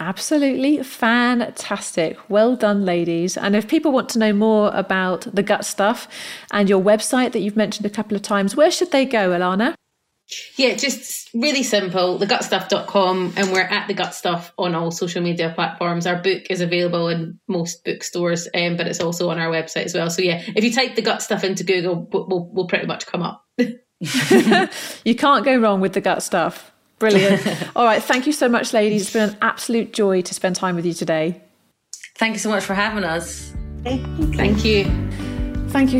Absolutely 0.00 0.82
fantastic. 0.82 2.18
Well 2.30 2.56
done, 2.56 2.84
ladies. 2.86 3.36
And 3.36 3.54
if 3.54 3.68
people 3.68 3.92
want 3.92 4.08
to 4.10 4.18
know 4.18 4.32
more 4.32 4.70
about 4.74 5.28
the 5.32 5.42
gut 5.42 5.64
stuff 5.66 6.08
and 6.50 6.68
your 6.68 6.82
website 6.82 7.32
that 7.32 7.40
you've 7.40 7.56
mentioned 7.56 7.86
a 7.86 7.90
couple 7.90 8.16
of 8.16 8.22
times, 8.22 8.56
where 8.56 8.70
should 8.70 8.92
they 8.92 9.04
go, 9.04 9.30
Alana? 9.30 9.74
Yeah, 10.56 10.74
just 10.74 11.30
really 11.34 11.62
simple, 11.62 12.18
thegutstuff.com, 12.18 13.34
and 13.36 13.52
we're 13.52 13.60
at 13.60 13.86
the 13.86 13.94
gut 13.94 14.12
stuff 14.12 14.52
on 14.58 14.74
all 14.74 14.90
social 14.90 15.22
media 15.22 15.52
platforms. 15.54 16.06
Our 16.06 16.16
book 16.16 16.50
is 16.50 16.60
available 16.60 17.08
in 17.08 17.38
most 17.46 17.84
bookstores, 17.84 18.48
um, 18.52 18.76
but 18.76 18.88
it's 18.88 19.00
also 19.00 19.30
on 19.30 19.38
our 19.38 19.50
website 19.50 19.84
as 19.84 19.94
well. 19.94 20.10
So 20.10 20.22
yeah, 20.22 20.42
if 20.56 20.64
you 20.64 20.72
type 20.72 20.96
the 20.96 21.02
gut 21.02 21.22
stuff 21.22 21.44
into 21.44 21.62
Google, 21.62 22.08
we'll, 22.10 22.50
we'll 22.52 22.66
pretty 22.66 22.86
much 22.86 23.06
come 23.06 23.22
up. 23.22 23.44
you 23.58 25.14
can't 25.14 25.44
go 25.44 25.58
wrong 25.58 25.80
with 25.80 25.92
the 25.92 26.00
gut 26.00 26.22
stuff. 26.24 26.72
Brilliant. 26.98 27.46
all 27.76 27.84
right, 27.84 28.02
thank 28.02 28.26
you 28.26 28.32
so 28.32 28.48
much, 28.48 28.72
ladies. 28.72 29.02
It's 29.02 29.12
been 29.12 29.30
an 29.30 29.36
absolute 29.40 29.92
joy 29.92 30.22
to 30.22 30.34
spend 30.34 30.56
time 30.56 30.74
with 30.74 30.86
you 30.86 30.94
today. 30.94 31.40
Thank 32.16 32.32
you 32.32 32.40
so 32.40 32.48
much 32.48 32.64
for 32.64 32.74
having 32.74 33.04
us. 33.04 33.52
Thank 33.84 34.04
you. 34.18 34.32
Thank 34.32 34.64
you 34.64 35.25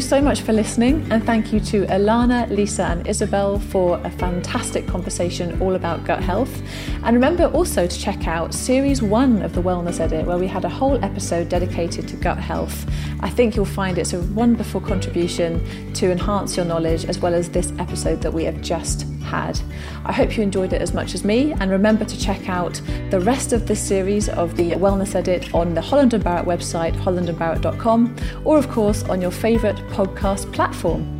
so 0.00 0.22
much 0.22 0.40
for 0.40 0.54
listening, 0.54 1.06
and 1.10 1.22
thank 1.26 1.52
you 1.52 1.60
to 1.60 1.84
Alana, 1.88 2.48
Lisa, 2.48 2.84
and 2.84 3.06
Isabel 3.06 3.58
for 3.58 4.00
a 4.04 4.10
fantastic 4.10 4.86
conversation 4.86 5.60
all 5.60 5.74
about 5.74 6.02
gut 6.06 6.22
health. 6.22 6.62
And 7.04 7.14
remember 7.14 7.44
also 7.48 7.86
to 7.86 7.98
check 7.98 8.26
out 8.26 8.54
series 8.54 9.02
one 9.02 9.42
of 9.42 9.52
the 9.52 9.60
Wellness 9.60 10.00
Edit, 10.00 10.24
where 10.24 10.38
we 10.38 10.46
had 10.46 10.64
a 10.64 10.68
whole 10.70 11.04
episode 11.04 11.50
dedicated 11.50 12.08
to 12.08 12.16
gut 12.16 12.38
health. 12.38 12.90
I 13.20 13.28
think 13.28 13.54
you'll 13.54 13.66
find 13.66 13.98
it's 13.98 14.14
a 14.14 14.22
wonderful 14.22 14.80
contribution 14.80 15.60
to 15.92 16.10
enhance 16.10 16.56
your 16.56 16.64
knowledge, 16.64 17.04
as 17.04 17.18
well 17.18 17.34
as 17.34 17.50
this 17.50 17.70
episode 17.78 18.22
that 18.22 18.32
we 18.32 18.44
have 18.44 18.62
just 18.62 19.04
had. 19.26 19.60
I 20.04 20.12
hope 20.12 20.36
you 20.36 20.42
enjoyed 20.42 20.72
it 20.72 20.80
as 20.80 20.94
much 20.94 21.14
as 21.14 21.24
me, 21.24 21.52
and 21.52 21.70
remember 21.70 22.04
to 22.04 22.18
check 22.18 22.48
out 22.48 22.80
the 23.10 23.20
rest 23.20 23.52
of 23.52 23.66
this 23.66 23.80
series 23.80 24.28
of 24.28 24.56
the 24.56 24.70
Wellness 24.72 25.14
Edit 25.14 25.54
on 25.54 25.74
the 25.74 25.80
Holland 25.80 26.14
and 26.14 26.24
Barrett 26.24 26.46
website, 26.46 26.94
hollandandbarrett.com, 26.96 28.16
or 28.44 28.56
of 28.58 28.68
course 28.70 29.02
on 29.04 29.20
your 29.20 29.30
favourite 29.30 29.76
podcast 29.88 30.52
platform. 30.52 31.12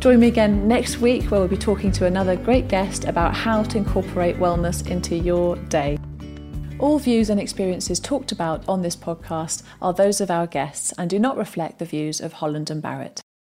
Join 0.00 0.20
me 0.20 0.28
again 0.28 0.68
next 0.68 0.98
week 0.98 1.24
where 1.24 1.40
we'll 1.40 1.48
be 1.48 1.56
talking 1.56 1.90
to 1.92 2.06
another 2.06 2.36
great 2.36 2.68
guest 2.68 3.04
about 3.04 3.34
how 3.34 3.64
to 3.64 3.78
incorporate 3.78 4.36
wellness 4.36 4.88
into 4.88 5.16
your 5.16 5.56
day. 5.56 5.98
All 6.78 7.00
views 7.00 7.28
and 7.28 7.40
experiences 7.40 7.98
talked 7.98 8.30
about 8.30 8.62
on 8.68 8.82
this 8.82 8.94
podcast 8.94 9.64
are 9.82 9.92
those 9.92 10.20
of 10.20 10.30
our 10.30 10.46
guests 10.46 10.92
and 10.96 11.10
do 11.10 11.18
not 11.18 11.36
reflect 11.36 11.80
the 11.80 11.84
views 11.84 12.20
of 12.20 12.34
Holland 12.34 12.70
and 12.70 12.80
Barrett. 12.80 13.20